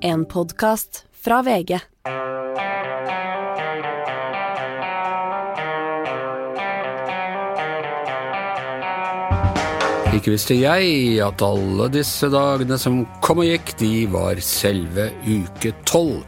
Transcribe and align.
En 0.00 0.22
podkast 0.30 1.00
fra 1.10 1.40
VG. 1.42 1.72
Ikke 10.14 10.30
visste 10.30 10.54
jeg 10.54 11.18
at 11.24 11.42
alle 11.42 11.88
disse 11.90 12.30
dagene 12.30 12.78
som 12.78 13.00
kom 13.24 13.42
og 13.42 13.50
gikk, 13.50 13.74
de 13.82 13.90
var 14.12 14.38
selve 14.44 15.08
uke 15.26 15.74
tolv. 15.82 16.22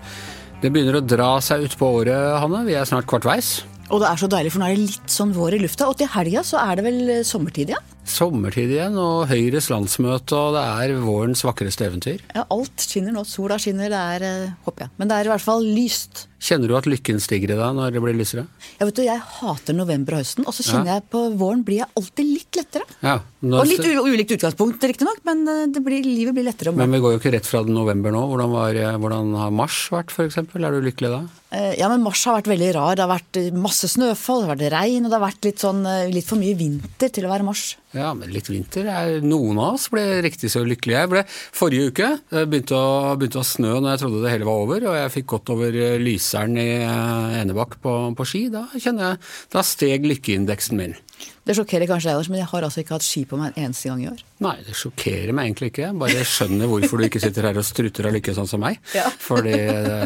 Det 0.61 0.73
begynner 0.75 0.99
å 0.99 1.05
dra 1.07 1.37
seg 1.39 1.69
utpå 1.69 1.95
året, 2.03 2.41
Hanne. 2.43 2.65
Vi 2.67 2.75
er 2.75 2.91
snart 2.91 3.07
kvartveis. 3.11 3.61
Og 3.91 4.03
det 4.03 4.11
er 4.11 4.19
så 4.19 4.31
deilig, 4.31 4.51
for 4.55 4.63
nå 4.63 4.67
er 4.67 4.75
det 4.75 4.91
litt 4.97 5.15
sånn 5.15 5.35
vår 5.37 5.61
i 5.61 5.63
lufta. 5.63 5.87
Og 5.87 5.99
til 6.03 6.11
helga 6.11 6.43
så 6.47 6.59
er 6.65 6.79
det 6.79 6.91
vel 6.91 7.01
sommertid 7.27 7.71
igjen? 7.71 7.90
Sommertid 8.11 8.73
igjen, 8.73 8.97
og 9.01 9.29
Høyres 9.31 9.71
landsmøte, 9.73 10.37
og 10.37 10.57
det 10.57 10.65
er 10.65 10.97
vårens 11.05 11.45
vakreste 11.47 11.87
eventyr. 11.87 12.25
Ja, 12.35 12.47
alt 12.51 12.83
skinner 12.83 13.15
nå. 13.15 13.25
Sola 13.29 13.59
skinner, 13.63 13.93
det 13.93 14.01
er 14.17 14.27
eh, 14.27 14.59
håper 14.67 14.87
jeg. 14.87 14.95
Men 14.99 15.11
det 15.11 15.17
er 15.19 15.29
i 15.29 15.33
hvert 15.35 15.45
fall 15.45 15.67
lyst. 15.67 16.27
Kjenner 16.41 16.71
du 16.73 16.77
at 16.79 16.87
lykken 16.89 17.21
stiger 17.21 17.53
i 17.53 17.59
deg 17.59 17.75
når 17.77 17.93
det 17.93 18.01
blir 18.03 18.17
lysere? 18.17 18.47
Jeg 18.79 18.89
vet 18.89 18.97
du, 18.97 19.03
jeg 19.05 19.21
hater 19.41 19.77
november 19.77 20.17
og 20.17 20.23
høsten, 20.23 20.47
og 20.49 20.57
så 20.57 20.65
kjenner 20.65 20.95
jeg 20.97 21.05
på 21.13 21.25
våren 21.41 21.61
blir 21.67 21.83
jeg 21.83 21.91
alltid 22.01 22.31
litt 22.31 22.61
lettere. 22.63 22.87
Ja. 23.05 23.19
Og 23.45 23.69
litt 23.69 23.85
ulikt 23.85 24.35
utgangspunkt, 24.37 24.83
riktignok, 24.85 25.21
men 25.29 25.45
eh, 25.49 25.67
det 25.73 25.83
blir, 25.85 26.05
livet 26.05 26.37
blir 26.37 26.49
lettere 26.49 26.73
om 26.73 26.81
men 26.81 26.93
vi 26.97 27.01
går 27.05 27.15
jo 27.15 27.21
ikke 27.21 27.35
rett 27.37 27.49
fra 27.49 27.61
november 27.69 28.13
nå. 28.15 28.23
Hvordan, 28.33 28.55
var, 28.57 28.79
hvordan 29.03 29.35
har 29.37 29.53
mars 29.53 29.83
vært, 29.93 30.13
f.eks.? 30.17 30.41
Er 30.41 30.75
du 30.77 30.81
lykkelig 30.85 31.13
da? 31.13 31.21
Eh, 31.51 31.75
Ja, 31.81 31.89
men 31.93 32.03
mars 32.05 32.23
har 32.29 32.39
vært 32.39 32.51
veldig 32.53 32.71
rar. 32.77 32.97
Det 32.97 33.05
har 33.05 33.13
vært 33.13 33.39
eh, 33.41 33.51
masse 33.57 33.89
snøfall, 33.93 34.45
det 34.45 34.49
har 34.49 34.57
vært 34.57 34.75
regn, 34.77 35.05
og 35.07 35.13
det 35.13 35.19
har 35.19 35.25
vært 35.27 35.49
litt, 35.49 35.63
sånn, 35.63 35.81
eh, 35.89 36.09
litt 36.13 36.29
for 36.29 36.41
mye 36.41 36.57
vinter 36.59 37.13
til 37.13 37.29
å 37.29 37.33
være 37.33 37.47
mars. 37.49 37.65
Ja, 37.97 38.13
men 38.15 38.31
litt 38.31 38.47
vinter. 38.49 38.87
er 38.87 39.21
Noen 39.25 39.59
av 39.59 39.75
oss 39.77 39.89
ble 39.91 40.05
riktig 40.23 40.53
så 40.53 40.63
lykkelige. 40.65 41.01
Jeg 41.05 41.11
ble 41.11 41.25
forrige 41.29 41.91
uke. 41.91 42.11
Det 42.31 42.45
begynte 42.53 42.77
å, 42.79 43.17
begynte 43.19 43.41
å 43.43 43.47
snø 43.47 43.77
når 43.81 43.97
jeg 43.97 44.03
trodde 44.05 44.23
det 44.25 44.35
hele 44.37 44.47
var 44.49 44.63
over, 44.67 44.87
og 44.93 44.99
jeg 45.01 45.15
fikk 45.17 45.31
godt 45.35 45.53
over 45.57 45.75
eh, 45.75 45.97
Lyseren 46.31 46.57
i 46.59 46.69
eh, 46.79 47.41
Enebakk 47.41 47.81
på, 47.83 47.93
på 48.15 48.27
ski. 48.29 48.47
Da 48.53 48.69
kjenner 48.79 49.11
jeg 49.11 49.23
Da 49.51 49.63
steg 49.67 50.07
lykkeindeksen 50.07 50.79
min. 50.79 50.95
Det 51.45 51.57
sjokkerer 51.57 51.89
kanskje 51.89 52.13
deg, 52.13 52.29
men 52.31 52.39
jeg 52.41 52.49
har 52.53 52.65
altså 52.65 52.81
ikke 52.81 52.95
hatt 52.95 53.05
ski 53.05 53.25
på 53.29 53.37
meg 53.37 53.51
en 53.51 53.67
eneste 53.67 53.91
gang 53.91 54.01
i 54.05 54.09
år. 54.09 54.21
Nei, 54.45 54.55
det 54.65 54.77
sjokkerer 54.79 55.35
meg 55.35 55.49
egentlig 55.49 55.71
ikke. 55.73 55.83
Jeg 55.89 55.99
bare 56.01 56.23
skjønner 56.29 56.71
hvorfor 56.71 57.01
du 57.01 57.07
ikke 57.09 57.21
sitter 57.21 57.49
her 57.49 57.59
og 57.61 57.67
strutter 57.67 58.09
av 58.09 58.15
lykke 58.15 58.35
sånn 58.37 58.49
som 58.49 58.63
meg. 58.63 58.79
Ja. 58.95 59.09
Fordi 59.29 59.57
det, 59.57 59.99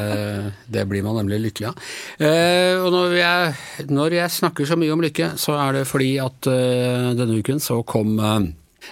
det 0.75 0.87
blir 0.91 1.05
man 1.07 1.21
nemlig 1.21 1.43
lykkelig 1.45 1.71
av. 1.71 1.87
Eh, 2.17 2.81
og 2.81 2.89
når 2.95 3.17
jeg, 3.19 3.55
når 3.93 4.19
jeg 4.23 4.37
snakker 4.41 4.71
så 4.71 4.81
mye 4.81 4.95
om 4.97 5.05
lykke, 5.05 5.35
så 5.41 5.59
er 5.61 5.81
det 5.81 5.87
fordi 5.91 6.13
at 6.23 6.51
eh, 6.51 7.11
denne 7.19 7.39
uken 7.43 7.61
så 7.63 7.83
kom 7.87 8.17
eh, 8.17 8.51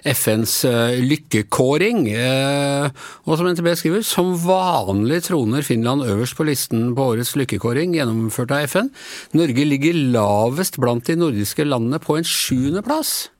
FNs 0.09 0.55
eh, 0.69 0.99
lykkekåring, 1.05 2.05
eh, 2.13 2.89
og 3.27 3.39
som 3.39 3.49
NTB 3.51 3.71
skriver, 3.79 4.05
som 4.07 4.35
vanlig 4.45 5.23
troner 5.29 5.67
Finland 5.67 6.07
øverst 6.07 6.39
på 6.39 6.47
listen 6.49 6.91
på 6.97 7.13
årets 7.15 7.35
lykkekåring 7.39 7.97
gjennomført 7.97 8.55
av 8.57 8.67
FN. 8.69 8.93
Norge 9.37 9.67
ligger 9.69 9.99
lavest 10.15 10.81
blant 10.83 11.07
de 11.09 11.19
nordiske 11.21 11.67
landene 11.69 12.03
på 12.03 12.19
en 12.19 12.29
sjuendeplass. 12.29 13.31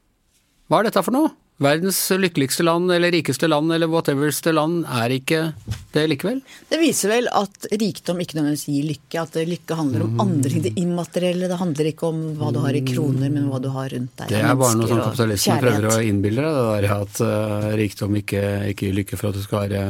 Hva 0.69 0.81
er 0.81 0.91
dette 0.91 1.05
for 1.05 1.17
noe? 1.17 1.35
Verdens 1.63 1.99
lykkeligste 2.19 2.65
land 2.67 2.91
eller 2.93 3.13
rikeste 3.15 3.49
land 3.49 3.73
eller 3.75 3.91
whateverste 3.91 4.53
land 4.55 4.83
er 4.91 5.15
ikke 5.15 5.41
det 5.93 6.05
likevel? 6.09 6.41
Det 6.71 6.79
viser 6.81 7.13
vel 7.13 7.29
at 7.37 7.69
rikdom 7.71 8.23
ikke 8.23 8.39
nødvendigvis 8.39 8.65
gir 8.71 8.87
lykke. 8.89 9.23
At 9.23 9.37
lykke 9.49 9.77
handler 9.77 10.05
om 10.07 10.23
andre 10.25 10.51
ting. 10.51 10.65
Det 10.65 10.73
immaterielle. 10.81 11.51
Det 11.51 11.59
handler 11.61 11.91
ikke 11.93 12.09
om 12.09 12.23
hva 12.41 12.51
du 12.55 12.61
har 12.65 12.79
i 12.79 12.83
kroner, 12.87 13.29
men 13.33 13.49
hva 13.51 13.61
du 13.63 13.69
har 13.75 13.93
rundt 13.93 14.15
deg. 14.23 14.33
Det 14.33 14.41
er 14.41 14.57
bare 14.59 14.79
noe 14.79 14.89
som 14.89 14.97
sånn 14.97 15.05
kapitalisten 15.11 15.61
prøver 15.63 15.89
å 15.91 15.99
innbille 16.07 16.47
deg, 16.47 16.57
det 16.57 16.65
der 16.73 16.97
at 16.97 17.21
uh, 17.23 17.69
rikdom 17.79 18.17
ikke, 18.23 18.43
ikke 18.73 18.89
gir 18.89 18.97
lykke 19.03 19.21
for 19.21 19.31
at 19.31 19.39
du 19.39 19.45
skal 19.45 19.67
være 19.67 19.85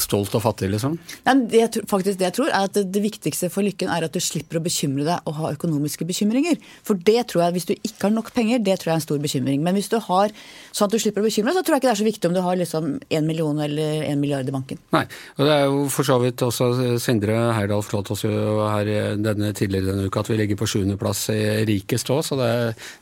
stolt 0.00 0.34
og 0.34 0.44
fattig, 0.44 0.72
liksom. 0.74 0.98
Nei, 1.28 1.36
det, 1.52 1.62
jeg 1.62 1.86
faktisk 1.90 2.20
det 2.20 2.28
jeg 2.28 2.36
tror 2.40 2.50
er 2.50 2.68
at 2.68 2.76
det, 2.76 2.84
det 2.94 3.04
viktigste 3.04 3.50
for 3.52 3.66
lykken 3.66 3.92
er 3.94 4.08
at 4.08 4.14
du 4.14 4.20
slipper 4.22 4.58
å 4.58 4.64
bekymre 4.64 5.06
deg 5.06 5.30
og 5.30 5.38
ha 5.38 5.54
økonomiske 5.54 6.06
bekymringer. 6.08 6.58
For 6.86 6.98
det 6.98 7.28
tror 7.30 7.46
jeg, 7.46 7.56
hvis 7.58 7.70
du 7.70 7.74
ikke 7.76 8.08
har 8.08 8.16
nok 8.16 8.34
penger, 8.34 8.62
det 8.64 8.80
tror 8.80 8.92
jeg 8.92 8.96
er 8.96 9.02
en 9.02 9.06
stor 9.06 9.22
bekymring. 9.22 9.62
Men 9.64 9.78
hvis 9.78 9.92
du 9.92 10.00
har 10.02 10.34
sånn 10.74 10.88
at 10.88 10.94
du 10.94 10.98
slipper 10.98 11.13
å 11.20 11.26
bekymre 11.26 11.52
deg, 11.52 11.58
så 11.58 11.64
tror 11.64 11.76
jeg 11.76 11.82
ikke 11.82 11.90
det 11.90 11.94
er 11.94 12.02
så 12.02 12.08
viktig 12.08 12.30
om 12.30 12.36
du 12.36 12.42
har 12.44 12.58
liksom 12.60 12.90
en 13.18 13.28
million 13.28 13.60
eller 13.66 14.04
en 14.08 14.20
milliard 14.20 14.48
i 14.48 14.54
banken. 14.54 14.80
Nei, 14.94 15.04
og 15.38 15.46
det 15.46 15.54
er 15.54 15.64
jo 15.68 15.84
for 15.92 16.08
så 16.08 16.18
vidt 16.22 16.42
også 16.44 16.70
Sindre 17.02 17.36
Heyerdahl 17.56 17.84
fortalte 17.86 18.14
oss 18.14 18.24
jo 18.26 18.66
her 18.68 18.90
denne, 19.20 19.52
tidligere 19.56 19.92
denne 19.92 20.08
uka 20.08 20.24
at 20.24 20.30
vi 20.30 20.38
ligger 20.40 20.60
på 20.60 20.68
sjuendeplass 20.70 21.26
i 21.34 21.40
rikest 21.68 22.10
òg, 22.14 22.22
så 22.26 22.38
det, 22.40 22.50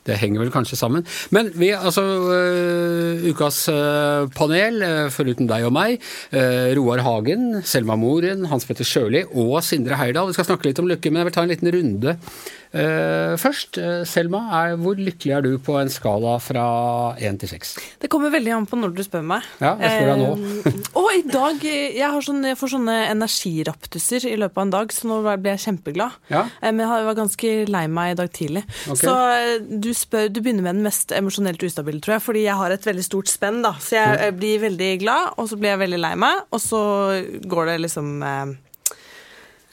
det 0.07 0.19
henger 0.21 0.43
vel 0.43 0.53
kanskje 0.53 0.79
sammen. 0.79 1.05
Men 1.35 1.51
vi, 1.57 1.71
altså 1.73 2.03
øh, 2.03 3.23
ukas 3.31 3.63
øh, 3.71 4.29
panel, 4.35 4.81
øh, 4.83 5.11
foruten 5.13 5.49
deg 5.49 5.67
og 5.67 5.73
meg, 5.75 6.01
Roar 6.77 7.03
Hagen, 7.05 7.61
Selma 7.67 7.95
Moren, 7.99 8.47
Hans 8.51 8.67
Petter 8.67 8.87
Sjøli 8.87 9.23
og 9.29 9.57
Sindre 9.65 9.97
Heyerdahl. 9.99 10.31
Vi 10.31 10.37
skal 10.37 10.51
snakke 10.51 10.69
litt 10.69 10.81
om 10.81 10.89
lykke, 10.89 11.11
men 11.11 11.23
jeg 11.23 11.29
vil 11.29 11.35
ta 11.37 11.45
en 11.45 11.53
liten 11.53 11.73
runde. 11.73 12.17
Øh, 12.73 13.35
først, 13.37 13.77
øh, 13.77 14.01
Selma, 14.09 14.39
er, 14.57 14.75
hvor 14.81 14.97
lykkelig 14.97 15.33
er 15.35 15.43
du 15.45 15.51
på 15.61 15.75
en 15.77 15.91
skala 15.93 16.37
fra 16.41 16.65
én 17.21 17.37
til 17.37 17.51
seks? 17.51 17.75
Det 18.01 18.09
kommer 18.09 18.33
veldig 18.33 18.55
an 18.55 18.65
på 18.69 18.79
når 18.79 18.95
du 18.97 19.03
spør 19.05 19.25
meg. 19.29 19.45
Ja, 19.61 19.75
jeg 19.77 19.93
spør 19.93 20.09
deg 20.09 20.23
nå. 20.23 20.31
Eh, 20.71 20.79
og 21.03 21.09
i 21.13 21.23
dag 21.29 21.67
eh, 21.69 21.97
jeg, 21.99 22.09
har 22.15 22.25
sånn, 22.25 22.41
jeg 22.49 22.57
får 22.57 22.73
sånne 22.73 22.97
energiraptuser 23.11 24.27
i 24.31 24.35
løpet 24.41 24.57
av 24.57 24.65
en 24.65 24.73
dag, 24.73 24.95
så 24.95 25.11
nå 25.11 25.19
ble 25.27 25.53
jeg 25.53 25.63
kjempeglad. 25.67 26.17
Ja. 26.33 26.47
Eh, 26.61 26.71
men 26.71 26.83
jeg 26.87 27.07
var 27.09 27.19
ganske 27.21 27.53
lei 27.69 27.85
meg 27.99 28.15
i 28.15 28.19
dag 28.23 28.33
tidlig. 28.33 28.65
Okay. 28.87 29.03
Så 29.05 29.15
eh, 29.37 29.55
du, 29.69 29.91
spør, 29.97 30.31
du 30.33 30.41
begynner 30.41 30.65
med 30.65 30.79
den 30.79 30.87
mest 30.89 31.13
emosjonelt 31.13 31.63
ustabile, 31.63 32.01
tror 32.03 32.17
jeg, 32.17 32.25
fordi 32.25 32.45
jeg 32.47 32.57
har 32.57 32.73
et 32.73 32.89
veldig 32.89 33.05
stort 33.05 33.31
spenn. 33.31 33.61
da. 33.65 33.75
Så 33.77 33.99
jeg 33.99 34.21
jeg 34.23 34.35
blir 34.39 34.61
veldig 34.63 34.91
glad, 35.01 35.33
og 35.37 35.49
så 35.49 35.57
blir 35.59 35.73
jeg 35.73 35.81
veldig 35.83 36.01
lei 36.01 36.13
meg, 36.19 36.43
og 36.53 36.61
så 36.61 36.81
går 37.49 37.71
det 37.71 37.79
liksom 37.85 38.13
eh, 38.25 38.53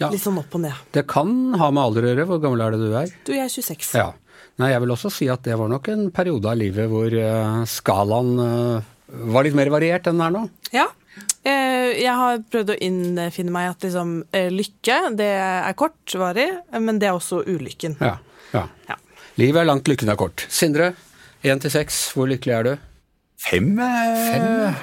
Ja. 0.01 0.09
litt 0.11 0.23
sånn 0.25 0.39
opp 0.41 0.55
og 0.57 0.63
ned. 0.65 0.73
Det 0.97 1.07
kan 1.11 1.33
ha 1.61 1.71
med 1.71 1.83
alder 1.83 2.07
å 2.07 2.13
gjøre. 2.15 2.27
Hvor 2.31 2.41
gammel 2.43 2.63
er 2.65 2.75
det 2.77 2.81
du 2.81 2.95
er? 2.97 3.11
Du, 3.27 3.33
jeg 3.37 3.45
er 3.45 3.53
26. 3.53 3.91
Ja. 4.01 4.07
Nei, 4.61 4.71
jeg 4.73 4.81
vil 4.83 4.93
også 4.95 5.11
si 5.13 5.29
at 5.33 5.43
det 5.45 5.57
var 5.61 5.69
nok 5.73 5.89
en 5.93 6.07
periode 6.13 6.49
av 6.51 6.57
livet 6.61 6.89
hvor 6.91 7.13
eh, 7.17 7.61
skalaen 7.69 8.33
eh, 8.45 8.89
var 9.33 9.45
litt 9.47 9.57
mer 9.59 9.71
variert 9.73 10.09
enn 10.09 10.19
den 10.21 10.27
er 10.27 10.35
nå. 10.35 10.43
Ja. 10.75 10.87
Eh, 11.45 12.01
Jeg 12.01 12.13
har 12.17 12.41
prøvd 12.53 12.73
å 12.75 12.79
innfinne 12.87 13.53
meg 13.53 13.71
at 13.73 13.85
liksom, 13.87 14.11
lykke 14.57 14.99
det 15.19 15.31
er 15.41 15.77
kortvarig, 15.81 16.49
men 16.81 17.01
det 17.01 17.09
er 17.11 17.17
også 17.19 17.43
ulykken. 17.49 17.97
Ja. 18.01 18.17
ja. 18.55 18.67
Ja. 18.89 18.97
Livet 19.41 19.63
er 19.63 19.69
langt, 19.69 19.89
lykken 19.89 20.09
er 20.13 20.19
kort. 20.21 20.45
Sindre, 20.53 20.93
én 21.45 21.61
til 21.63 21.73
seks, 21.73 22.11
hvor 22.17 22.29
lykkelig 22.31 22.55
er 22.59 22.69
du? 22.69 22.73
Fem, 23.41 23.71
eh, 23.81 24.75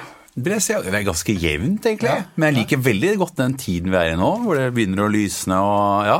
vil 0.44 0.54
jeg 0.56 0.64
si. 0.64 0.74
Det 0.86 0.94
er 0.94 1.06
ganske 1.06 1.34
jevnt, 1.42 1.86
egentlig. 1.90 2.16
Men 2.36 2.48
jeg 2.50 2.56
liker 2.62 2.82
veldig 2.86 3.12
godt 3.22 3.36
den 3.40 3.56
tiden 3.60 3.92
vi 3.92 3.98
er 4.00 4.14
i 4.14 4.18
nå, 4.20 4.30
hvor 4.44 4.58
det 4.58 4.68
begynner 4.76 5.04
å 5.06 5.12
lysne 5.12 5.58
og 5.64 6.08
ja. 6.08 6.18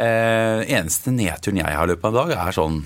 Eh, 0.00 0.62
eneste 0.78 1.12
nedturen 1.12 1.58
jeg 1.60 1.76
har 1.76 1.84
i 1.84 1.92
løpet 1.92 2.06
av 2.08 2.14
en 2.14 2.20
dag, 2.22 2.36
er 2.46 2.56
sånn 2.56 2.78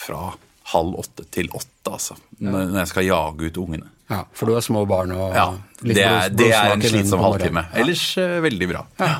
fra 0.00 0.32
halv 0.72 0.96
åtte 1.02 1.26
til 1.34 1.50
åtte, 1.54 1.92
altså. 1.92 2.16
Når 2.42 2.70
når 2.72 2.80
jeg 2.82 2.90
skal 2.92 3.06
jage 3.06 3.50
ut 3.50 3.60
ungene. 3.62 3.90
Ja, 4.10 4.24
For 4.34 4.50
du 4.50 4.56
har 4.56 4.64
små 4.66 4.82
barn 4.90 5.12
og 5.14 5.34
Ja, 5.36 5.44
litt 5.86 5.94
blodsmak 5.94 6.00
i 6.00 6.10
munnen? 6.10 6.36
det 6.40 6.48
er 6.56 6.72
en 6.72 6.82
slitsom 6.82 7.22
halvtime. 7.22 7.62
Ellers 7.78 8.02
eh, 8.18 8.40
veldig 8.42 8.68
bra. 8.72 8.82
Ja. 8.98 9.12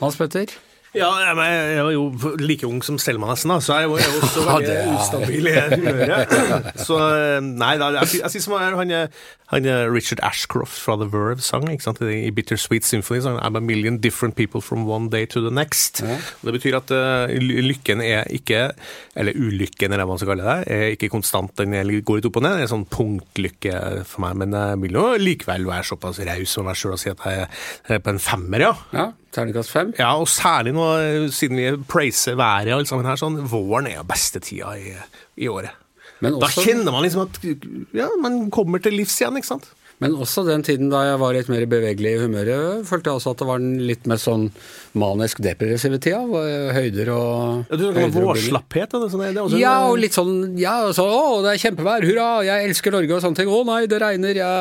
Hans 0.00 0.16
Petter? 0.16 0.54
Ja, 0.96 1.08
jeg, 1.20 1.36
var 1.84 1.90
jo 1.92 2.04
like 2.40 2.64
ung 2.64 2.78
som 2.84 2.96
Selma 3.00 3.28
nesten, 3.28 3.52
da, 3.52 3.58
så 3.60 3.76
jeg 3.82 3.90
var 3.92 4.00
jo 4.00 4.20
også 4.22 4.44
veldig 4.48 4.72
ja, 4.72 4.94
ustabil 4.96 5.50
i 5.50 5.56
humøret. 5.74 6.70
Så 6.80 6.96
eh, 6.96 7.40
nei 7.44 7.74
da, 7.80 7.90
jeg, 7.98 8.22
jeg 8.22 8.32
synes 8.32 8.46
som 8.48 8.56
han, 8.56 8.94
han, 9.52 9.68
Richard 9.92 10.22
Ashcroft 10.24 10.78
fra 10.80 10.96
The 10.96 11.10
Verve 11.12 11.44
sang, 11.44 11.68
ikke 11.68 11.84
sant, 11.84 12.00
i 12.00 12.32
Bittersweet 12.32 12.88
Symphony, 12.88 13.20
sang 13.24 13.36
I'm 13.36 13.60
a 13.60 13.60
million 13.60 14.00
different 14.00 14.36
people 14.36 14.64
from 14.64 14.86
one 14.88 15.10
day 15.12 15.26
to 15.28 15.44
the 15.44 15.52
next. 15.52 16.00
Det 16.40 16.56
betyr 16.56 16.80
at 16.80 16.94
uh, 16.94 17.36
lykken 17.36 18.00
er 18.04 18.24
ikke, 18.32 18.70
eller 19.12 19.36
ulykken 19.36 19.92
eller 19.92 20.08
hva 20.08 20.16
man 20.16 20.22
skal 20.22 20.32
kalle 20.32 20.48
det, 20.48 20.72
er 20.72 20.96
ikke 20.96 21.12
konstant, 21.12 21.52
den 21.60 21.76
går 21.76 22.22
litt 22.22 22.30
opp 22.30 22.40
og 22.40 22.48
ned, 22.48 22.56
det 22.56 22.64
er 22.64 22.68
en 22.70 22.74
sånn 22.78 22.88
punktlykke 22.96 23.78
for 24.08 24.24
meg, 24.24 24.40
men 24.40 24.56
jeg 24.56 24.82
vil 24.86 25.00
jo 25.02 25.06
likevel 25.20 25.68
være 25.68 25.92
såpass 25.92 26.24
raus 26.24 26.58
med 26.58 26.70
meg 26.72 26.80
selv 26.80 26.96
og 26.96 27.02
si 27.04 27.12
at 27.12 27.24
jeg 27.28 27.48
er 27.98 28.04
på 28.04 28.16
en 28.16 28.22
femmer, 28.22 28.70
ja. 28.70 28.76
Ja, 28.96 29.10
Terningkast 29.34 29.70
fem? 29.70 29.90
Ja, 29.98 30.14
og 30.16 30.28
særlig 30.32 30.72
nå, 30.72 30.87
eh, 30.98 31.26
siden 31.34 31.58
vi 31.60 31.66
praiser 31.90 32.38
været 32.38 32.72
og 32.72 32.80
alt 32.82 32.90
sammen 32.90 33.08
her, 33.08 33.20
sånn, 33.20 33.38
våren 33.50 33.90
er 33.90 33.98
jo 34.00 34.06
beste 34.08 34.42
tida 34.44 34.74
i, 34.78 34.94
i 35.44 35.50
året. 35.52 35.74
Men 36.24 36.38
Da 36.42 36.48
kjenner 36.50 36.90
man 36.90 37.04
liksom 37.06 37.28
at 37.28 37.36
ja, 37.94 38.08
man 38.22 38.48
kommer 38.54 38.82
til 38.82 38.96
livs 38.98 39.14
igjen, 39.20 39.38
ikke 39.38 39.52
sant? 39.52 39.68
Men 40.02 40.14
også 40.14 40.44
den 40.46 40.62
tiden 40.66 40.92
da 40.92 41.00
jeg 41.08 41.18
var 41.18 41.34
litt 41.34 41.48
mer 41.50 41.64
bevegelig 41.70 42.12
i 42.14 42.18
humøret, 42.22 42.84
følte 42.86 43.10
jeg 43.10 43.16
også 43.18 43.30
at 43.34 43.40
det 43.42 43.48
var 43.48 43.58
den 43.62 43.74
litt 43.88 44.04
mer 44.10 44.18
sånn 44.22 44.44
manisk-depressive 44.98 45.98
tida. 46.02 46.20
Høyder 46.76 47.08
og 47.14 47.28
Ja, 47.68 47.76
du 47.76 47.82
snakker 47.88 48.06
om 48.06 48.16
og 48.18 48.22
vårslapphet, 48.30 48.90
sånn? 49.10 49.22
Også 49.42 49.58
Ja, 49.58 49.74
og 49.90 49.96
litt 50.02 50.14
sånn 50.16 50.34
ja, 50.60 50.92
så, 50.94 51.02
Å, 51.08 51.42
det 51.44 51.50
er 51.54 51.58
kjempevær, 51.64 52.00
hurra, 52.06 52.28
jeg 52.46 52.58
elsker 52.68 52.90
Norge 52.94 53.12
og 53.16 53.22
sånne 53.24 53.38
ting. 53.40 53.48
Å 53.50 53.52
nei, 53.66 53.82
det 53.90 53.98
regner, 54.02 54.32
jeg 54.38 54.52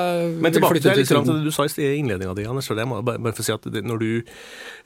Men 0.41 0.51
tilbake 0.57 0.79
til, 0.81 0.91
litt 0.97 1.09
til 1.11 1.23
det 1.27 1.33
du 1.45 1.51
sa 1.53 1.61
i 1.67 1.69
innledninga 1.99 2.33
di, 2.37 2.43
Anders. 2.49 2.71
Jeg 2.73 2.89
må 2.89 2.95
Bare, 3.07 3.19
bare 3.21 3.35
få 3.37 3.43
si 3.45 3.53
at 3.53 3.63
når 3.67 3.97
du 4.01 4.11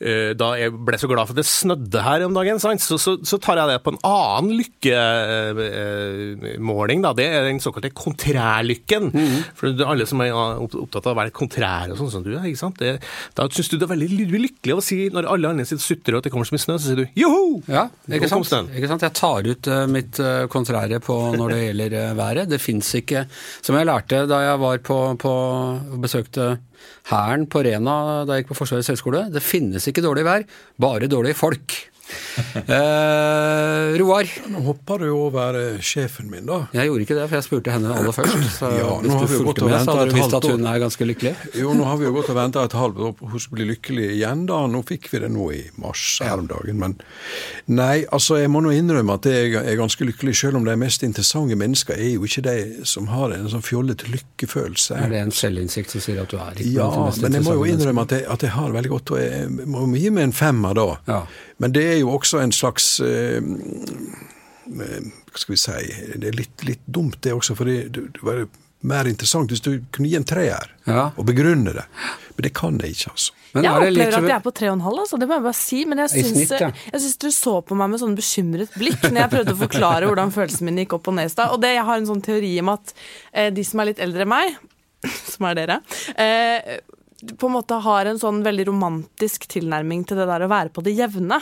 eh, 0.03 0.31
da 0.37 0.47
jeg 0.59 0.69
ble 0.75 0.97
så 0.99 1.07
glad 1.09 1.25
for 1.29 1.33
at 1.35 1.39
det 1.39 1.47
snødde 1.47 1.99
her 2.03 2.19
om 2.27 2.33
dagen. 2.35 2.59
Så, 2.59 2.97
så, 2.99 3.11
så 3.23 3.37
tar 3.41 3.57
jeg 3.61 3.67
det 3.71 3.83
på 3.85 3.91
en 3.93 4.01
annen 4.07 4.51
lykkemåling. 4.59 6.99
da. 7.05 7.11
Det 7.17 7.27
er 7.29 7.41
den 7.47 7.63
såkalte 7.63 7.89
kontrærlykken. 7.95 9.03
For 9.11 9.19
-hmm. 9.21 9.39
For 9.55 9.65
alle 9.87 10.05
som 10.09 10.21
er 10.21 10.40
opptatt 10.65 11.07
av 11.07 11.13
å 11.13 11.19
være 11.21 11.33
kontrær 11.35 11.91
og 11.93 11.99
sånn 11.99 12.11
som 12.13 12.23
du 12.25 12.31
er. 12.35 12.45
ikke 12.49 12.61
sant? 12.61 12.79
Det, 12.81 12.95
da 13.37 13.47
syns 13.51 13.69
du 13.71 13.77
det 13.77 13.87
er 13.87 13.93
veldig 13.93 14.09
ly- 14.11 14.41
lykkelig 14.47 14.75
å 14.77 14.83
si, 14.85 14.97
når 15.13 15.29
alle 15.33 15.51
andre 15.53 15.65
sitter 15.67 15.81
og 15.81 15.87
sutrer 15.87 16.17
og 16.19 16.23
det 16.25 16.31
kommer 16.33 16.49
så 16.49 16.55
mye 16.57 16.63
snø, 16.65 16.77
så 16.79 16.89
sier 16.91 17.01
du 17.03 17.21
joho! 17.21 17.61
Ja, 17.71 17.87
ikke 18.09 18.29
sant? 18.31 18.71
ikke 18.75 18.89
sant? 18.91 19.05
Jeg 19.07 19.15
tar 19.19 19.47
ut 19.51 19.71
eh, 19.71 19.85
mitt 19.91 20.19
eh, 20.23 20.45
kontrære 20.51 21.01
på 21.03 21.19
når 21.37 21.55
det 21.55 21.61
gjelder 21.65 21.97
eh, 22.01 22.11
været. 22.17 22.49
Det 22.51 22.61
fins 22.61 22.89
ikke 23.01 23.25
Som 23.61 23.77
jeg 23.77 23.87
lærte 23.89 24.25
da 24.29 24.41
jeg 24.45 24.59
var 24.61 24.81
på, 24.85 24.99
på 25.21 25.33
besøkte 26.01 26.51
Hæren 27.11 27.45
på 27.49 27.61
Rena 27.65 28.23
da 28.25 28.35
jeg 28.37 28.43
gikk 28.43 28.51
på 28.53 28.57
Forsvarets 28.61 28.89
høgskole. 28.91 29.25
Det 29.33 29.41
finnes 29.45 29.85
ikke 29.89 30.01
dårlig 30.05 30.23
vær, 30.25 30.45
bare 30.81 31.09
dårlige 31.11 31.37
folk. 31.37 31.75
Eh, 32.55 33.97
Roar, 33.99 34.27
Nå 34.51 34.59
hopper 34.65 34.99
du 35.03 35.09
over 35.13 35.55
eh, 35.59 35.79
sjefen 35.83 36.29
min, 36.31 36.45
da. 36.47 36.61
jeg 36.75 36.89
gjorde 36.89 37.05
ikke 37.05 37.17
det, 37.17 37.25
for 37.29 37.37
jeg 37.39 37.45
spurte 37.47 37.73
henne 37.73 37.93
aller 37.95 38.15
først. 38.15 38.37
Så 38.57 38.69
Ja, 38.77 38.89
hvis 39.01 39.13
har 39.13 39.25
du 39.27 39.31
fulgte 39.31 39.67
med, 39.67 39.77
så 39.85 39.95
hadde 39.95 40.07
du 40.11 40.15
visst 40.17 40.35
at 40.37 40.47
hun 40.49 40.67
er 40.71 40.79
ganske 40.83 41.07
lykkelig. 41.07 41.33
Jo, 41.61 41.73
nå 41.77 41.87
har 41.87 41.99
vi 42.01 42.07
jo 42.07 42.13
gått 42.15 42.31
og 42.33 42.37
venta 42.39 42.63
et 42.67 42.75
halvt 42.77 43.01
år 43.07 43.13
på 43.19 43.29
hun 43.31 43.43
skulle 43.43 43.61
bli 43.61 43.67
lykkelig 43.73 44.07
igjen, 44.17 44.45
da. 44.49 44.59
Nå 44.71 44.83
fikk 44.87 45.09
vi 45.13 45.21
det 45.23 45.31
nå 45.33 45.47
i 45.55 45.61
mars 45.81 46.05
her 46.23 46.41
om 46.43 46.49
dagen. 46.51 46.79
Men 46.81 46.97
nei, 47.71 48.03
altså 48.11 48.39
jeg 48.41 48.51
må 48.53 48.63
nå 48.65 48.73
innrømme 48.75 49.17
at 49.19 49.27
jeg 49.31 49.55
er 49.61 49.79
ganske 49.79 50.07
lykkelig, 50.07 50.35
selv 50.43 50.61
om 50.61 50.67
de 50.67 50.75
mest 50.79 51.03
interessante 51.07 51.57
mennesker 51.59 51.97
er 51.97 52.13
jo 52.15 52.25
ikke 52.27 52.45
de 52.47 52.57
som 52.87 53.09
har 53.11 53.35
en 53.35 53.49
sånn 53.51 53.65
fjollete 53.65 54.09
lykkefølelse. 54.11 54.97
Er 54.99 55.11
det 55.13 55.21
en 55.25 55.35
selvinnsikt 55.35 55.93
som 55.95 56.03
sier 56.03 56.23
at 56.23 56.31
du 56.31 56.39
er 56.41 56.55
ikke 56.57 56.75
Ja, 56.79 56.89
men 57.21 57.37
jeg 57.39 57.45
må 57.47 57.57
jo 57.59 57.67
innrømme 57.69 58.05
at 58.07 58.15
jeg, 58.17 58.25
at 58.31 58.45
jeg 58.47 58.55
har 58.55 58.73
veldig 58.75 58.91
godt, 58.95 59.15
og 59.15 59.21
jeg 59.21 59.49
må 59.71 59.85
gi 59.97 60.09
meg 60.13 60.29
en 60.29 60.35
femmer 60.35 60.77
da. 60.77 60.87
Ja. 61.07 61.21
Men 61.61 61.75
det 61.75 61.83
er 61.93 61.99
jo 62.01 62.09
også 62.15 62.41
en 62.41 62.53
slags 62.55 62.95
eh, 63.05 63.37
eh, 63.37 65.11
Hva 65.29 65.37
skal 65.43 65.53
vi 65.53 65.59
si 65.61 65.77
Det 66.17 66.31
er 66.31 66.37
litt, 66.39 66.65
litt 66.67 66.83
dumt, 66.89 67.19
det 67.21 67.35
også, 67.37 67.55
for 67.59 67.69
det, 67.69 67.91
det 67.93 68.25
var 68.25 68.45
mer 68.87 69.05
interessant 69.05 69.51
hvis 69.53 69.61
du 69.61 69.75
kunne 69.93 70.09
gi 70.09 70.17
en 70.17 70.25
treer 70.25 70.71
Ja. 70.89 71.11
og 71.13 71.25
begrunne 71.27 71.73
det. 71.75 71.83
Men 72.33 72.45
det 72.47 72.51
kan 72.57 72.79
jeg 72.81 72.95
ikke, 72.95 73.11
altså. 73.11 73.35
Men 73.53 73.65
jeg 73.67 73.71
er 73.71 73.91
litt 73.91 73.91
opplever 73.91 74.11
som- 74.15 74.23
at 74.23 74.31
jeg 74.31 74.37
er 74.37 74.45
på 74.45 74.53
3,5, 74.57 74.99
altså. 75.03 75.19
det 75.19 75.27
må 75.27 75.35
jeg 75.35 75.43
bare 75.43 75.59
si. 75.59 75.85
Men 75.85 75.97
jeg 75.97 76.09
syns, 76.09 76.51
ja. 76.59 76.71
du 77.21 77.29
så 77.29 77.53
på 77.61 77.75
meg 77.77 77.89
med 77.91 77.99
sånn 78.01 78.15
bekymret 78.17 78.73
blikk 78.73 79.03
når 79.03 79.19
jeg 79.21 79.29
prøvde 79.35 79.53
å 79.53 79.59
forklare 79.59 80.07
hvordan 80.09 80.33
følelsene 80.33 80.65
mine 80.71 80.85
gikk 80.85 80.93
opp 80.97 81.07
og 81.11 81.13
ned 81.19 81.29
i 81.29 81.33
stad. 81.35 81.51
Og 81.51 81.61
det, 81.61 81.75
jeg 81.75 81.85
har 81.85 81.97
en 81.97 82.09
sånn 82.09 82.23
teori 82.25 82.59
om 82.63 82.69
at 82.73 82.93
eh, 83.33 83.51
de 83.51 83.63
som 83.63 83.79
er 83.83 83.91
litt 83.91 83.99
eldre 84.01 84.25
enn 84.25 84.33
meg, 84.33 84.57
som 85.35 85.45
er 85.45 85.61
dere, 85.61 85.77
eh, 86.17 86.79
på 87.21 87.49
en 87.49 87.55
måte 87.55 87.79
har 87.85 88.09
en 88.09 88.19
sånn 88.21 88.41
veldig 88.45 88.67
romantisk 88.71 89.47
tilnærming 89.51 90.05
til 90.09 90.21
det 90.21 90.29
der 90.29 90.45
å 90.45 90.51
være 90.51 90.73
på 90.73 90.83
det 90.85 90.95
jevne. 90.97 91.39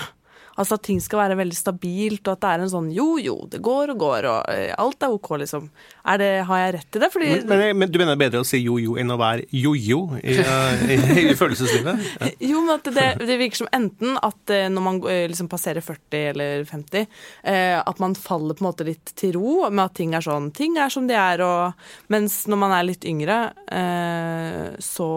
Altså 0.60 0.76
at 0.76 0.84
ting 0.84 1.00
skal 1.00 1.22
være 1.22 1.38
veldig 1.40 1.56
stabilt, 1.56 2.26
og 2.26 2.34
at 2.34 2.42
det 2.44 2.50
er 2.50 2.64
en 2.66 2.72
sånn 2.72 2.90
jo, 2.92 3.14
jo, 3.22 3.36
det 3.52 3.62
går 3.64 3.94
og 3.94 4.02
går, 4.02 4.26
og 4.28 4.50
eh, 4.52 4.74
alt 4.76 5.06
er 5.06 5.14
ok, 5.16 5.30
liksom. 5.40 5.70
Er 6.12 6.20
det, 6.20 6.30
har 6.50 6.60
jeg 6.60 6.74
rett 6.76 6.98
i 6.98 7.02
det? 7.04 7.10
Fordi 7.14 7.30
Men, 7.30 7.46
men, 7.48 7.78
men 7.80 7.92
du 7.92 8.00
mener 8.00 8.12
det 8.12 8.18
er 8.18 8.24
bedre 8.26 8.42
å 8.44 8.48
si 8.48 8.60
jo-jo 8.60 8.98
enn 9.00 9.14
å 9.14 9.18
være 9.20 9.46
jo-jo 9.56 10.02
i, 10.20 10.36
eh, 10.44 10.84
i, 10.96 10.98
i 11.31 11.38
følelseslivet? 11.40 12.08
Ja. 12.20 12.28
Jo, 12.50 12.62
men 12.66 12.74
at 12.74 12.88
det, 12.92 13.06
det 13.22 13.38
virker 13.40 13.62
som 13.62 13.70
enten 13.76 14.18
at 14.20 14.52
eh, 14.52 14.66
når 14.72 14.84
man 14.84 14.98
liksom 15.31 15.48
passerer 15.52 15.84
40 15.86 16.26
eller 16.34 16.66
50, 16.68 17.06
eh, 17.48 17.78
at 17.80 18.02
man 18.02 18.18
faller 18.18 18.58
på 18.58 18.64
en 18.64 18.68
måte 18.68 18.88
litt 18.88 19.14
til 19.20 19.38
ro 19.38 19.70
med 19.70 19.86
at 19.86 19.96
ting 20.00 20.16
er 20.18 20.26
sånn. 20.26 20.50
Ting 20.56 20.76
er 20.81 20.92
som 20.92 21.08
de 21.08 21.16
er, 21.16 21.44
og 21.46 22.12
mens 22.12 22.42
når 22.52 22.62
man 22.66 22.76
er 22.76 22.90
litt 22.90 23.08
yngre, 23.08 23.40
eh, 23.72 24.76
så 24.84 25.10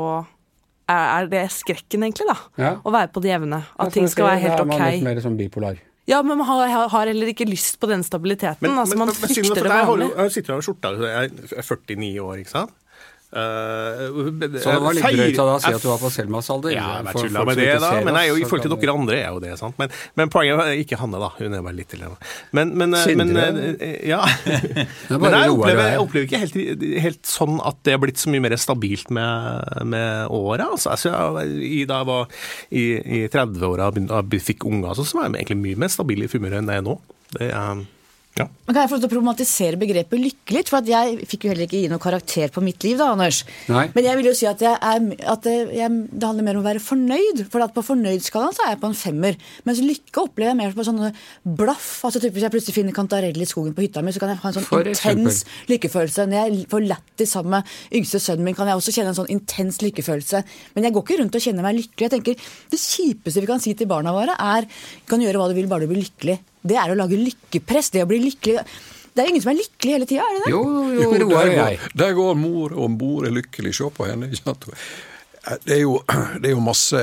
er 0.89 1.23
er 1.23 1.27
det 1.31 1.45
skrekken, 1.55 2.03
egentlig, 2.03 2.27
da. 2.29 2.37
Ja. 2.59 2.73
Å 2.85 2.91
være 2.93 3.13
på 3.13 3.23
det 3.23 3.31
jevne. 3.33 3.63
Ja, 3.63 3.87
At 3.87 3.93
ting 3.93 4.09
skal 4.09 4.27
være 4.27 4.41
helt 4.41 4.57
Da 4.57 4.63
er 4.63 4.67
man 4.67 4.91
litt 4.91 5.03
mer 5.05 5.21
sånn 5.25 5.37
bipolar. 5.39 5.79
Ja, 6.11 6.21
men 6.23 6.37
man 6.39 6.47
har, 6.47 6.89
har 6.91 7.07
heller 7.07 7.29
ikke 7.31 7.47
lyst 7.47 7.79
på 7.79 7.87
den 7.87 8.03
stabiliteten. 8.03 8.67
altså, 8.67 8.97
man 8.99 9.07
men 9.07 9.15
men, 9.15 9.15
frykter 9.15 9.53
at 9.53 9.55
det 9.55 9.63
jeg, 9.63 9.71
har 9.71 9.87
jo- 9.87 9.93
vanlige. 9.93 10.17
jeg 10.17 10.33
sitter 10.33 10.53
her 10.53 10.57
med 10.59 10.67
skjorta, 10.67 10.91
jeg 10.99 11.31
er 11.59 11.63
49 11.63 12.19
år, 12.21 12.37
ikke 12.43 12.51
sant? 12.51 12.71
Eh, 13.33 14.59
Så 14.61 14.73
det 14.75 14.81
var 14.85 14.93
litt 14.97 15.05
drøyt 15.07 15.39
av 15.41 15.47
deg 15.49 15.55
å 15.57 15.61
si 15.65 15.71
at 15.73 15.83
du 15.85 15.89
var 15.89 16.01
på 16.03 16.11
Selmas 16.13 16.51
alder. 16.53 16.75
Ja, 16.75 16.89
jeg 17.01 17.15
tulla 17.17 17.45
med 17.49 17.57
det, 17.57 17.69
da. 17.81 17.93
Men 18.05 18.19
jeg 18.21 18.43
i 18.43 18.45
forhold 18.45 18.67
til 18.67 18.75
dere 18.77 18.95
andre 18.99 19.17
er 19.23 19.31
jo 19.33 19.41
det, 19.41 19.53
sant. 19.61 19.79
Men, 19.81 19.89
men 20.21 20.33
poenget 20.35 20.61
er 20.67 20.81
ikke 20.83 20.99
Hanne, 21.01 21.21
da. 21.23 21.31
Hun 21.39 21.57
er 21.57 21.65
bare 21.65 21.79
litt 21.79 21.89
til 21.95 22.05
henne. 22.05 22.19
Men, 22.53 22.75
men, 22.77 22.95
eh, 22.99 23.15
men 23.17 23.33
eh, 23.81 23.97
Ja. 24.11 24.21
Men 25.23 25.33
jeg 25.39 25.55
opplever, 25.55 25.81
er. 25.83 25.91
jeg 25.95 26.03
opplever 26.03 26.29
ikke 26.29 26.43
helt, 26.45 26.85
helt 27.07 27.27
sånn 27.29 27.57
at 27.65 27.81
det 27.87 27.95
er 27.97 28.03
blitt 28.03 28.21
så 28.21 28.31
mye 28.33 28.45
mer 28.45 28.57
stabilt 28.61 29.11
med, 29.15 29.73
med 29.89 30.29
åra. 30.33 30.69
Altså, 30.77 30.95
jeg- 31.09 31.89
da 31.89 32.03
jeg 32.03 32.07
var 32.07 32.29
i, 32.71 32.85
i 33.01 33.25
30-åra 33.33 33.89
og 33.91 33.99
og 34.13 34.37
fikk 34.43 34.65
unger, 34.69 34.95
så 34.99 35.17
var 35.17 35.29
jeg 35.31 35.41
egentlig 35.47 35.61
mye 35.63 35.81
mer 35.85 35.91
stabil 35.93 36.23
i 36.25 36.29
humøret 36.33 36.61
enn 36.61 36.69
det 36.71 36.77
er 36.79 36.85
nå. 36.87 36.99
Det 37.33 37.49
er, 37.49 37.83
ja. 38.39 38.47
Men 38.65 38.73
Kan 38.73 38.81
jeg 38.81 38.89
få 38.89 38.97
lov 38.97 39.03
til 39.03 39.11
å 39.11 39.13
problematisere 39.13 39.77
begrepet 39.77 40.17
lykkelig 40.17 40.57
litt? 40.57 40.71
For 40.73 40.81
at 40.81 40.87
jeg 40.89 41.27
fikk 41.29 41.43
jo 41.45 41.51
heller 41.53 41.67
ikke 41.67 41.81
gi 41.83 41.89
noe 41.93 42.01
karakter 42.01 42.49
på 42.55 42.63
mitt 42.65 42.81
liv, 42.87 42.97
da, 42.97 43.11
Anders. 43.13 43.43
Nei. 43.69 43.83
Men 43.93 44.07
jeg 44.07 44.17
vil 44.19 44.29
jo 44.31 44.33
si 44.39 44.47
at, 44.49 44.63
jeg 44.65 44.73
er, 44.73 45.03
at 45.29 45.43
det, 45.45 45.57
jeg, 45.77 45.99
det 46.09 46.29
handler 46.31 46.47
mer 46.47 46.57
om 46.57 46.63
å 46.63 46.69
være 46.71 46.81
fornøyd. 46.81 47.43
For 47.53 47.61
at 47.61 47.75
på 47.77 47.85
fornøydskalaen 47.85 48.57
så 48.57 48.65
er 48.65 48.71
jeg 48.73 48.81
på 48.81 48.89
en 48.89 48.97
femmer. 48.97 49.37
Mens 49.69 49.83
lykke 49.85 50.25
opplever 50.25 50.55
jeg 50.55 50.61
mer 50.63 50.73
på 50.79 50.87
sånne 50.89 51.11
blaff. 51.61 51.91
Altså 52.09 52.23
typ 52.25 52.33
Hvis 52.39 52.47
jeg 52.47 52.55
plutselig 52.55 52.77
finner 52.79 52.97
kantarell 52.97 53.37
i 53.37 53.49
skogen 53.51 53.75
på 53.77 53.85
hytta 53.85 54.01
mi, 54.07 54.15
så 54.17 54.23
kan 54.23 54.33
jeg 54.33 54.41
ha 54.41 54.49
en 54.53 54.57
sånn 54.57 54.69
For 54.71 54.89
eksempel. 54.89 55.27
intens 55.29 55.43
lykkefølelse. 55.69 56.27
Når 56.31 56.41
jeg 56.41 56.65
får 56.73 56.87
lættis 56.89 57.35
sammen 57.37 57.59
med 57.59 57.99
yngste 58.01 58.23
sønnen 58.23 58.49
min, 58.49 58.57
kan 58.57 58.71
jeg 58.71 58.81
også 58.81 58.95
kjenne 58.97 59.13
en 59.13 59.19
sånn 59.21 59.33
intens 59.35 59.83
lykkefølelse. 59.85 60.41
Men 60.73 60.89
jeg 60.89 60.97
går 60.97 61.05
ikke 61.05 61.21
rundt 61.21 61.37
og 61.37 61.45
kjenner 61.45 61.69
meg 61.69 61.77
lykkelig. 61.83 62.09
Jeg 62.09 62.15
tenker 62.17 62.49
Det 62.73 62.81
kjipeste 62.81 63.45
vi 63.45 63.53
kan 63.53 63.61
si 63.61 63.77
til 63.77 63.93
barna 63.93 64.17
våre, 64.17 64.39
er 64.41 64.65
kan 65.05 65.21
gjøre 65.21 65.37
hva 65.43 65.51
du 65.53 65.57
vil, 65.59 65.69
bare 65.69 65.85
du 65.85 65.93
blir 65.93 66.01
lykkelig. 66.07 66.39
Det 66.63 66.77
er 66.79 66.93
å 66.93 66.99
lage 66.99 67.19
lykkepress. 67.19 67.91
Det 67.95 68.03
å 68.05 68.09
bli 68.11 68.21
lykkelig 68.29 68.63
Det 69.13 69.21
er 69.21 69.27
jo 69.27 69.33
ingen 69.35 69.43
som 69.45 69.51
er 69.53 69.59
lykkelig 69.59 69.93
hele 69.97 70.07
tida, 70.09 70.25
er 70.25 70.37
det 70.39 70.45
det? 70.47 70.51
Jo, 70.55 70.61
jo, 70.65 71.01
Jo, 71.03 71.09
Roar 71.11 71.19
der 71.19 71.25
og 71.27 71.57
går, 71.57 71.57
jeg. 71.69 71.79
der 72.01 72.13
går 72.17 72.35
mor, 72.41 72.73
om 72.87 72.95
bord 72.97 73.27
er 73.29 73.35
lykkelig. 73.37 73.75
Se 73.77 73.91
på 73.93 74.07
henne. 74.09 74.31
ikke 74.31 74.41
sant? 74.45 74.65
Det 75.67 75.75
er 75.77 75.83
jo, 75.83 75.99
det 76.41 76.49
er 76.49 76.55
jo 76.55 76.63
masse 76.65 77.03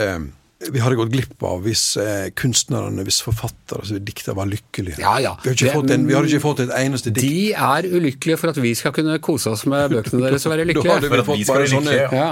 vi 0.59 0.79
hadde 0.83 0.97
gått 1.00 1.11
glipp 1.13 1.44
av 1.47 1.61
hvis 1.63 1.83
eh, 2.01 2.29
kunstnerne, 2.35 3.06
hvis 3.07 3.21
forfattere, 3.23 3.79
altså 3.79 4.00
dikter, 4.03 4.33
var 4.35 4.50
lykkelige. 4.51 5.00
Ja, 5.00 5.13
ja. 5.23 5.31
Vi, 5.39 5.47
har 5.47 5.56
ikke 5.56 5.67
Det- 5.69 5.75
fått 5.77 5.91
en, 5.95 6.03
vi 6.09 6.13
har 6.17 6.25
ikke 6.27 6.41
fått 6.44 6.59
et 6.65 6.73
eneste 6.75 7.13
dikt. 7.15 7.23
De 7.23 7.53
er 7.56 7.88
ulykkelige 7.88 8.38
for 8.41 8.51
at 8.51 8.59
vi 8.59 8.73
skal 8.75 8.91
kunne 8.91 9.15
kose 9.23 9.53
oss 9.53 9.63
med 9.71 9.94
bøkene 9.94 10.19
deres 10.25 10.44
og 10.45 10.51
være 10.51 10.65
hadde 10.67 10.73
lykkelige. 10.73 11.00
vi 11.00 11.11
For 11.13 11.23
at 11.23 11.29
vi 11.31 11.44
skal 11.47 11.61
være 11.61 11.69
sånne, 11.71 11.94
Ja. 12.11 12.25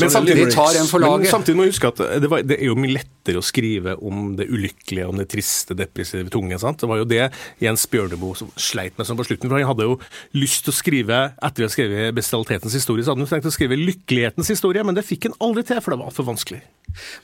Men 0.00 0.14
samtidig, 0.16 0.46
tar 0.54 0.78
en 0.80 0.88
men 1.20 1.26
samtidig 1.28 1.56
må 1.60 1.66
vi 1.68 1.74
huske 1.74 1.90
at 1.92 2.00
det, 2.24 2.30
var, 2.32 2.40
det 2.42 2.56
er 2.60 2.64
jo 2.70 2.74
mye 2.80 2.94
lettere 2.96 3.40
å 3.40 3.44
skrive 3.44 3.96
om 4.00 4.32
det 4.38 4.48
ulykkelige, 4.48 5.06
om 5.08 5.20
det 5.20 5.28
triste, 5.34 5.76
depressive, 5.76 6.30
tunge. 6.32 6.56
sant? 6.58 6.80
Det 6.80 6.88
var 6.88 7.02
jo 7.02 7.04
det 7.04 7.28
Jens 7.60 7.84
Bjørneboe 7.92 8.34
som 8.40 8.48
sleit 8.56 8.96
med 8.96 9.06
sånn 9.06 9.20
på 9.20 9.28
slutten. 9.28 9.52
For 9.52 9.60
han 9.60 9.68
hadde 9.68 9.90
jo 9.90 9.98
lyst 10.40 10.64
til 10.64 10.72
å 10.72 10.78
skrive, 10.80 11.20
etter 11.36 11.64
å 11.64 11.68
ha 11.68 11.74
skrevet 11.76 12.16
bestialitetens 12.16 12.72
historie, 12.80 13.04
så 13.04 13.12
hadde 13.12 13.28
han 13.28 13.34
tenkt 13.36 13.52
å 13.52 13.54
skrive 13.54 13.76
lykkelighetens 13.76 14.48
historie, 14.56 14.82
men 14.84 14.96
det 14.96 15.04
fikk 15.04 15.28
han 15.28 15.36
aldri 15.44 15.62
til, 15.68 15.80
for 15.84 15.92
det 15.94 16.00
var 16.00 16.16
for 16.16 16.24
vanskelig. 16.32 16.62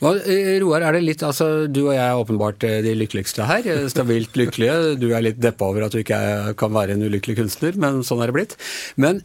Hva, 0.00 0.14
eh, 0.18 0.56
Roar, 0.62 0.82
er 0.82 0.96
det 0.96 1.02
litt, 1.04 1.22
altså 1.26 1.66
du 1.70 1.82
og 1.84 1.94
jeg 1.94 2.02
er 2.02 2.18
åpenbart 2.18 2.64
eh, 2.66 2.80
de 2.84 2.94
lykkeligste 2.98 3.46
her, 3.46 3.66
eh, 3.70 3.86
stabilt 3.92 4.34
lykkelige. 4.38 4.96
Du 5.00 5.10
er 5.12 5.24
litt 5.24 5.40
deppa 5.42 5.68
over 5.70 5.86
at 5.86 5.94
du 5.94 6.00
ikke 6.02 6.18
er, 6.18 6.50
kan 6.58 6.74
være 6.74 6.96
en 6.96 7.06
ulykkelig 7.06 7.38
kunstner, 7.42 7.78
men 7.80 8.02
sånn 8.06 8.24
er 8.24 8.32
det 8.32 8.38
blitt. 8.38 8.56
Men 9.00 9.22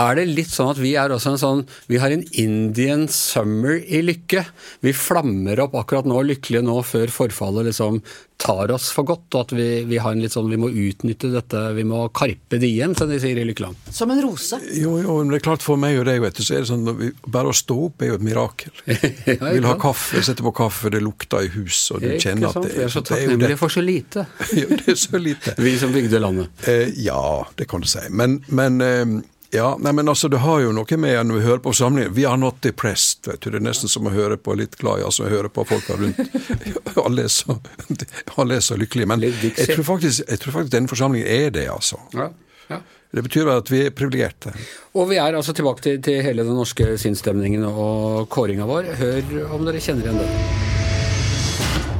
er 0.00 0.16
det 0.18 0.24
litt 0.34 0.50
sånn 0.50 0.72
at 0.72 0.80
vi 0.82 0.94
er 0.98 1.12
også 1.14 1.34
en 1.34 1.38
sånn 1.38 1.60
Vi 1.90 2.00
har 2.02 2.10
en 2.10 2.24
Indian 2.40 3.04
summer 3.08 3.76
i 3.78 4.00
lykke. 4.02 4.44
Vi 4.82 4.92
flammer 4.96 5.60
opp 5.62 5.76
akkurat 5.78 6.08
nå, 6.10 6.18
lykkelige 6.26 6.64
nå, 6.66 6.80
før 6.82 7.12
forfallet 7.14 7.68
liksom 7.70 8.00
tar 8.42 8.72
oss 8.74 8.88
for 8.90 9.06
godt. 9.06 9.28
Og 9.36 9.44
at 9.44 9.52
vi, 9.54 9.66
vi 9.86 10.00
har 10.02 10.10
en 10.16 10.18
litt 10.24 10.34
sånn 10.34 10.48
Vi 10.50 10.58
må 10.58 10.66
utnytte 10.68 11.30
dette, 11.30 11.60
vi 11.76 11.84
må 11.86 12.00
karpe 12.16 12.58
diem, 12.58 12.96
som 12.98 13.06
de 13.08 13.20
sier 13.22 13.38
i 13.38 13.44
Lykkeland. 13.46 13.78
Som 13.94 14.10
en 14.10 14.22
rose. 14.24 14.58
Jo, 14.74 14.96
jo, 14.98 15.20
men 15.22 15.30
det 15.30 15.38
er 15.38 15.44
klart 15.46 15.62
for 15.64 15.78
meg 15.80 16.00
og 16.00 16.08
deg, 16.10 16.18
vet 16.24 16.40
du, 16.40 16.42
så 16.42 16.56
er 16.58 16.64
det 16.64 16.70
sånn 16.72 16.90
vi, 16.98 17.12
Bare 17.30 17.52
å 17.52 17.56
stå 17.56 17.76
opp 17.86 18.02
er 18.02 18.10
jo 18.10 18.18
et 18.18 18.26
mirakel. 18.26 18.74
Ja, 19.30 19.38
Vil 19.54 19.64
ha 19.68 19.76
kaffe, 19.80 20.20
sette 20.26 20.42
på 20.44 20.50
kaffe, 20.54 20.90
det 20.92 21.00
lukter 21.04 21.46
i 21.46 21.52
hus, 21.54 21.78
og 21.94 22.02
du 22.02 22.08
Ikke 22.10 22.32
kjenner 22.32 22.50
at 22.50 22.66
det, 22.66 22.72
Vi 22.74 22.82
er 22.84 22.90
så 22.92 23.00
det 23.06 23.14
er 23.14 23.22
jo 23.22 23.30
det. 23.30 23.36
takknemlige 23.38 23.60
for 23.62 23.72
så 23.72 23.84
lite, 23.84 24.26
Ja, 24.58 24.66
det 24.74 24.90
er 24.92 24.98
så 25.00 25.20
lite. 25.22 25.54
vi 25.62 25.76
som 25.80 25.94
bygde 25.94 26.20
landet. 26.22 26.66
Eh, 26.70 26.90
ja, 27.06 27.22
det 27.58 27.68
kan 27.70 27.84
du 27.84 27.88
si. 27.88 28.02
Men, 28.10 28.40
men 28.50 28.80
eh, 28.84 29.14
ja, 29.54 29.76
nei, 29.80 29.92
men 29.92 30.08
altså, 30.08 30.28
det 30.28 30.40
har 30.42 30.60
jo 30.64 30.72
noe 30.74 30.96
med 30.98 31.28
når 31.28 31.38
vi 31.38 31.42
hører 31.44 31.60
på 31.62 31.72
samlingen 31.78 32.14
We 32.16 32.24
are 32.26 32.38
not 32.40 32.58
depressed. 32.62 33.28
vet 33.28 33.40
du. 33.40 33.52
Det 33.52 33.60
er 33.60 33.62
nesten 33.62 33.90
som 33.92 34.08
å 34.08 34.12
høre 34.14 34.36
på 34.36 34.56
litt 34.58 34.74
glad 34.80 35.04
altså 35.06 35.28
høre 35.30 35.48
på 35.48 35.62
folka 35.68 35.94
rundt. 36.00 36.18
alle, 37.04 37.28
er 37.28 37.30
så, 37.30 37.54
alle 38.40 38.58
er 38.58 38.64
så 38.66 38.78
lykkelige. 38.80 39.06
Men 39.12 39.22
jeg 39.22 39.54
tror, 39.70 39.84
faktisk, 39.94 40.26
jeg 40.26 40.42
tror 40.42 40.58
faktisk 40.58 40.74
denne 40.74 40.90
forsamlingen 40.90 41.30
er 41.30 41.54
det, 41.54 41.68
altså. 41.70 42.02
Ja, 42.18 42.32
ja. 42.72 42.82
Det 43.14 43.22
betyr 43.22 43.46
at 43.52 43.70
vi 43.70 43.84
er 43.86 43.94
privilegerte. 43.94 44.50
Og 44.98 45.06
vi 45.12 45.22
er 45.22 45.38
altså 45.38 45.54
tilbake 45.54 45.86
til, 45.86 46.02
til 46.02 46.18
hele 46.26 46.42
den 46.42 46.58
norske 46.58 46.96
sinnsstemningen 46.98 47.62
og 47.70 48.26
kåringa 48.34 48.66
vår. 48.66 48.90
Hør 48.98 49.54
om 49.54 49.68
dere 49.68 49.82
kjenner 49.84 50.10
igjen 50.10 50.24
den. 50.24 51.93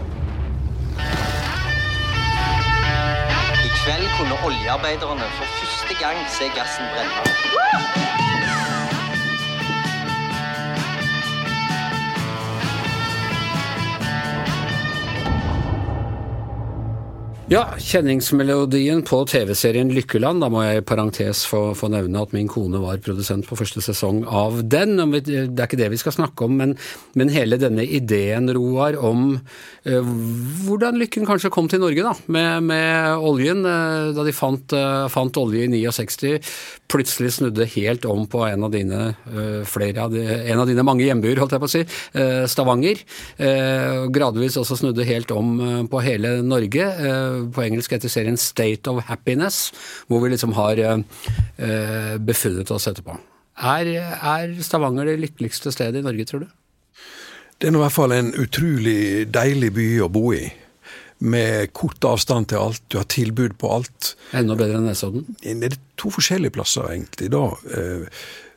Kveld 3.84 4.08
kunne 4.18 4.34
oljearbeiderne 4.46 5.26
for 5.36 5.46
første 5.58 5.94
gang 6.02 6.18
se 6.36 6.44
gassen 6.56 6.84
brenne. 6.92 8.13
Ja, 17.54 17.68
kjenningsmelodien 17.78 19.04
på 19.06 19.20
TV-serien 19.30 19.92
Lykkeland. 19.94 20.42
Da 20.42 20.48
må 20.50 20.64
jeg 20.64 20.80
i 20.80 20.84
parentes 20.88 21.44
få, 21.46 21.60
få, 21.78 21.86
nevne 21.92 22.24
at 22.24 22.32
min 22.34 22.48
kone 22.50 22.80
var 22.82 22.98
produsent 23.04 23.46
på 23.46 23.54
første 23.60 23.78
sesong 23.84 24.24
av 24.26 24.56
den. 24.66 24.96
Det 25.14 25.36
er 25.36 25.68
ikke 25.68 25.78
det 25.78 25.92
vi 25.92 26.00
skal 26.00 26.16
snakke 26.16 26.48
om, 26.48 26.56
men, 26.58 26.72
men 27.14 27.30
hele 27.30 27.54
denne 27.62 27.84
ideen, 27.86 28.50
Roar, 28.56 28.98
om 28.98 29.36
eh, 29.86 30.10
hvordan 30.66 30.98
lykken 30.98 31.28
kanskje 31.28 31.52
kom 31.54 31.68
til 31.70 31.84
Norge, 31.84 32.02
da, 32.02 32.16
med, 32.34 32.66
med 32.72 33.22
oljen. 33.30 33.62
Eh, 33.62 34.08
da 34.18 34.26
de 34.26 34.34
fant, 34.34 34.74
eh, 34.74 35.06
fant, 35.14 35.38
olje 35.44 35.68
i 35.68 35.70
69, 35.70 36.34
plutselig 36.90 37.36
snudde 37.36 37.70
helt 37.76 38.10
om 38.10 38.26
på 38.30 38.42
en 38.48 38.66
av 38.66 38.74
dine, 38.74 39.04
flere 39.70 40.08
av 40.08 40.10
de, 40.10 40.26
en 40.26 40.64
av 40.64 40.66
dine 40.66 40.82
mange 40.86 41.06
hjembyer, 41.06 41.38
holdt 41.38 41.54
jeg 41.54 41.62
på 41.62 41.70
å 41.70 41.72
si, 41.72 41.86
Stavanger. 42.50 43.00
gradvis 44.14 44.58
også 44.60 44.76
snudde 44.78 45.06
helt 45.06 45.32
om 45.34 45.56
på 45.90 46.02
hele 46.04 46.36
Norge 46.46 46.86
på 47.52 47.64
engelsk 47.66 47.94
heter 47.94 48.12
serien 48.12 48.38
State 48.40 48.90
of 48.90 49.04
Happiness, 49.08 49.68
hvor 50.08 50.24
vi 50.24 50.32
liksom 50.32 50.54
har 50.56 50.80
uh, 50.80 52.16
befunnet 52.18 52.72
oss 52.74 52.88
etterpå. 52.90 53.16
Er, 53.54 53.90
er 54.18 54.54
Stavanger 54.66 55.12
det 55.12 55.20
lykkeligste 55.22 55.72
stedet 55.74 56.00
i 56.00 56.04
Norge, 56.04 56.26
tror 56.26 56.44
du? 56.44 56.52
Det 57.58 57.68
er 57.68 57.74
nå 57.74 57.80
i 57.80 57.84
hvert 57.84 57.94
fall 57.94 58.12
en 58.16 58.32
utrolig 58.42 59.26
deilig 59.32 59.70
by 59.76 59.88
å 60.04 60.10
bo 60.12 60.32
i. 60.34 60.42
Med 61.24 61.70
kort 61.72 62.02
avstand 62.04 62.50
til 62.50 62.60
alt, 62.60 62.82
du 62.90 62.98
har 62.98 63.06
tilbud 63.08 63.54
på 63.60 63.70
alt. 63.70 64.14
Enda 64.36 64.56
bedre 64.58 64.80
enn 64.80 64.88
Nesodden? 64.90 65.38
Det 65.40 65.70
er 65.70 65.78
to 66.00 66.10
forskjellige 66.12 66.56
plasser, 66.56 66.90
egentlig. 66.90 67.30
da. 67.32 67.46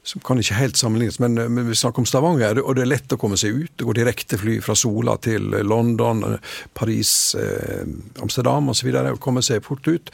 Som 0.08 0.22
kan 0.24 0.40
ikke 0.40 0.56
helt 0.56 0.78
sammenlignes, 0.80 1.18
men, 1.20 1.34
men, 1.36 1.66
vi 1.68 1.76
snakker 1.76 2.00
om 2.00 2.06
Stavanger, 2.08 2.62
og 2.64 2.78
det 2.78 2.86
er 2.86 2.94
lett 2.94 3.12
å 3.12 3.18
komme 3.20 3.36
seg 3.40 3.58
ut. 3.58 3.72
Det 3.76 3.88
går 3.90 3.98
direktefly 3.98 4.54
fra 4.64 4.76
Sola 4.80 5.18
til 5.20 5.50
London, 5.68 6.38
Paris, 6.78 7.12
eh, 7.36 7.84
Amsterdam 8.24 8.72
osv. 8.72 8.88
og 9.02 9.20
komme 9.20 9.44
seg 9.44 9.66
fort 9.68 9.90
ut. 9.92 10.14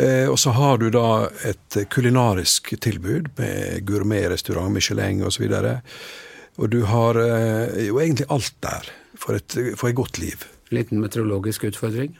Eh, 0.00 0.24
og 0.24 0.38
så 0.40 0.54
har 0.56 0.80
du 0.80 0.88
da 0.94 1.28
et 1.44 1.76
kulinarisk 1.92 2.72
tilbud 2.80 3.28
med 3.36 3.84
gourmetrestaurant, 3.84 4.72
Michelin 4.72 5.20
osv. 5.28 5.44
Og, 5.50 5.68
så 5.68 5.76
og 6.64 6.72
du 6.72 6.80
har 6.88 7.20
eh, 7.20 7.86
jo 7.90 8.00
egentlig 8.00 8.30
alt 8.32 8.56
der 8.64 8.88
for 9.20 9.36
et, 9.36 9.58
for 9.76 9.92
et 9.92 10.00
godt 10.00 10.22
liv. 10.24 10.48
Liten 10.72 11.04
meteorologisk 11.04 11.68
utfordring? 11.68 12.16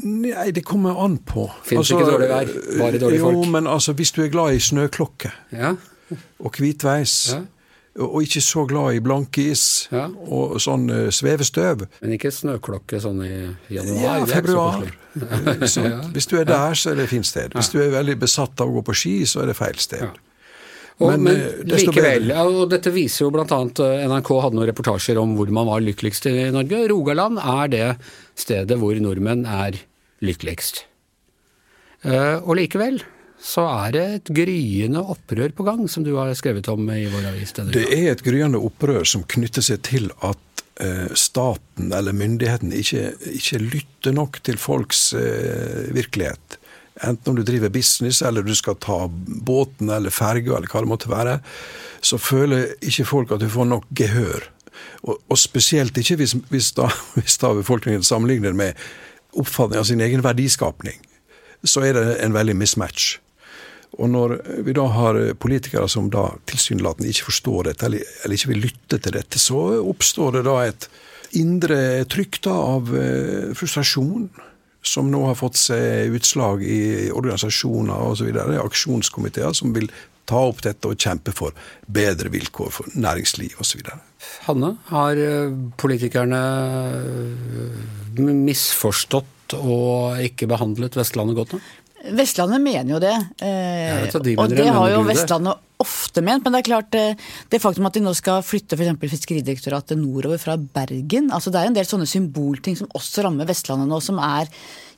Nei, 0.00 0.48
det 0.56 0.64
kommer 0.64 1.04
an 1.04 1.20
på. 1.20 1.50
Fins 1.68 1.82
altså, 1.82 2.00
ikke 2.00 2.10
dårlig 2.14 2.32
vær, 2.32 2.56
bare 2.80 2.98
dårlige 3.04 3.28
folk? 3.28 3.40
Jo, 3.44 3.54
men 3.58 3.68
altså, 3.68 3.92
hvis 3.98 4.16
du 4.16 4.24
er 4.24 4.32
glad 4.32 4.56
i 4.56 4.68
snøklokke 4.72 5.36
ja 5.52 5.76
og 6.40 6.58
hvitveis. 6.58 7.16
Ja. 7.34 7.40
Og 8.00 8.22
ikke 8.22 8.40
så 8.40 8.62
glad 8.70 8.94
i 8.94 9.00
blankis 9.02 9.64
ja. 9.90 10.04
og 10.06 10.60
sånn 10.62 10.86
uh, 10.92 11.08
svevestøv. 11.12 11.82
Men 12.00 12.14
ikke 12.14 12.30
snøklokke 12.32 13.00
sånn 13.02 13.18
i 13.26 13.32
januar? 13.74 13.98
Ja, 14.04 14.14
februar. 14.30 14.86
Så 15.66 15.82
Hvis 16.14 16.30
du 16.30 16.36
er 16.38 16.46
der, 16.48 16.78
så 16.78 16.92
er 16.92 17.00
det 17.00 17.08
et 17.08 17.12
fint 17.16 17.26
sted. 17.26 17.56
Hvis 17.58 17.72
du 17.74 17.80
er 17.82 17.90
veldig 17.96 18.14
besatt 18.22 18.62
av 18.62 18.70
å 18.70 18.78
gå 18.78 18.84
på 18.86 18.96
ski, 19.02 19.14
så 19.26 19.42
er 19.42 19.50
det 19.50 19.58
feil 19.58 19.82
sted. 19.82 20.06
Og, 21.00 21.14
men, 21.16 21.26
men 21.26 21.38
uh, 21.40 21.60
likevel, 21.64 22.28
ja, 22.28 22.42
og 22.44 22.66
dette 22.70 22.92
viser 22.92 23.24
jo 23.24 23.30
bl.a. 23.32 23.44
Eh, 23.48 24.02
NRK 24.04 24.32
hadde 24.44 24.58
noen 24.58 24.68
reportasjer 24.68 25.20
om 25.20 25.32
hvor 25.38 25.50
man 25.56 25.68
var 25.70 25.80
lykkeligst 25.82 26.28
i 26.28 26.34
Norge. 26.52 26.82
Rogaland 26.92 27.40
er 27.40 27.70
det 27.72 27.86
stedet 28.38 28.76
hvor 28.80 29.00
nordmenn 29.00 29.46
er 29.48 29.80
lykkeligst. 30.24 30.84
Uh, 32.04 32.38
og 32.44 32.54
likevel 32.60 33.00
så 33.40 33.64
er 33.64 33.94
det 33.94 34.04
et 34.14 34.30
gryende 34.36 35.00
opprør 35.00 35.54
på 35.56 35.64
gang, 35.64 35.86
som 35.88 36.04
du 36.04 36.12
har 36.18 36.32
skrevet 36.36 36.68
om 36.68 36.84
i 36.92 37.06
vår 37.08 37.30
avis. 37.32 37.54
Det 37.56 37.86
er 37.88 38.12
et 38.12 38.24
gryende 38.24 38.60
opprør 38.60 39.06
som 39.08 39.24
knytter 39.24 39.64
seg 39.64 39.80
til 39.86 40.10
at 40.26 40.64
eh, 40.84 41.08
staten 41.16 41.88
eller 41.96 42.16
myndigheten 42.16 42.74
ikke, 42.76 43.14
ikke, 43.32 43.62
lytter 43.64 44.16
nok 44.16 44.42
til 44.44 44.60
folks 44.60 45.12
eh, 45.16 45.88
virkelighet. 45.96 46.58
Enten 47.00 47.32
om 47.32 47.38
du 47.38 47.44
driver 47.48 47.72
business, 47.72 48.20
eller 48.20 48.44
du 48.44 48.52
skal 48.54 48.76
ta 48.76 49.06
båten 49.08 49.88
eller 49.88 50.12
ferga, 50.12 50.58
eller 50.58 50.68
hva 50.68 50.84
det 50.84 50.90
måtte 50.90 51.12
være, 51.12 51.38
så 52.04 52.20
føler 52.20 52.74
ikke 52.84 53.08
folk 53.08 53.32
at 53.32 53.40
du 53.40 53.48
får 53.48 53.70
nok 53.70 53.88
gehør. 53.96 54.50
Og, 55.08 55.16
og 55.16 55.40
spesielt 55.40 55.96
ikke 55.96 56.18
hvis, 56.20 56.36
hvis, 56.52 56.74
da, 56.76 56.90
hvis 57.16 57.40
da 57.40 57.54
befolkningen 57.56 58.04
sammenligner 58.04 58.52
med 58.52 58.76
oppfatning 59.32 59.80
av 59.80 59.88
sin 59.88 60.04
egen 60.04 60.20
verdiskapning. 60.26 61.00
Så 61.64 61.84
er 61.88 61.96
det 61.96 62.06
en 62.20 62.36
veldig 62.36 62.56
mismatch. 62.56 63.16
Og 63.98 64.10
når 64.10 64.36
vi 64.66 64.74
da 64.76 64.84
har 64.94 65.18
politikere 65.42 65.88
som 65.90 66.10
da 66.12 66.28
tilsynelatende 66.48 67.10
ikke 67.10 67.30
forstår 67.30 67.70
dette, 67.70 67.88
eller, 67.88 68.36
ikke 68.36 68.52
vil 68.52 68.62
lytte 68.68 69.00
til 69.00 69.16
dette, 69.16 69.40
så 69.42 69.64
oppstår 69.80 70.38
det 70.38 70.44
da 70.46 70.60
et 70.68 70.86
indre 71.40 71.80
trykk 72.10 72.40
da 72.46 72.54
av 72.76 72.94
eh, 72.96 73.50
frustrasjon. 73.58 74.30
Som 74.80 75.10
nå 75.12 75.18
har 75.26 75.36
fått 75.36 75.58
seg 75.60 76.14
utslag 76.16 76.62
i 76.64 77.10
organisasjoner 77.12 78.00
osv., 78.00 78.30
aksjonskomiteer 78.62 79.52
som 79.52 79.74
vil 79.76 79.90
ta 80.30 80.40
opp 80.48 80.62
dette 80.64 80.88
og 80.88 80.96
kjempe 81.00 81.34
for 81.36 81.56
bedre 81.90 82.30
vilkår 82.32 82.70
for 82.72 82.94
næringsliv 82.94 83.58
osv. 83.60 83.82
Hanne, 84.46 84.74
har 84.90 85.20
eh, 85.20 85.52
politikerne 85.80 86.40
eh, 86.96 88.30
misforstått 88.30 89.58
og 89.58 90.20
ikke 90.22 90.46
behandlet 90.50 90.98
Vestlandet 90.98 91.38
godt 91.38 91.56
nok? 91.56 91.70
Vestlandet 92.16 92.62
mener 92.64 92.94
jo 92.94 93.00
det. 93.02 93.16
Eh, 93.44 94.06
de 94.24 94.36
og 94.40 94.54
det 94.54 94.68
har 94.68 94.92
jo 94.94 95.02
Vestlandet 95.04 95.58
ofte 95.82 96.24
ment. 96.24 96.44
Men 96.44 96.56
det 96.56 96.62
er 96.62 96.68
klart, 96.68 96.98
eh, 96.98 97.30
det 97.50 97.62
faktum 97.62 97.88
at 97.88 97.96
de 97.96 98.04
nå 98.04 98.14
skal 98.16 98.44
flytte 98.46 98.78
f.eks. 98.78 99.10
Fiskeridirektoratet 99.10 99.98
nordover 99.98 100.38
fra 100.40 100.56
Bergen 100.60 101.30
altså 101.34 101.50
Det 101.50 101.60
er 101.60 101.70
en 101.70 101.76
del 101.76 101.88
sånne 101.88 102.08
symbolting 102.08 102.76
som 102.78 102.90
også 102.96 103.24
rammer 103.26 103.48
Vestlandet 103.48 103.90
nå, 103.90 103.98
som 104.04 104.20
er 104.22 104.48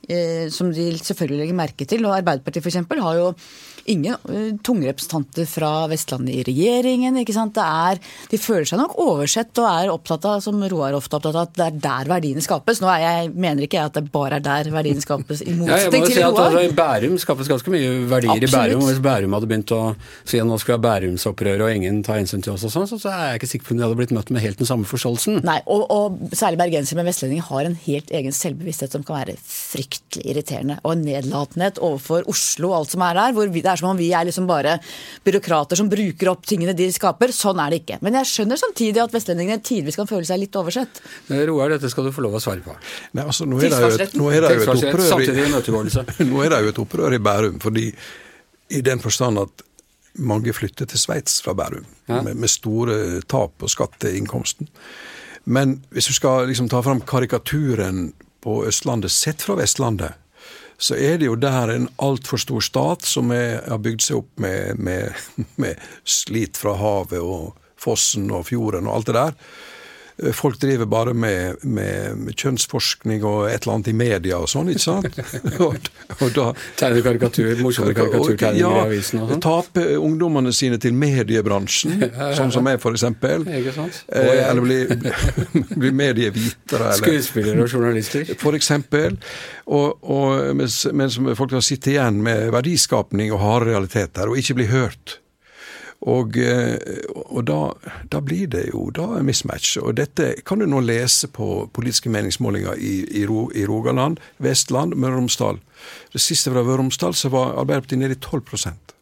eh, 0.09 0.49
som 0.53 0.73
de 0.73 0.93
selvfølgelig 0.99 1.43
legger 1.45 1.59
merke 1.59 1.89
til. 1.89 2.07
Og 2.07 2.17
Arbeiderpartiet 2.17 2.65
f.eks. 2.67 2.83
har 3.03 3.21
jo 3.21 3.31
ingen 3.91 4.15
uh, 4.15 4.53
tunge 4.63 4.87
representanter 4.87 5.47
fra 5.49 5.71
Vestlandet 5.91 6.35
i 6.35 6.45
regjeringen. 6.47 7.17
ikke 7.23 7.35
sant? 7.35 7.55
Det 7.57 7.65
er, 7.65 8.01
de 8.31 8.41
føler 8.41 8.69
seg 8.69 8.81
nok 8.81 8.95
oversett 9.03 9.59
og 9.59 9.69
er 9.69 9.93
opptatt 9.93 10.27
av, 10.29 10.43
som 10.45 10.61
Roar 10.63 10.97
ofte 10.97 11.17
er 11.17 11.19
opptatt 11.19 11.35
av, 11.35 11.49
at 11.49 11.57
det 11.59 11.67
er 11.67 11.81
der 11.87 12.13
verdiene 12.13 12.45
skapes. 12.45 12.83
Nå 12.83 12.91
er 12.93 13.03
jeg, 13.03 13.33
mener 13.35 13.67
ikke 13.67 13.81
jeg 13.81 13.91
at 13.91 13.99
det 13.99 14.05
bare 14.15 14.39
er 14.39 14.47
der 14.47 14.71
verdiene 14.75 15.03
skapes, 15.03 15.43
i 15.43 15.57
motsetning 15.57 16.07
ja, 16.07 16.13
til 16.13 16.23
Roar. 16.29 16.49
Altså, 16.49 16.65
I 16.69 16.77
Bærum 16.79 17.19
skapes 17.23 17.51
ganske 17.51 17.75
mye 17.75 17.91
verdier 18.11 18.37
Absolutt. 18.37 18.49
i 18.49 18.57
Bærum. 18.57 18.87
Hvis 18.91 19.03
Bærum 19.03 19.37
hadde 19.39 19.51
begynt 19.51 19.75
å 19.75 19.83
si 20.23 20.41
at 20.43 20.49
nå 20.49 20.61
skal 20.63 20.72
vi 20.73 20.79
Bærumsopprøret 20.83 21.65
og 21.65 21.75
ingen 21.77 22.01
ta 22.07 22.17
hensyn 22.17 22.43
til 22.45 22.55
oss 22.55 22.65
og 22.67 22.73
sånn, 22.75 22.89
så, 22.89 22.99
så 23.01 23.13
er 23.13 23.33
jeg 23.33 23.41
ikke 23.41 23.51
sikker 23.51 23.69
på 23.69 23.75
om 23.75 23.81
de 23.81 23.85
hadde 23.87 23.99
blitt 23.99 24.15
møtt 24.17 24.33
med 24.35 24.45
helt 24.45 24.61
den 24.61 24.69
samme 24.69 24.89
forståelsen. 24.89 25.41
Nei, 25.47 25.59
og, 25.71 25.85
og 25.93 26.37
særlig 26.37 26.61
bergensere 26.63 27.01
med 27.01 27.11
vestlendinger 27.11 27.49
har 27.49 27.69
en 27.69 27.77
helt 27.85 28.13
egen 28.15 28.37
selvbevissthet 28.37 28.97
som 28.97 29.05
kan 29.07 29.21
være 29.21 29.37
fryktelig 29.43 30.25
irriterende. 30.33 30.79
Og 30.83 30.95
en 30.97 31.05
nedlatenhet 31.07 31.81
overfor 31.83 32.29
Oslo 32.33 32.73
og 32.73 32.79
alt 32.81 32.95
som 32.95 33.05
er 33.07 33.19
der. 33.19 33.37
hvor 33.37 33.53
vi, 33.53 33.65
det 33.65 33.73
er 33.73 33.83
som 33.83 33.91
om 33.93 34.01
vi 34.01 34.11
er 34.17 34.29
liksom 34.29 34.49
bare 34.51 34.79
byråkrater 35.27 35.81
som 35.81 35.91
bruker 35.93 36.33
opp 36.33 36.49
tingene 36.49 36.77
de 36.79 36.89
skaper. 36.95 37.35
Sånn 37.37 37.61
er 37.63 37.73
det 37.73 37.83
ikke. 37.83 38.01
Men 38.05 38.19
jeg 38.21 38.31
skjønner 38.33 38.61
samtidig 38.61 39.05
at 39.05 39.15
vestlendingene 39.15 39.63
tidvis 39.65 39.99
kan 40.01 40.11
føle 40.11 40.27
seg 40.29 40.43
litt 40.43 40.59
oversett. 40.59 41.03
Roar, 41.31 41.77
dette 41.77 41.91
skal 41.93 42.09
du 42.09 42.15
få 42.15 42.25
lov 42.25 42.39
å 42.39 42.43
svare 42.43 42.65
på. 42.65 42.75
Nei, 43.19 43.27
altså, 43.27 43.47
nå, 43.49 43.61
er 43.63 43.73
jo 43.73 43.95
et, 43.97 44.19
nå 44.19 44.33
er 44.33 44.47
det 44.47 44.57
jo 44.59 44.67
et 44.67 44.75
opprør 44.75 45.23
i, 45.23 46.27
nå 46.33 46.45
er 46.45 46.55
det 46.55 46.61
jo 46.67 46.75
et 46.75 46.83
opprør 46.87 47.17
i 47.17 47.23
Bærum. 47.23 47.59
fordi 47.63 47.91
i 48.73 48.81
den 48.81 49.03
forstand 49.03 49.39
at 49.43 49.65
mange 50.19 50.53
flytter 50.53 50.89
til 50.89 51.01
Sveits 51.01 51.41
fra 51.45 51.55
Bærum, 51.57 51.87
ja. 52.09 52.21
med, 52.23 52.37
med, 52.37 52.51
store 52.51 53.21
tap 53.29 53.55
på 53.59 53.69
skatteinnkomsten. 53.71 54.69
Men 55.45 55.81
hvis 55.91 56.11
du 56.11 56.17
skal 56.17 56.47
liksom 56.51 56.69
ta 56.71 56.83
fram 56.85 57.01
karikaturen 57.01 58.13
på 58.43 58.63
Østlandet 58.69 59.15
sett 59.15 59.43
fra 59.43 59.57
Vestlandet, 59.59 60.19
så 60.83 60.97
er 60.99 61.19
det 61.21 61.29
jo 61.29 61.39
der 61.39 61.71
en 61.71 61.89
altfor 62.03 62.41
stor 62.43 62.63
stat 62.65 63.07
som 63.07 63.31
er, 63.35 63.61
har 63.69 63.83
bygd 63.83 64.03
seg 64.03 64.23
opp 64.23 64.41
med, 64.43 64.79
med, 64.83 65.13
med 65.63 65.79
slit 66.05 66.59
fra 66.59 66.75
havet 66.79 67.23
og 67.23 67.53
fossen 67.83 68.31
og 68.35 68.49
fjorden 68.51 68.89
og 68.89 68.99
alt 68.99 69.11
det 69.11 69.19
der. 69.19 69.37
Folk 70.37 70.59
driver 70.61 70.87
bare 70.87 71.15
med, 71.15 71.63
med, 71.63 72.19
med, 72.21 72.35
kjønnsforskning 72.37 73.25
og 73.25 73.47
et 73.49 73.63
eller 73.63 73.77
annet 73.79 73.91
i 73.93 73.95
media 73.97 74.41
og 74.43 74.51
sånn, 74.51 74.69
ikke 74.73 74.83
sant? 74.83 75.21
og, 75.65 75.89
og 76.19 76.35
da, 76.37 76.49
Tegner 76.79 77.05
karikatur, 77.07 77.53
morsomme 77.65 77.95
karikaturtegninger 77.97 78.61
ja, 78.61 78.73
i 78.83 78.91
avisen 78.91 79.23
og 79.23 79.33
sånn? 79.33 79.43
Tape 79.45 79.87
ungdommene 79.97 80.53
sine 80.57 80.79
til 80.83 80.95
mediebransjen, 80.97 81.97
ja, 82.03 82.11
ja, 82.11 82.31
sånn 82.39 82.53
som 82.55 82.67
meg, 82.67 82.83
sant? 83.01 83.25
Eh, 83.25 84.43
eller 84.45 84.63
bli, 84.65 84.81
bli 85.83 85.95
medievitere. 85.97 86.93
Skuespillere 87.01 87.65
og 87.65 87.73
journalister. 87.73 88.29
Eksempel. 88.53 89.17
Og, 89.73 89.97
og 90.03 90.53
mens, 90.59 90.83
mens 90.93 91.17
folk 91.39 91.57
har 91.57 91.65
sitter 91.65 91.97
igjen 91.97 92.21
med 92.25 92.51
verdiskapning 92.55 93.33
og 93.33 93.43
harde 93.43 93.73
realiteter, 93.73 94.29
og 94.29 94.39
ikke 94.39 94.61
blir 94.61 94.73
hørt. 94.73 95.22
Og, 96.03 96.35
eh, 96.35 96.79
og 97.31 97.45
da, 97.47 97.59
da, 98.11 98.21
blir 98.27 98.49
det 98.51 98.65
jo 98.73 98.89
da 98.91 99.05
en 99.21 99.29
mismatch. 99.29 99.77
Og 99.79 99.95
dette 100.01 100.33
kan 100.43 100.59
du 100.59 100.67
nå 100.67 100.81
lese 100.83 101.31
på 101.31 101.69
politiske 101.75 102.11
meningsmålinger 102.11 102.75
i, 102.75 102.95
i, 103.23 103.23
i 103.23 103.67
Rogaland, 103.71 104.19
Vestland, 104.43 104.97
Møre 104.99 105.15
og 105.15 105.23
Romsdal. 105.23 105.61
Det 106.11 106.23
siste 106.23 106.51
fra 106.51 106.65
Møre 106.65 106.81
og 106.81 106.83
Romsdal 106.87 107.15
så 107.15 107.31
var 107.31 107.55
Arbeiderpartiet 107.63 108.03
nede 108.03 108.19
i 108.19 108.23
12% 108.23 108.93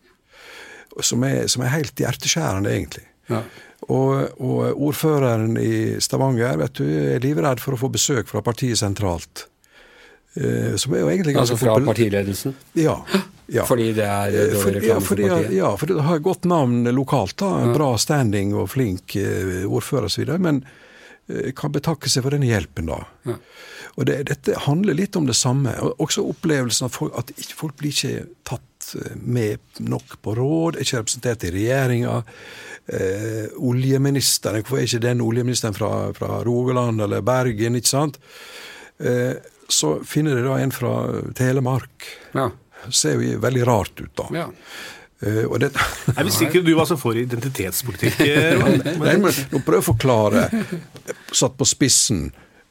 som 1.01 1.25
er, 1.25 1.47
som 1.51 1.65
er 1.65 1.75
helt 1.75 2.01
hjerteskjærende, 2.01 2.73
egentlig. 2.75 3.07
Ja. 3.31 3.43
Og, 3.89 4.41
og, 4.43 4.83
ordføreren 4.89 5.55
i 5.61 6.01
Stavanger 6.03 6.59
vet 6.61 6.81
du, 6.81 6.85
er 7.15 7.23
livredd 7.23 7.63
for 7.63 7.77
å 7.77 7.81
få 7.81 7.91
besøk 7.93 8.29
fra 8.31 8.43
partiet 8.45 8.79
sentralt. 8.81 9.47
eh, 10.37 10.77
som 10.77 10.95
er 10.95 11.01
jo 11.01 11.09
egentlig 11.09 11.37
Altså 11.37 11.57
fra 11.57 11.75
populært. 11.75 11.95
partiledelsen? 11.95 12.57
Ja. 12.75 13.01
Ja. 13.51 13.65
Fordi 13.67 13.89
det 13.97 14.05
er 14.07 14.35
Eh, 14.37 14.53
dårlig 14.55 14.77
reklame 14.81 15.03
for 15.07 15.17
partiet? 15.19 15.53
ja, 15.57 15.73
for 15.77 15.87
det 15.91 16.03
har 16.07 16.19
godt 16.23 16.45
navn 16.47 16.85
lokalt. 16.95 17.37
da, 17.43 17.49
en 17.65 17.73
Bra 17.75 17.97
standing 17.99 18.55
og 18.55 18.69
flink 18.71 19.17
eh, 19.17 19.65
ordfører 19.67 20.07
osv. 20.07 20.39
Men 20.39 20.63
eh, 21.29 21.51
kan 21.57 21.73
betakke 21.75 22.09
seg 22.09 22.23
for 22.27 22.31
den 22.37 22.47
hjelpen, 22.47 22.87
da. 22.87 23.01
Og 23.99 24.07
det, 24.07 24.21
Dette 24.31 24.55
handler 24.69 24.95
litt 24.95 25.17
om 25.19 25.27
det 25.27 25.35
samme. 25.35 25.73
og 25.83 25.99
Også 26.07 26.23
opplevelsen 26.31 26.87
av 26.87 26.95
folk, 26.95 27.13
at 27.19 27.33
folk 27.59 27.75
blir 27.81 27.91
ikke 27.91 28.27
tatt 28.47 28.95
eh, 28.97 29.17
med 29.19 29.59
nok 29.83 30.21
på 30.23 30.37
råd, 30.39 30.77
er 30.79 30.87
ikke 30.87 31.03
representert 31.03 31.45
i 31.45 31.51
regjeringa. 31.59 32.21
Eh, 32.91 33.51
oljeministeren, 33.59 34.63
hvorfor 34.63 34.79
er 34.81 34.87
ikke 34.89 35.03
den 35.05 35.21
oljeministeren 35.27 35.75
fra, 35.77 35.91
fra 36.17 36.41
Rogaland 36.47 37.03
eller 37.03 37.21
Bergen? 37.27 37.77
ikke 37.79 37.93
sant? 37.93 38.19
Eh, 39.03 39.35
så 39.71 39.97
finner 40.07 40.35
de 40.39 40.43
da 40.49 40.57
en 40.59 40.73
fra 40.75 40.95
Telemark. 41.39 42.07
Ja. 42.35 42.49
Ser 42.91 43.21
jo 43.21 43.39
veldig 43.43 43.67
rart 43.69 44.01
ut, 44.01 44.11
da. 44.17 44.29
ja. 44.35 44.49
Uh, 45.21 45.45
og 45.53 45.59
det, 45.61 45.69
Jeg 46.17 46.25
visste 46.25 46.47
ikke 46.47 46.63
du 46.65 46.71
var 46.79 46.87
så 46.89 46.97
for 46.97 47.13
identitetspolitikk. 47.21 48.21
eh, 48.25 48.63
Nei, 48.97 49.19
men 49.21 49.27
nå 49.29 49.61
prøver 49.61 49.77
jeg 49.77 49.83
å 49.83 49.89
forklare, 49.91 50.45
satt 51.37 51.59
på 51.61 51.67
spissen, 51.69 52.23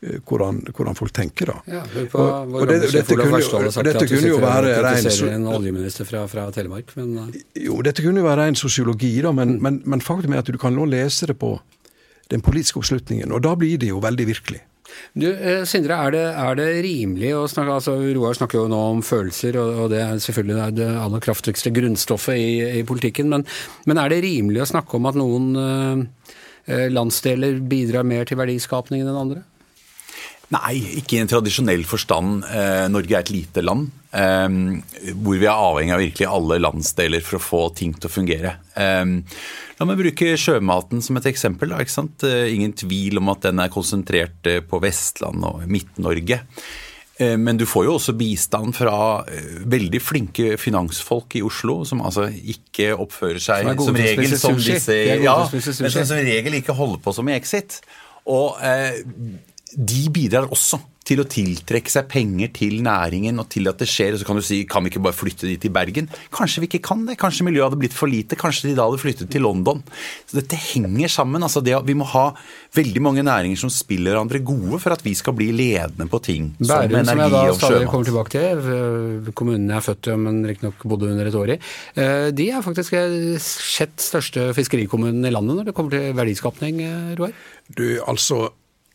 eh, 0.01 0.15
hvordan, 0.25 0.63
hvordan 0.73 0.97
folk 0.97 1.13
tenker, 1.13 1.51
da. 1.53 1.59
Ja, 1.69 1.83
på 2.09 2.17
Og- 2.23 2.55
og 2.57 2.65
det- 2.71 2.79
og 2.87 2.95
dette 2.95 3.13
kunne 3.19 3.37
jo- 3.43 3.59
Verstad 3.61 3.83
dette 3.85 4.07
kunne 4.09 4.31
jo 4.31 4.39
være 4.41 4.73
rein 4.81 5.11
en 5.35 5.45
oljeminister 5.53 6.09
fra, 6.09 6.23
fra 6.31 6.47
Telemark, 6.55 6.95
men 6.97 7.13
eh, 7.27 7.67
Jo, 7.67 7.77
dette 7.85 8.01
kunne 8.01 8.23
jo 8.23 8.25
være 8.25 8.47
ren 8.47 8.55
sosiologi, 8.57 9.21
da, 9.21 9.31
men, 9.31 9.59
Mm. 9.59 9.61
men, 9.61 9.81
men 9.85 10.01
faktum 10.01 10.33
er 10.33 10.39
at 10.41 10.49
du 10.49 10.57
kan 10.57 10.73
nå 10.73 10.89
lese 10.89 11.27
det 11.29 11.37
på 11.37 11.59
den 12.33 12.41
politiske 12.41 12.77
oppslutningen, 12.81 13.31
og 13.31 13.43
da 13.45 13.53
blir 13.55 13.77
det 13.77 13.89
jo 13.93 13.99
veldig 14.01 14.25
virkelig. 14.25 14.61
Du, 15.13 15.27
eh, 15.31 15.63
Sindre, 15.69 15.97
er 15.97 16.13
det, 16.13 16.23
er 16.43 16.57
det 16.59 16.67
rimelig 16.85 17.31
å 17.37 17.45
snakke 17.49 17.77
altså 17.79 17.95
Roar 18.15 18.37
snakker 18.37 18.61
jo 18.61 18.69
nå 18.71 18.79
om 18.93 19.03
følelser, 19.05 19.57
og, 19.61 19.83
og 19.83 19.93
det 19.93 20.01
er 20.03 20.21
selvfølgelig 20.23 20.69
det 20.79 20.89
aller 21.01 21.23
kraftigste 21.23 21.73
grunnstoffet 21.75 22.37
i, 22.39 22.49
i 22.81 22.83
politikken, 22.87 23.31
men, 23.33 23.45
men 23.89 24.01
er 24.01 24.13
det 24.13 24.23
rimelig 24.25 24.63
å 24.65 24.71
snakke 24.73 24.99
om 24.99 25.09
at 25.09 25.19
noen 25.19 25.49
eh, 25.63 26.35
eh, 26.69 26.87
landsdeler 26.93 27.61
bidrar 27.71 28.07
mer 28.07 28.29
til 28.29 28.39
verdiskapningen 28.41 29.09
enn 29.09 29.23
andre? 29.25 29.45
Nei, 30.49 30.79
ikke 30.97 31.17
i 31.17 31.21
en 31.21 31.29
tradisjonell 31.29 31.83
forstand. 31.85 32.41
Eh, 32.49 32.87
Norge 32.89 33.13
er 33.13 33.21
et 33.21 33.31
lite 33.33 33.61
land 33.61 33.91
eh, 34.17 34.47
hvor 35.13 35.37
vi 35.37 35.45
er 35.45 35.53
avhengig 35.53 35.93
av 35.93 36.01
virkelig 36.01 36.29
alle 36.29 36.57
landsdeler 36.63 37.21
for 37.25 37.37
å 37.37 37.43
få 37.43 37.61
ting 37.77 37.93
til 37.93 38.09
å 38.09 38.13
fungere. 38.13 38.55
Eh, 38.73 39.05
la 39.77 39.87
meg 39.87 40.01
bruke 40.01 40.33
sjømaten 40.41 41.05
som 41.05 41.21
et 41.21 41.29
eksempel. 41.29 41.75
Ikke 41.77 41.97
sant? 41.99 42.25
Ingen 42.25 42.73
tvil 42.81 43.21
om 43.21 43.29
at 43.35 43.45
den 43.45 43.61
er 43.61 43.73
konsentrert 43.73 44.53
på 44.69 44.81
Vestland 44.81 45.45
og 45.45 45.67
Midt-Norge. 45.69 46.41
Men 47.19 47.57
du 47.59 47.65
får 47.67 47.83
jo 47.83 47.93
også 47.97 48.13
bistand 48.15 48.77
fra 48.77 48.93
veldig 49.67 49.99
flinke 49.99 50.53
finansfolk 50.55 51.35
i 51.35 51.41
Oslo, 51.43 51.81
som 51.83 51.99
altså 52.07 52.29
ikke 52.31 52.93
oppfører 52.95 53.41
seg 53.43 53.67
Som 53.75 53.99
regel 53.99 54.35
som 54.39 54.55
disse 54.55 54.95
ja, 55.19 55.33
men 55.51 55.91
som 55.91 56.07
som 56.07 56.21
regel 56.23 56.55
ikke 56.61 56.77
holder 56.77 57.03
på 57.03 57.11
som 57.17 57.27
i 57.27 57.35
Exit. 57.35 57.81
Og 58.29 58.59
eh, 58.63 59.01
de 59.77 60.07
bidrar 60.13 60.49
også 60.49 60.79
til 61.09 61.23
å 61.23 61.25
tiltrekke 61.29 61.89
seg 61.89 62.07
penger 62.11 62.51
til 62.53 62.79
næringen 62.85 63.41
og 63.41 63.47
til 63.53 63.69
at 63.71 63.79
det 63.81 63.87
skjer. 63.89 64.13
Og 64.13 64.21
så 64.21 64.27
kan 64.27 64.37
du 64.37 64.45
si 64.45 64.61
kan 64.69 64.85
vi 64.85 64.91
ikke 64.91 65.01
bare 65.07 65.17
flytte 65.17 65.47
de 65.49 65.55
til 65.61 65.73
Bergen? 65.73 66.09
Kanskje 66.35 66.63
vi 66.63 66.69
ikke 66.69 66.83
kan 66.85 67.05
det. 67.07 67.17
Kanskje 67.21 67.47
miljøet 67.47 67.69
hadde 67.69 67.79
blitt 67.81 67.95
for 67.97 68.11
lite. 68.11 68.37
Kanskje 68.39 68.69
de 68.69 68.75
da 68.77 68.85
hadde 68.85 69.01
flyttet 69.01 69.31
til 69.33 69.45
London. 69.45 69.81
Så 70.29 70.37
dette 70.37 70.59
henger 70.59 71.09
sammen. 71.11 71.45
altså 71.45 71.63
det, 71.65 71.73
Vi 71.87 71.97
må 71.97 72.05
ha 72.11 72.27
veldig 72.77 73.01
mange 73.01 73.25
næringer 73.25 73.57
som 73.57 73.73
spiller 73.73 74.13
hverandre 74.13 74.43
gode 74.45 74.81
for 74.83 74.93
at 74.93 75.03
vi 75.05 75.15
skal 75.17 75.33
bli 75.37 75.49
ledende 75.55 76.09
på 76.11 76.21
ting 76.21 76.51
som 76.59 76.75
Bærum, 76.75 77.05
som 77.05 77.23
jeg 77.23 77.33
da 77.33 77.43
stadig 77.57 77.89
kommer 77.89 78.09
tilbake 78.09 78.33
til, 78.35 78.61
eh, 78.75 79.33
kommunen 79.33 79.69
jeg 79.69 79.77
er 79.79 79.87
født 79.87 80.11
i, 80.11 80.17
men 80.27 80.45
riktignok 80.45 80.85
bodde 80.85 81.09
under 81.09 81.25
et 81.25 81.39
år 81.39 81.55
i, 81.55 81.59
eh, 81.95 82.29
de 82.35 82.49
er 82.51 82.65
faktisk 82.65 82.93
eh, 82.93 83.39
sjett 83.41 83.97
største 83.97 84.51
fiskerikommunen 84.53 85.25
i 85.25 85.33
landet 85.33 85.57
når 85.57 85.69
det 85.69 85.75
kommer 85.77 85.95
til 85.95 86.13
verdiskapning, 86.13 86.83
Roar? 87.17 87.33
Du, 87.73 88.01
altså, 88.05 88.49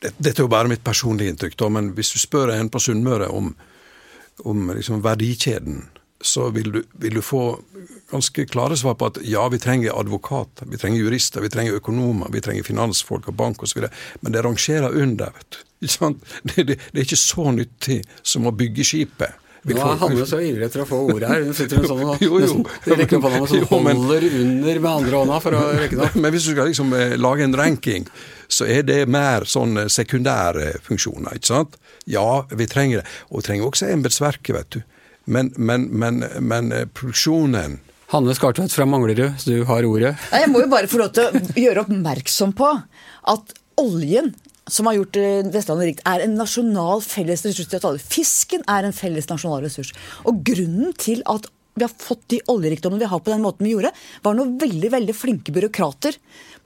Dette 0.05 0.37
er 0.37 0.45
jo 0.45 0.53
bare 0.53 0.69
mitt 0.69 0.85
personlige 0.85 1.33
inntrykk, 1.33 1.59
da, 1.61 1.71
men 1.73 1.93
hvis 1.97 2.13
du 2.15 2.21
spør 2.21 2.53
en 2.55 2.71
på 2.73 2.83
Sunnmøre 2.83 3.31
om, 3.33 3.53
om 4.45 4.73
liksom 4.77 5.03
verdikjeden, 5.05 5.85
så 6.25 6.49
vil 6.55 6.71
du, 6.73 6.81
vil 7.01 7.19
du 7.19 7.23
få 7.23 7.43
ganske 8.11 8.47
klare 8.49 8.77
svar 8.81 8.97
på 8.97 9.11
at 9.11 9.19
ja, 9.29 9.45
vi 9.53 9.61
trenger 9.61 9.97
advokater, 10.01 10.69
vi 10.71 10.81
trenger 10.81 11.05
jurister, 11.05 11.45
vi 11.45 11.51
trenger 11.53 11.77
økonomer, 11.81 12.31
vi 12.33 12.41
trenger 12.45 12.65
finansfolk 12.65 13.29
og 13.29 13.37
bank 13.37 13.63
osv., 13.63 13.85
men 14.21 14.33
det 14.33 14.45
rangerer 14.45 14.97
under. 15.05 15.33
vet 15.37 15.59
du. 15.59 15.63
Det, 16.55 16.63
det, 16.65 16.79
er 16.95 17.03
ikke 17.03 17.21
så 17.21 17.51
nyttig 17.53 17.99
som 18.23 18.47
å 18.49 18.55
bygge 18.57 18.87
skipet. 18.89 19.37
Nå 19.65 19.81
er 19.81 19.97
Hanne 20.03 20.27
så 20.29 20.39
ivrig 20.45 20.67
etter 20.67 20.83
å 20.83 20.87
få 20.89 20.99
ordet 21.09 21.29
her. 21.31 21.45
Hun 21.47 21.57
sitter 21.57 21.81
hun 21.81 21.87
sånn 21.89 22.03
og 22.05 22.23
Jo, 22.25 22.39
jo. 22.43 22.59
nesten 22.61 22.99
rekker 23.01 23.17
opp 23.19 23.27
hånda 23.31 23.41
og 23.47 23.53
sånn 23.53 23.67
holder 23.71 24.27
under 24.43 24.81
med 24.85 24.91
andre 24.91 25.21
hånda 25.23 25.39
for 25.41 25.57
å 25.57 25.63
rekke 25.79 25.97
det 25.97 26.09
opp. 26.09 26.19
Men 26.21 26.35
hvis 26.35 26.49
du 26.49 26.53
skal 26.53 26.69
liksom 26.69 26.93
eh, 26.99 27.15
lage 27.21 27.47
en 27.47 27.57
ranking, 27.57 28.05
så 28.53 28.69
er 28.69 28.85
det 28.85 28.99
mer 29.09 29.47
sånn 29.49 29.81
eh, 29.85 29.89
sekundære 29.93 30.75
funksjoner, 30.85 31.39
ikke 31.41 31.51
sant? 31.55 31.79
Ja, 32.05 32.45
vi 32.53 32.67
trenger 32.69 33.01
det. 33.01 33.09
Og 33.33 33.41
vi 33.41 33.47
trenger 33.49 33.71
også 33.71 33.89
embetsverket, 33.95 34.53
vet 34.59 34.77
du. 34.77 34.81
Men, 35.33 35.55
men, 35.57 35.89
men, 35.97 36.21
men 36.45 36.73
eh, 36.77 36.85
produksjonen 36.93 37.79
Hanne 38.13 38.35
Skartvedt 38.37 38.75
fra 38.77 38.85
Manglerud, 38.87 39.39
så 39.41 39.49
du 39.51 39.63
har 39.67 39.87
ordet. 39.89 40.13
Nei, 40.31 40.43
Jeg 40.45 40.51
må 40.53 40.61
jo 40.61 40.69
bare 40.71 40.87
få 40.93 41.01
lov 41.01 41.15
til 41.17 41.25
å 41.33 41.41
gjøre 41.59 41.87
oppmerksom 41.87 42.53
på 42.55 42.69
at 43.33 43.55
oljen 43.81 44.29
som 44.71 44.89
har 44.89 44.97
gjort 44.99 45.19
eh, 45.21 45.43
Vestlandet 45.53 45.91
rikt, 45.91 46.05
er 46.09 46.25
en 46.25 46.39
nasjonal 46.39 47.03
felles 47.05 47.45
ressurs 47.45 47.69
til 47.69 47.81
å 47.81 47.85
ta 47.85 47.93
det. 47.97 48.05
Fisken 48.05 48.65
er 48.71 48.87
en 48.87 48.97
felles 48.97 49.29
nasjonal 49.31 49.65
ressurs. 49.67 49.93
Og 50.29 50.41
grunnen 50.47 50.95
til 51.01 51.25
at 51.31 51.51
vi 51.75 51.83
har 51.83 51.91
fått 51.91 52.23
de 52.31 52.39
oljerikdommene 52.53 53.03
vi 53.03 53.11
har 53.11 53.23
på 53.23 53.33
den 53.33 53.43
måten 53.43 53.67
vi 53.67 53.73
gjorde, 53.75 53.91
var 54.23 54.37
noen 54.39 54.55
veldig 54.61 54.91
veldig 54.95 55.17
flinke 55.17 55.55
byråkrater 55.55 56.19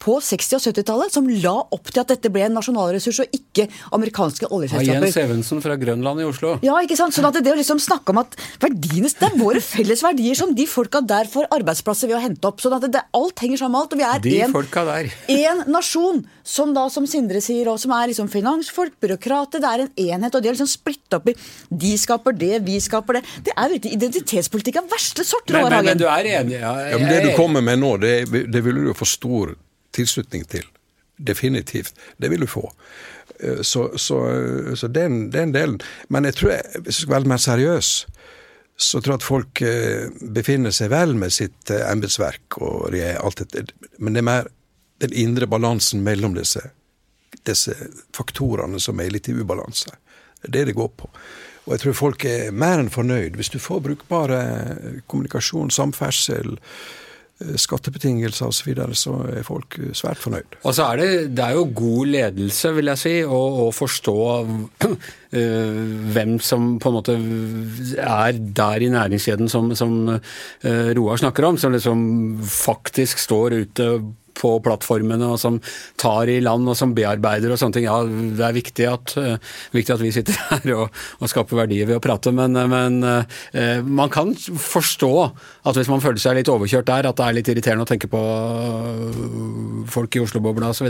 på 0.03 0.19
60- 0.23 0.59
og 0.59 0.65
70-tallet 0.65 1.15
som 1.15 1.29
la 1.29 1.55
opp 1.75 1.91
til 1.91 2.03
at 2.03 2.13
dette 2.13 2.31
ble 2.33 2.45
en 2.47 2.57
nasjonalressurs 2.59 3.23
og 3.25 3.35
ikke 3.35 3.67
amerikanske 3.97 4.49
oljeselskaper. 4.49 5.09
Jens. 5.09 5.19
Evensen 5.19 5.63
fra 5.65 5.77
Grønland 5.81 6.23
i 6.23 6.27
Oslo. 6.29 6.57
Ja, 6.65 6.79
ikke 6.85 6.99
sant? 6.99 7.17
Sånn 7.17 7.29
at 7.29 7.39
det 7.43 7.53
å 7.53 7.59
liksom 7.59 7.81
snakke 7.83 8.15
om 8.15 8.23
at 8.23 8.37
verdiene, 8.63 9.11
det 9.11 9.29
er 9.29 9.39
våre 9.41 9.63
felles 9.65 10.03
verdier 10.05 10.39
som 10.39 10.55
de 10.57 10.67
folka 10.71 11.03
der 11.03 11.29
får 11.31 11.49
arbeidsplasser 11.59 12.11
ved 12.11 12.19
å 12.19 12.23
hente 12.23 12.51
opp. 12.51 12.63
Sånn 12.63 12.77
at 12.79 12.87
det, 12.93 13.05
alt 13.19 13.45
henger 13.45 13.63
sammen 13.63 13.79
med 13.79 13.83
alt. 13.83 13.95
Og 13.95 14.01
vi 14.01 14.07
er 14.09 14.23
De 14.23 15.39
en, 15.39 15.59
en 15.59 15.65
nasjon 15.73 16.23
som 16.49 16.73
da, 16.77 16.87
som 16.93 17.07
Sindre 17.09 17.43
sier, 17.45 17.69
og 17.69 17.81
som 17.81 17.93
er 17.97 18.11
liksom 18.13 18.31
finansfolk, 18.33 18.95
byråkrater. 19.03 19.63
Det 19.65 19.69
er 19.73 19.85
en 19.85 19.93
enhet, 20.07 20.35
og 20.35 20.45
de 20.45 20.51
er 20.51 20.57
liksom 20.57 20.71
splitta 20.71 21.21
opp 21.21 21.29
i 21.33 21.37
De 21.69 21.93
skaper 22.01 22.37
det, 22.39 22.55
vi 22.67 22.79
skaper 22.83 23.19
det. 23.19 23.25
Det 23.49 23.55
er 23.55 23.75
virkelig 23.75 23.97
identitetspolitikk 23.99 24.83
av 24.83 24.91
verste 24.93 25.27
sort, 25.27 25.49
Men, 25.51 25.63
Roar 25.63 25.79
men, 25.79 25.91
men 25.93 26.01
du 26.01 26.07
er 26.09 26.31
enig? 26.39 26.59
Ja, 26.61 26.75
Ja, 26.89 26.99
men 26.99 27.09
Det 27.09 27.23
du 27.27 27.33
kommer 27.37 27.65
med 27.65 27.81
nå, 27.83 27.97
det, 28.01 28.13
det 28.29 28.63
vil 28.65 28.81
du 28.81 28.91
jo 28.91 28.97
for 28.97 29.09
stor 29.09 29.57
tilslutning 29.99 30.47
til. 30.49 30.67
Definitivt. 31.19 31.97
Det 32.17 32.31
vil 32.31 32.47
du 32.47 32.51
få. 32.51 32.65
Eh, 33.41 33.63
Så, 33.63 33.91
så, 33.99 34.19
så 34.79 34.89
den, 34.89 35.31
den 35.35 35.53
delen. 35.53 35.81
Men 36.09 36.25
jeg 36.25 36.39
tror, 36.39 36.55
jeg, 36.57 36.83
hvis 36.85 37.01
jeg 37.01 37.07
skal 37.07 37.17
være 37.17 37.33
mer 37.33 37.43
seriøs, 37.43 37.91
så 38.79 39.01
tror 39.03 39.17
jeg 39.17 39.19
at 39.19 39.27
folk 39.27 39.63
eh, 39.67 40.07
befinner 40.39 40.71
seg 40.75 40.93
vel 40.93 41.17
med 41.19 41.35
sitt 41.35 41.71
eh, 41.75 41.83
embetsverk 41.91 42.61
og 42.63 42.95
alt 42.95 43.43
dette. 43.43 43.75
Men 43.99 44.15
det 44.15 44.23
er 44.23 44.29
mer 44.31 44.51
den 45.03 45.15
indre 45.15 45.47
balansen 45.51 46.03
mellom 46.07 46.35
disse, 46.39 46.63
disse 47.47 47.75
faktorene 48.15 48.79
som 48.83 48.99
er 49.03 49.11
litt 49.15 49.29
i 49.31 49.35
ubalanse. 49.35 49.91
Det 50.43 50.49
er 50.49 50.55
det 50.55 50.65
det 50.71 50.79
går 50.79 50.91
på. 50.95 51.11
Og 51.67 51.75
jeg 51.75 51.83
tror 51.83 51.99
folk 51.99 52.25
er 52.25 52.55
mer 52.55 52.79
enn 52.81 52.91
fornøyd 52.91 53.35
hvis 53.37 53.51
du 53.53 53.59
får 53.61 53.83
brukbare 53.85 54.39
kommunikasjon, 55.11 55.75
samferdsel, 55.75 56.55
eh, 56.55 56.63
skattebetingelser 57.39 58.49
osv., 58.49 58.59
så, 58.59 58.67
videre, 58.67 58.97
så 58.99 59.15
er 59.31 59.47
folk 59.47 59.79
eh, 59.79 59.93
svært 59.97 60.19
fornøyd. 60.19 60.59
Og 60.65 60.75
så 60.75 60.89
er 60.91 61.01
det, 61.01 61.11
det 61.39 61.45
er 61.45 61.55
jo 61.55 61.69
god 61.77 62.11
ledelse, 62.11 62.73
vil 62.75 62.91
jeg 62.91 63.03
si, 63.03 63.15
å, 63.23 63.69
forstå 63.75 64.17
eh, 65.39 65.83
hvem 66.17 66.39
som 66.43 66.71
på 66.83 66.91
en 66.91 66.99
måte 66.99 67.17
er 68.03 68.41
der 68.59 68.85
i 68.85 68.91
næringskjeden 68.95 69.53
som, 69.53 69.71
som 69.79 69.99
eh, 70.17 70.91
Roar 70.99 71.21
snakker 71.23 71.47
om, 71.47 71.61
som 71.61 71.75
liksom 71.75 72.01
faktisk 72.43 73.23
står 73.23 73.61
ute 73.63 73.91
på 74.39 74.55
plattformene 74.65 75.33
og 75.33 75.39
som 75.41 75.59
tar 76.01 76.31
i 76.31 76.39
land 76.45 76.69
og 76.69 76.79
som 76.79 76.95
bearbeider 76.97 77.53
og 77.53 77.61
sånne 77.61 77.79
ting. 77.79 77.89
Ja, 77.89 78.01
det 78.05 78.47
er 78.47 78.57
viktig 78.57 78.89
at, 78.91 79.17
eh, 79.21 79.37
viktig 79.75 79.97
at 79.97 80.05
vi 80.05 80.15
sitter 80.15 80.39
her 80.53 80.75
og, 80.77 81.03
og 81.19 81.33
skaper 81.33 81.63
verdier 81.65 81.89
ved 81.91 81.99
å 81.99 82.05
prate, 82.05 82.33
men, 82.35 82.57
men 82.71 83.01
eh, 83.09 83.83
man 83.85 84.13
kan 84.13 84.35
forstå 84.35 85.13
at 85.69 85.77
hvis 85.77 85.91
man 85.91 86.03
føler 86.05 86.21
seg 86.23 86.39
litt 86.39 86.51
overkjørt 86.53 86.89
der, 86.89 87.09
at 87.11 87.19
det 87.19 87.27
er 87.27 87.37
litt 87.37 87.51
irriterende 87.53 87.85
å 87.85 87.89
tenke 87.89 88.11
på 88.11 88.21
øh, 88.21 89.85
folk 89.91 90.17
i 90.17 90.23
Oslo-bobla 90.23 90.71
osv. 90.73 90.89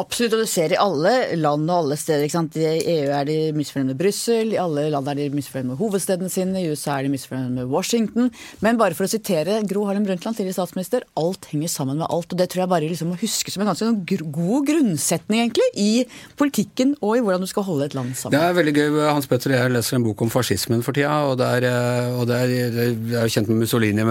Absolutt, 0.00 0.36
og 0.36 0.42
du 0.42 0.50
ser 0.50 0.74
i 0.74 0.80
alle 0.80 1.14
land 1.38 1.68
og 1.68 1.84
alle 1.84 1.98
steder. 2.00 2.26
ikke 2.26 2.36
sant? 2.36 2.58
I 2.58 2.82
EU 2.98 3.12
er 3.14 3.28
de 3.28 3.38
misfornøyd 3.56 3.92
med 3.92 4.00
Brussel, 4.00 4.54
i 4.54 4.60
alle 4.60 4.88
land 4.92 5.10
er 5.10 5.20
de 5.20 5.28
misfornøyd 5.34 5.72
med 5.72 5.80
hovedstedene 5.80 6.32
sine, 6.32 6.60
i 6.60 6.72
USA 6.72 6.98
er 6.98 7.08
de 7.08 7.14
misfornøyd 7.14 7.54
med 7.60 7.72
Washington. 7.72 8.32
Men 8.64 8.80
bare 8.80 8.96
for 8.98 9.08
å 9.08 9.12
sitere 9.12 9.60
Gro 9.68 9.86
Harlem 9.88 10.06
Brundtland, 10.08 10.38
tidligere 10.38 10.60
statsminister, 10.60 11.06
alt 11.20 11.48
henger 11.52 11.72
sammen 11.72 12.00
med 12.02 12.08
alt. 12.08 12.32
Og 12.32 12.40
det 12.40 12.50
tror 12.52 12.64
jeg 12.64 12.72
bare 12.74 12.87
liksom 12.92 13.12
å 13.14 13.18
huske 13.20 13.52
som 13.52 13.62
en 13.62 13.70
ganske 13.70 13.86
sånn 13.86 14.02
god 14.34 14.68
grunnsetning 14.68 15.42
egentlig, 15.44 15.68
i 15.78 16.04
politikken 16.38 16.94
og 17.00 17.16
i 17.16 17.22
hvordan 17.24 17.44
du 17.44 17.50
skal 17.50 17.66
holde 17.68 17.88
et 17.88 17.96
land 17.98 18.14
sammen. 18.18 18.36
Det 18.36 18.42
er 18.44 18.58
veldig 18.58 18.74
gøy. 18.76 18.98
Hans 19.08 19.30
Petter 19.30 19.54
og 19.54 19.58
jeg 19.58 19.74
leser 19.74 19.98
en 19.98 20.06
bok 20.08 20.26
om 20.26 20.32
fascismen 20.32 20.84
for 20.86 20.96
tida. 20.96 21.22
og 21.28 21.38
det 21.40 21.48
er, 21.58 21.68
eh, 21.70 22.18
og 22.18 22.26
det 22.28 22.36
er, 22.42 22.48
Jeg 22.48 23.22
er 23.22 23.32
kjent 23.32 23.48
med 23.48 23.64
Mussolini 23.64 24.04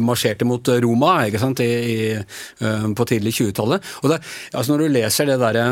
marsjerte 0.00 0.46
mot 0.48 0.68
Roma 0.82 1.18
ikke 1.26 1.42
sant, 1.42 1.60
i, 1.60 1.72
i, 1.96 1.98
eh, 2.14 2.88
på 2.96 3.08
tidlig 3.08 3.36
20-tallet. 3.40 3.92
Og 4.02 4.10
det, 4.10 4.22
altså 4.52 4.72
Når 4.72 4.78
du 4.82 4.96
leser 4.98 5.26
det 5.26 5.40
derre 5.40 5.66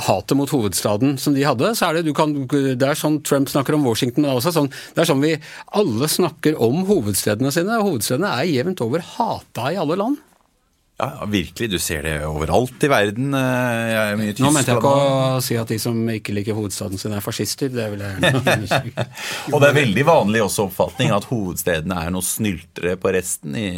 hatet 0.00 0.36
mot 0.38 0.50
hovedstaden 0.50 1.16
som 1.18 1.34
de 1.34 1.44
hadde, 1.44 1.72
så 1.76 1.90
er 1.90 2.00
det 2.00 2.14
kan, 2.16 2.32
det 2.46 2.86
er 2.86 2.98
sånn 2.98 3.20
Trump 3.26 3.50
snakker 3.50 3.76
om 3.76 3.86
Washington, 3.88 4.24
det 4.24 4.30
er 4.30 4.38
også 4.38 4.54
sånn, 4.54 4.70
det 4.94 5.02
er 5.02 5.10
sånn 5.10 5.24
vi 5.24 5.34
alle 5.80 6.08
snakker 6.10 6.58
om 6.62 6.84
hovedstedene 6.88 7.52
sine. 7.54 7.80
Hovedstedene 7.82 8.30
er 8.38 8.50
jevnt 8.50 8.82
over 8.84 9.04
hata 9.16 9.70
i 9.74 9.80
alle 9.80 9.98
land. 10.00 10.20
Ja, 11.00 11.24
virkelig. 11.32 11.70
Du 11.72 11.78
ser 11.80 12.02
det 12.04 12.14
overalt 12.28 12.82
i 12.84 12.88
verden. 12.92 13.30
Eh, 13.32 13.90
Jeg 14.20 14.34
Nå 14.42 14.50
mente 14.52 14.68
jeg 14.74 14.80
ikke 14.82 14.90
å 14.92 15.38
si 15.44 15.56
at 15.56 15.70
de 15.72 15.78
som 15.80 15.96
ikke 16.12 16.34
liker 16.36 16.56
hovedstaden 16.58 17.00
sin 17.00 17.14
er 17.16 17.22
fascister. 17.24 17.70
Det 17.72 17.86
vil 17.94 18.02
jeg 18.04 18.20
gjerne 18.20 19.06
Og 19.54 19.62
det 19.62 19.70
er 19.70 19.76
veldig 19.78 20.04
vanlig 20.04 20.42
også 20.44 20.66
oppfatning 20.68 21.14
at 21.16 21.24
hovedstedene 21.30 21.96
er 22.04 22.12
noe 22.12 22.26
snyltere 22.26 22.98
på 23.00 23.14
resten. 23.16 23.56
I 23.56 23.70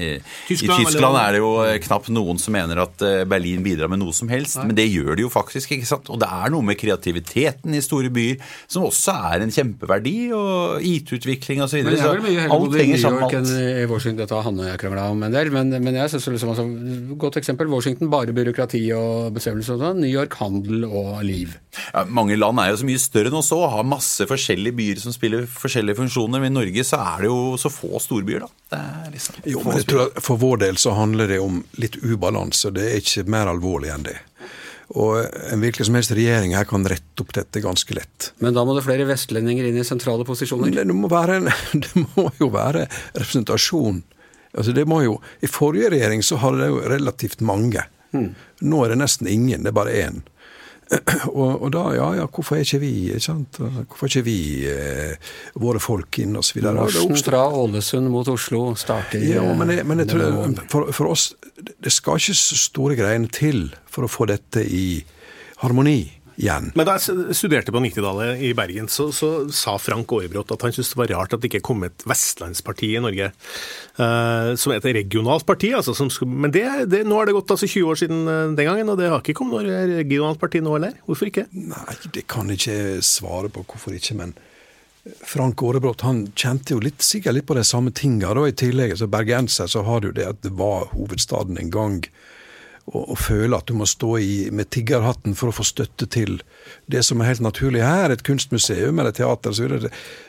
Tyskland, 0.49 0.83
I 0.83 0.89
Tyskland 0.89 1.21
er 1.21 1.37
det 1.37 1.43
jo 1.45 1.53
eh, 1.63 1.77
knapt 1.85 2.11
noen 2.15 2.43
som 2.43 2.57
mener 2.57 2.83
at 2.89 3.05
eh, 3.07 3.23
Berlin 3.31 3.63
bidrar 3.63 3.93
med 3.93 4.03
noe 4.03 4.17
som 4.17 4.31
helst, 4.33 4.59
men 4.67 4.75
det 4.79 4.89
gjør 4.91 5.15
de 5.21 5.27
jo 5.29 5.31
faktisk. 5.33 5.77
ikke 5.77 5.89
sant? 5.93 6.11
Og 6.11 6.19
det 6.23 6.27
er 6.27 6.51
noe 6.55 6.67
med 6.67 6.81
kreativiteten 6.81 7.79
i 7.79 7.85
store 7.85 8.11
byer 8.13 8.43
som 8.67 8.89
også 8.89 9.15
er 9.31 9.47
en 9.47 9.55
kjempeverdi, 9.55 10.17
og 10.35 10.83
IT-utvikling 10.87 11.63
osv. 11.63 11.87
Alt 11.87 12.77
henger 12.81 12.99
sammen 13.07 13.47
i 13.53 13.87
Washington. 13.87 14.19
Dette 14.25 14.35
har 14.37 14.45
Hanne 14.49 14.67
og 14.67 14.71
jeg 14.73 14.81
krangla 14.83 15.07
om 15.13 15.23
en 15.23 15.35
del, 15.35 15.53
men, 15.55 15.71
men 15.83 15.97
jeg 16.03 16.11
synes 16.17 16.27
liksom 16.35 16.53
altså, 16.57 16.67
Godt 17.21 17.39
eksempel. 17.41 17.69
Washington 17.73 18.11
bare 18.13 18.35
byråkrati 18.37 18.81
og 18.97 19.33
bestemmelser 19.37 19.77
og 19.77 19.85
sånn. 19.85 20.01
New 20.05 20.11
York 20.11 20.37
handel 20.41 20.87
og 20.89 21.23
liv. 21.27 21.59
Ja, 21.93 22.05
mange 22.09 22.37
land 22.39 22.61
er 22.63 22.73
jo 22.73 22.81
så 22.83 22.89
mye 22.89 23.03
større 23.03 23.33
enn 23.33 23.39
oss 23.41 23.53
òg, 23.55 23.65
har 23.73 23.87
masse 23.89 24.27
forskjellige 24.29 24.77
byer 24.79 25.05
som 25.05 25.15
spiller 25.15 25.47
forskjellige 25.51 26.01
funksjoner. 26.03 26.43
Men 26.43 26.53
i 26.53 26.59
Norge 26.61 26.87
så 26.89 27.01
er 27.03 27.25
det 27.25 27.33
jo 27.33 27.39
så 27.61 27.73
få 27.73 28.03
storbyer, 28.03 28.47
da. 28.47 28.67
Det 28.73 28.83
er 28.83 29.15
liksom 29.15 29.41
Jo, 29.53 29.63
men 29.67 29.81
jeg 29.81 29.89
tror 29.93 30.05
at 30.09 30.21
For 30.25 30.41
vår 30.41 30.63
del 30.67 30.81
så 30.81 30.97
handler 30.97 31.31
det 31.33 31.41
om 31.43 31.63
litt 31.83 31.99
ubalanse. 32.03 32.73
Det 32.75 32.91
er 32.91 33.01
ikke 33.03 33.29
mer 33.31 33.51
alvorlig 33.53 33.93
enn 33.95 34.07
det. 34.11 34.19
Og 34.93 35.23
en 35.25 35.63
hvilken 35.63 35.87
som 35.89 35.97
helst 35.97 36.13
regjering 36.13 36.53
her 36.57 36.67
kan 36.69 36.85
rette 36.89 37.25
opp 37.25 37.33
dette 37.37 37.63
ganske 37.65 37.97
lett. 37.97 38.33
Men 38.45 38.57
da 38.57 38.65
må 38.69 38.75
det 38.77 38.85
flere 38.85 39.07
vestlendinger 39.09 39.71
inn 39.71 39.79
i 39.81 39.87
sentrale 39.89 40.27
posisjoner. 40.29 40.73
det 40.75 40.97
må, 40.97 41.09
være 41.13 41.39
en, 41.41 41.49
det 41.85 42.05
må 42.17 42.29
jo 42.41 42.51
være 42.53 42.85
representasjon. 43.15 44.03
Altså 44.53 44.75
det 44.77 44.85
må 44.89 45.01
jo, 45.05 45.17
I 45.41 45.49
forrige 45.49 45.91
regjering 45.95 46.23
så 46.27 46.39
hadde 46.43 46.61
det 46.61 46.69
jo 46.73 46.83
relativt 46.93 47.41
mange. 47.45 47.87
Nå 48.13 48.85
er 48.85 48.93
det 48.93 49.01
nesten 49.01 49.31
ingen, 49.31 49.65
det 49.65 49.73
er 49.73 49.79
bare 49.79 49.97
én. 49.97 50.23
Og, 51.33 51.63
og 51.63 51.71
da, 51.73 51.83
ja 51.97 52.07
ja, 52.19 52.25
hvorfor 52.29 52.59
er 52.59 52.67
ikke 52.67 52.83
vi 52.83 52.91
ikke 53.15 53.25
sant? 53.25 53.57
Hvorfor 53.57 54.05
er 54.05 54.11
ikke 54.11 54.27
vi 54.27 54.41
eh, 54.69 55.31
våre 55.63 55.81
folk 55.81 56.19
inn, 56.21 56.37
videre. 56.53 56.75
Marsjen 56.77 57.17
fra 57.17 57.47
Ålesund 57.49 58.11
mot 58.13 58.29
Oslo 58.29 58.75
starter 58.77 59.25
Ja, 59.25 59.47
men 59.57 59.73
jeg, 59.73 59.87
men 59.89 60.03
jeg 60.03 60.11
tror 60.13 60.59
for, 60.69 60.93
for 60.93 61.15
oss 61.15 61.31
Det 61.57 61.93
skal 61.95 62.21
ikke 62.21 62.37
så 62.37 62.59
store 62.61 62.99
greiene 62.99 63.31
til 63.33 63.71
for 63.89 64.05
å 64.05 64.11
få 64.11 64.29
dette 64.29 64.67
i 64.69 65.01
harmoni 65.63 66.03
igjen. 66.41 66.71
Men 66.79 66.89
da 66.89 66.97
jeg 66.99 67.35
studerte 67.37 67.73
på 67.75 67.81
90-tallet 67.85 68.43
i 68.45 68.53
Bergen, 68.57 68.89
så, 68.93 69.09
så 69.15 69.31
sa 69.55 69.77
Frank 69.81 70.13
Aarebrot 70.15 70.53
at 70.55 70.65
han 70.67 70.75
syntes 70.75 70.93
det 70.95 71.01
var 71.01 71.13
rart 71.15 71.37
at 71.37 71.43
det 71.43 71.51
ikke 71.51 71.65
kom 71.71 71.85
et 71.87 72.05
vestlandsparti 72.09 72.93
i 72.97 73.03
Norge. 73.03 73.31
Uh, 73.99 74.53
som 74.59 74.73
et 74.75 74.87
regionalt 74.97 75.47
parti. 75.49 75.73
Altså, 75.77 75.95
som, 75.97 76.11
skulle- 76.13 76.45
men 76.47 76.55
det, 76.55 76.65
det, 76.93 77.03
nå 77.09 77.19
har 77.19 77.29
det 77.29 77.37
gått 77.37 77.53
altså 77.55 77.69
20 77.69 77.91
år 77.93 78.01
siden 78.01 78.23
eh, 78.27 78.55
den 78.57 78.69
gangen, 78.71 78.93
og 78.93 79.01
det 79.01 79.11
har 79.13 79.21
ikke 79.25 79.37
kommet 79.39 79.61
noe 79.67 79.83
regionalt 79.97 80.41
parti 80.41 80.63
nå 80.65 80.77
heller. 80.77 80.97
Hvorfor 81.09 81.29
ikke? 81.29 81.47
Nei, 81.53 81.99
det 82.15 82.27
kan 82.31 82.51
jeg 82.53 82.63
ikke 82.63 83.05
svare 83.07 83.53
på 83.53 83.65
hvorfor 83.69 83.97
ikke, 83.99 84.17
men 84.19 84.35
Frank 85.27 85.59
Aarebrot 85.63 86.05
han 86.07 86.29
kjente 86.39 86.77
jo 86.77 86.83
litt, 86.83 87.03
sikkert 87.03 87.35
litt 87.35 87.47
på 87.49 87.57
de 87.59 87.65
samme 87.67 87.91
tinga. 87.91 88.31
I 88.47 88.55
tillegg, 88.55 88.95
så 89.01 89.09
bergenser 89.11 89.71
så 89.71 89.83
har 89.87 90.05
du 90.05 90.13
det 90.15 90.29
at 90.29 90.43
det 90.47 90.53
var 90.59 90.93
hovedstaden 90.95 91.59
en 91.59 91.73
gang. 91.75 91.99
Og, 92.91 93.13
og 93.15 93.19
føle 93.23 93.57
at 93.57 93.69
du 93.71 93.77
må 93.79 93.87
stå 93.87 94.17
i 94.19 94.37
med 94.51 94.73
tiggerhatten 94.75 95.37
for 95.39 95.53
å 95.53 95.55
få 95.55 95.65
støtte 95.67 96.09
til 96.11 96.41
det 96.91 97.05
som 97.07 97.23
er 97.23 97.31
helt 97.31 97.45
naturlig 97.45 97.85
her, 97.85 98.11
et 98.11 98.25
kunstmuseum 98.27 98.99
eller 98.99 99.15
teater 99.15 99.55
så, 99.55 99.69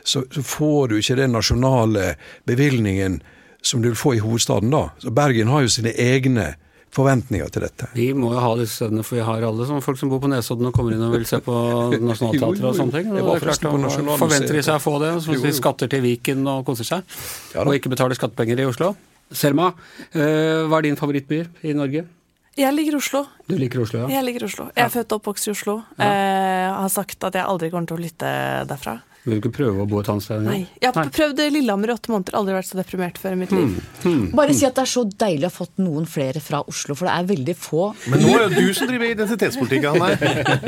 så, 0.06 0.22
så 0.30 0.44
får 0.46 0.92
du 0.92 0.98
ikke 1.00 1.18
den 1.18 1.34
nasjonale 1.34 2.12
bevilgningen 2.46 3.18
som 3.64 3.82
du 3.82 3.90
vil 3.90 3.98
få 3.98 4.14
i 4.14 4.22
hovedstaden 4.22 4.70
da. 4.70 4.86
Så 5.02 5.10
Bergen 5.14 5.50
har 5.50 5.64
jo 5.64 5.72
sine 5.72 5.94
egne 5.98 6.52
forventninger 6.94 7.50
til 7.50 7.64
dette. 7.64 7.88
Vi 7.96 8.08
må 8.14 8.30
jo 8.34 8.42
ha 8.42 8.50
disse 8.58 8.78
stedene, 8.78 9.02
for 9.06 9.18
vi 9.18 9.24
har 9.26 9.46
alle 9.48 9.66
som 9.66 9.80
folk 9.82 9.98
som 9.98 10.12
bor 10.12 10.20
på 10.22 10.30
Nesodden 10.30 10.68
og 10.70 10.76
kommer 10.76 10.94
inn 10.94 11.02
og 11.02 11.14
vil 11.16 11.26
se 11.26 11.40
på 11.42 11.54
Nationaltheatret 12.10 12.68
og 12.70 12.76
sånne 12.78 13.00
ting. 13.00 13.10
Og 13.10 13.18
det 13.18 13.38
er 13.40 13.46
klart, 13.48 13.64
da 13.64 14.18
forventer 14.20 14.58
de 14.60 14.66
seg 14.66 14.78
å 14.78 14.82
få 14.84 14.98
det, 15.02 15.14
så 15.24 15.38
de 15.42 15.54
skatter 15.56 15.90
til 15.90 16.04
Viken 16.04 16.44
og 16.52 16.62
koser 16.68 16.90
seg. 16.92 17.16
Ja 17.56 17.64
og 17.66 17.74
ikke 17.74 17.90
betaler 17.92 18.18
skattepenger 18.18 18.62
i 18.62 18.68
Oslo. 18.70 18.92
Selma, 19.34 19.72
eh, 20.12 20.62
hva 20.68 20.78
er 20.78 20.86
din 20.86 21.00
favorittby 21.00 21.40
i 21.66 21.74
Norge? 21.74 22.04
Jeg 22.54 22.70
liker 22.70 22.96
Oslo. 23.00 23.24
Du 23.50 23.56
liker 23.58 23.82
Oslo, 23.82 24.04
ja? 24.04 24.12
Jeg 24.14 24.26
liker 24.28 24.44
Oslo. 24.46 24.68
Jeg 24.76 24.86
er 24.86 24.92
født 24.94 25.10
og 25.12 25.22
oppvokst 25.22 25.48
i 25.48 25.52
Oslo. 25.54 25.80
Eh, 25.98 26.68
har 26.70 26.92
sagt 26.92 27.26
at 27.26 27.34
jeg 27.34 27.42
aldri 27.50 27.70
kommer 27.72 27.90
til 27.90 27.96
å 27.96 28.02
flytte 28.02 28.30
derfra. 28.70 29.00
Vil 29.24 29.38
du 29.38 29.40
ikke 29.40 29.54
prøve 29.56 29.84
å 29.84 29.88
bo 29.88 30.02
et 30.02 30.08
annet 30.12 30.24
sted? 30.26 30.42
Nei. 30.44 30.58
Jeg 30.82 30.92
har 30.92 31.08
prøvd 31.08 31.38
Lillehammer 31.54 31.88
i 31.88 31.94
åtte 31.94 32.12
måneder, 32.12 32.34
aldri 32.36 32.56
vært 32.58 32.68
så 32.68 32.76
deprimert 32.76 33.20
før 33.20 33.36
i 33.36 33.38
mitt 33.40 33.54
liv. 33.56 33.78
Bare 34.36 34.52
si 34.52 34.66
at 34.68 34.76
det 34.76 34.82
er 34.84 34.90
så 34.90 35.04
deilig 35.08 35.48
å 35.48 35.50
ha 35.50 35.54
fått 35.54 35.80
noen 35.80 36.04
flere 36.10 36.42
fra 36.44 36.60
Oslo, 36.68 36.96
for 36.98 37.08
det 37.08 37.14
er 37.14 37.30
veldig 37.30 37.54
få. 37.56 37.86
Men 38.12 38.20
nå 38.20 38.34
er 38.36 38.44
det 38.52 38.64
du 38.66 38.76
som 38.76 38.90
driver 38.90 39.14
identitetspolitikk, 39.14 39.86
Anne. 39.88 40.10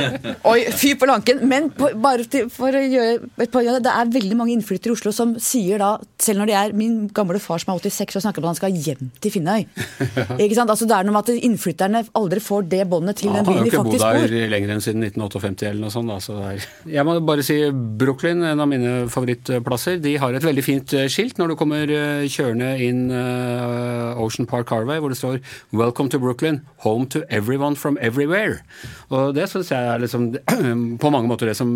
Oi, 0.52 0.56
fy 0.72 0.94
på 0.96 1.08
lanken! 1.10 1.42
Men 1.50 1.68
på, 1.76 1.90
bare 2.00 2.24
til, 2.32 2.48
for 2.52 2.72
å 2.72 2.80
gjøre 2.80 3.28
et 3.44 3.58
av 3.60 3.82
det, 3.84 3.92
er 3.92 4.14
veldig 4.16 4.38
mange 4.40 4.54
innflyttere 4.56 4.94
i 4.94 4.96
Oslo 4.96 5.12
som 5.12 5.36
sier 5.42 5.82
da, 5.82 5.92
selv 6.22 6.40
når 6.40 6.50
de 6.50 6.56
er 6.62 6.74
Min 6.76 6.96
gamle 7.14 7.38
far 7.42 7.60
som 7.60 7.74
er 7.74 7.84
86 7.84 8.18
og 8.18 8.24
snakker 8.24 8.40
om 8.40 8.48
at 8.48 8.54
han 8.54 8.58
skal 8.62 8.80
hjem 8.86 9.12
til 9.20 9.36
Finnøy. 9.36 9.66
Ikke 10.42 10.56
sant? 10.56 10.72
Altså 10.72 10.88
Det 10.88 10.96
er 10.96 11.06
noe 11.06 11.18
med 11.18 11.28
at 11.28 11.44
innflytterne 11.50 12.04
aldri 12.16 12.40
får 12.40 12.66
det 12.72 12.82
båndet 12.88 13.20
til 13.20 13.30
Ja, 13.30 13.36
den 13.38 13.44
han 13.44 13.52
har 13.52 13.60
jo 13.60 13.70
ikke 13.70 13.84
bodd 13.84 14.00
faktisk 14.00 14.32
der 14.32 14.50
lenger 14.54 14.74
enn 14.74 14.84
siden 14.84 15.04
1958 15.04 15.70
eller 15.70 15.84
noe 15.84 15.92
sånt. 15.92 16.08
Da, 16.08 16.18
så 16.22 16.38
det 16.38 16.50
er. 16.54 16.66
Jeg 16.96 17.06
må 17.08 17.18
bare 17.26 17.44
si 17.46 17.58
Brooklyn, 18.00 18.45
en 18.46 18.62
av 18.62 18.68
mine 18.70 18.92
favorittplasser. 19.12 19.98
De 20.02 20.14
har 20.20 20.34
et 20.34 20.44
veldig 20.44 20.64
fint 20.64 20.94
eh, 20.96 21.08
skilt 21.12 21.38
når 21.40 21.52
du 21.52 21.56
kommer 21.58 21.90
eh, 21.92 22.26
kjørende 22.30 22.68
inn 22.82 23.06
eh, 23.14 24.20
Ocean 24.22 24.48
Park 24.48 24.68
Carway, 24.70 25.00
hvor 25.02 25.12
det 25.12 25.18
står 25.18 25.40
'Welcome 25.72 26.10
to 26.10 26.20
Brooklyn, 26.22 26.60
home 26.84 27.06
to 27.12 27.22
everyone 27.30 27.76
from 27.76 27.98
everywhere'. 28.00 28.62
Og 29.10 29.34
det 29.36 29.48
syns 29.50 29.70
jeg 29.70 29.78
er 29.78 30.02
liksom 30.02 30.32
på 31.02 31.10
mange 31.10 31.28
måter 31.30 31.50
det 31.50 31.56
som 31.58 31.70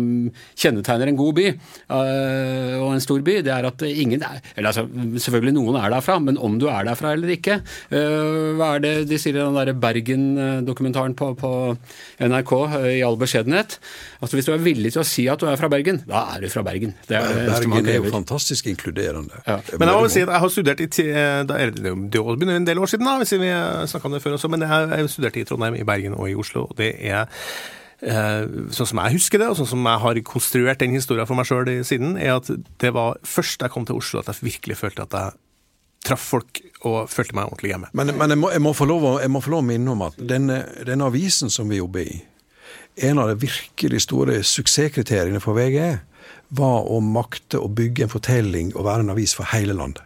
kjennetegner 0.55 1.11
en 1.11 1.19
god 1.19 1.33
by 1.35 1.47
og 1.91 2.89
en 2.93 3.03
stor 3.03 3.21
by. 3.21 3.39
Det 3.45 3.53
er 3.53 3.67
at 3.67 3.81
ingen 3.87 4.23
er 4.23 4.41
Eller 4.55 4.71
altså, 4.71 4.87
selvfølgelig 5.17 5.53
noen 5.55 5.77
er 5.79 5.89
derfra, 5.93 6.19
men 6.19 6.37
om 6.37 6.57
du 6.59 6.67
er 6.67 6.85
derfra 6.87 7.13
eller 7.13 7.31
ikke 7.35 7.61
Hva 7.91 8.75
er 8.75 8.83
det 8.83 8.93
de 9.09 9.19
sier 9.19 9.35
i 9.35 9.41
den 9.41 9.57
der 9.57 9.73
Bergen-dokumentaren 9.73 11.15
på, 11.15 11.33
på 11.39 11.51
NRK 12.19 12.53
i 12.97 13.01
all 13.05 13.17
beskjedenhet? 13.19 13.79
Altså 14.21 14.37
Hvis 14.37 14.49
du 14.49 14.53
er 14.53 14.63
villig 14.63 14.93
til 14.93 15.03
å 15.03 15.07
si 15.07 15.27
at 15.31 15.41
du 15.41 15.47
er 15.49 15.59
fra 15.59 15.69
Bergen, 15.71 16.01
da 16.07 16.25
er 16.35 16.43
du 16.43 16.49
fra 16.51 16.60
Bergen. 16.67 16.93
Det 17.07 17.17
er 17.17 17.41
Bergen 17.49 17.89
er 17.89 17.99
jo 17.99 18.13
fantastisk 18.13 18.69
inkluderende. 18.71 19.41
Ja. 19.47 19.59
Er 19.59 19.81
Men 19.81 19.91
jeg 19.91 19.97
må 19.97 20.07
si 20.11 20.23
at 20.23 20.31
jeg 20.31 20.43
har 20.45 20.53
studert 20.53 20.85
i 20.85 20.89
eh, 21.07 21.41
da 21.49 21.59
er 21.59 21.75
det, 21.75 21.83
det 21.83 22.23
begynner 22.23 22.57
en 22.59 22.67
del 22.67 22.81
år 22.81 22.91
siden, 22.91 23.09
da, 23.09 23.17
hvis 23.21 23.35
vi 23.37 23.51
snakka 23.91 24.09
om 24.09 24.17
det 24.17 24.23
før 24.23 24.39
også, 24.39 24.51
men 24.51 24.65
jeg 24.65 24.71
har 24.71 25.11
studert 25.11 25.37
i 25.37 25.45
Trondheim, 25.47 25.77
i 25.79 25.85
Bergen 25.87 26.17
og 26.17 26.29
i 26.29 26.35
Oslo. 26.35 26.65
og 26.69 26.77
det 26.77 26.93
er 26.99 27.27
eh, 28.01 28.43
Sånn 28.73 28.91
som 28.93 29.03
jeg 29.03 29.17
husker 29.17 29.41
det, 29.41 29.51
og 29.51 29.59
sånn 29.59 29.71
som 29.73 29.87
jeg 29.87 30.03
har 30.05 30.23
konstruert 30.27 30.81
den 30.83 30.97
historien 30.97 31.29
for 31.29 31.39
meg 31.39 31.49
sjøl 31.49 31.69
siden, 31.87 32.17
er 32.17 32.37
at 32.39 32.51
det 32.81 32.93
var 32.95 33.21
først 33.23 33.61
jeg 33.61 33.73
kom 33.73 33.87
til 33.87 34.01
Oslo 34.01 34.21
at 34.21 34.31
jeg 34.31 34.45
virkelig 34.51 34.81
følte 34.81 35.07
at 35.07 35.17
jeg 35.17 35.39
traff 36.05 36.23
folk 36.33 36.61
og 36.87 37.09
følte 37.11 37.37
meg 37.37 37.49
ordentlig 37.49 37.75
hjemme. 37.75 37.91
Men, 37.93 38.13
men 38.17 38.33
jeg, 38.33 38.41
må, 38.41 38.51
jeg, 38.53 38.63
må 38.63 38.73
få 38.73 38.87
lov 38.89 39.07
jeg 39.21 39.31
må 39.31 39.41
få 39.43 39.53
lov 39.53 39.63
å 39.63 39.67
minne 39.69 39.93
om 39.93 40.05
at 40.07 40.17
denne, 40.17 40.63
denne 40.87 41.09
avisen 41.11 41.53
som 41.53 41.69
vi 41.69 41.81
jobber 41.81 42.07
i, 42.09 42.21
en 43.07 43.21
av 43.21 43.29
de 43.29 43.37
virkelig 43.45 44.03
store 44.07 44.41
suksesskriteriene 44.43 45.41
for 45.43 45.55
VG 45.57 45.77
var 46.51 46.87
å 46.91 46.99
makte 46.99 47.59
å 47.61 47.69
bygge 47.71 48.05
en 48.05 48.11
fortelling 48.11 48.73
og 48.75 48.83
være 48.87 49.05
en 49.05 49.13
avis 49.13 49.35
for 49.37 49.47
hele 49.53 49.75
landet. 49.77 50.03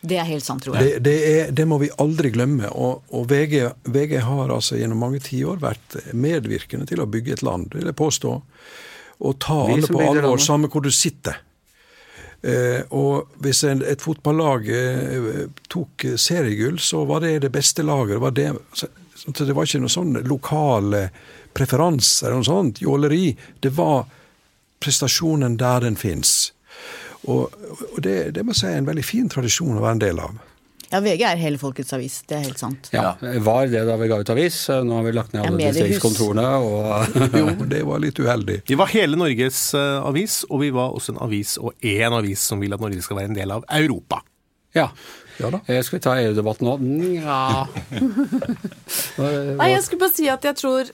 Det 0.00 0.16
er 0.16 0.24
helt 0.28 0.44
sant, 0.44 0.64
tror 0.64 0.78
jeg. 0.78 0.96
Det, 1.00 1.00
det, 1.04 1.16
er, 1.28 1.50
det 1.52 1.66
må 1.68 1.76
vi 1.80 1.90
aldri 2.00 2.30
glemme. 2.32 2.70
Og, 2.72 3.02
og 3.16 3.26
VG, 3.28 3.66
VG 3.84 4.16
har 4.24 4.52
altså 4.52 4.78
gjennom 4.80 5.00
mange 5.02 5.20
tiår 5.24 5.60
vært 5.60 5.98
medvirkende 6.16 6.88
til 6.88 7.02
å 7.04 7.08
bygge 7.10 7.36
et 7.36 7.44
land, 7.44 7.68
vil 7.76 7.90
jeg 7.90 7.98
påstå. 7.98 8.32
Og 9.20 9.38
ta 9.44 9.58
Vi 9.68 9.76
alle 9.76 9.90
på 9.90 10.00
alvor, 10.00 10.22
landet. 10.30 10.46
samme 10.46 10.70
hvor 10.72 10.84
du 10.84 10.90
sitter. 10.94 11.42
Eh, 12.40 12.80
og 12.96 13.34
hvis 13.44 13.60
en, 13.68 13.84
et 13.84 14.00
fotballag 14.00 14.70
eh, 14.72 15.42
tok 15.68 16.06
seriegull, 16.16 16.80
så 16.80 17.04
var 17.08 17.20
det 17.26 17.34
det 17.44 17.52
beste 17.52 17.84
laget. 17.84 18.16
Det 18.16 18.24
var, 18.24 18.36
det, 18.38 18.48
så, 18.72 18.88
så 19.26 19.36
det 19.44 19.56
var 19.56 19.68
ikke 19.68 19.82
noe 19.84 19.92
sånn 19.92 20.16
lokale 20.24 21.04
preferanser 21.56 22.30
eller 22.30 22.40
noe 22.40 22.48
sånt, 22.48 22.80
jåleri. 22.80 23.34
Det 23.60 23.74
var 23.76 24.06
prestasjonen 24.80 25.58
der 25.60 25.84
den 25.86 25.96
fins. 26.00 26.52
Og, 27.28 27.50
og 27.92 27.98
det, 28.04 28.34
det 28.36 28.44
må 28.44 28.54
jeg 28.54 28.62
si 28.62 28.70
er 28.70 28.78
en 28.80 28.88
veldig 28.88 29.04
fin 29.04 29.28
tradisjon 29.32 29.76
å 29.76 29.82
være 29.84 29.98
en 29.98 30.06
del 30.06 30.22
av. 30.24 30.38
Ja, 30.90 30.98
VG 31.04 31.22
er 31.22 31.38
hele 31.38 31.58
folkets 31.60 31.92
avis. 31.94 32.16
Det 32.26 32.34
er 32.34 32.40
helt 32.48 32.58
sant. 32.58 32.88
Ja, 32.90 33.12
Var 33.20 33.68
det 33.70 33.84
da 33.86 33.94
vi 34.00 34.08
ga 34.10 34.16
ut 34.18 34.32
avis? 34.32 34.56
Nå 34.82 34.96
har 34.96 35.04
vi 35.06 35.12
lagt 35.14 35.36
ned 35.36 35.44
alle 35.44 35.60
mediehus. 35.60 35.76
distriktskontorene. 35.78 36.46
og... 36.66 37.20
Jo, 37.38 37.52
det 37.70 37.84
var 37.86 38.02
litt 38.02 38.18
uheldig. 38.18 38.56
Vi 38.66 38.78
var 38.80 38.90
hele 38.90 39.20
Norges 39.20 39.60
eh, 39.78 40.00
avis, 40.02 40.40
og 40.48 40.64
vi 40.64 40.72
var 40.74 40.96
også 40.98 41.14
en 41.14 41.22
avis 41.28 41.54
og 41.62 41.76
én 41.86 42.16
avis 42.16 42.42
som 42.50 42.62
vil 42.62 42.74
at 42.74 42.82
Norge 42.82 43.06
skal 43.06 43.20
være 43.20 43.30
en 43.30 43.38
del 43.38 43.54
av 43.54 43.68
Europa. 43.78 44.24
Ja. 44.74 44.88
Ja 45.40 45.50
da. 45.50 45.60
Eh, 45.66 45.80
Skal 45.82 45.98
vi 45.98 46.02
ta 46.04 46.14
EU-debatten 46.20 46.68
nå? 46.68 46.76
Nja 46.80 47.66
Nei, 49.56 49.70
jeg 49.72 49.82
skulle 49.86 50.04
bare 50.04 50.14
si 50.14 50.28
at 50.32 50.44
jeg 50.44 50.56
tror 50.60 50.88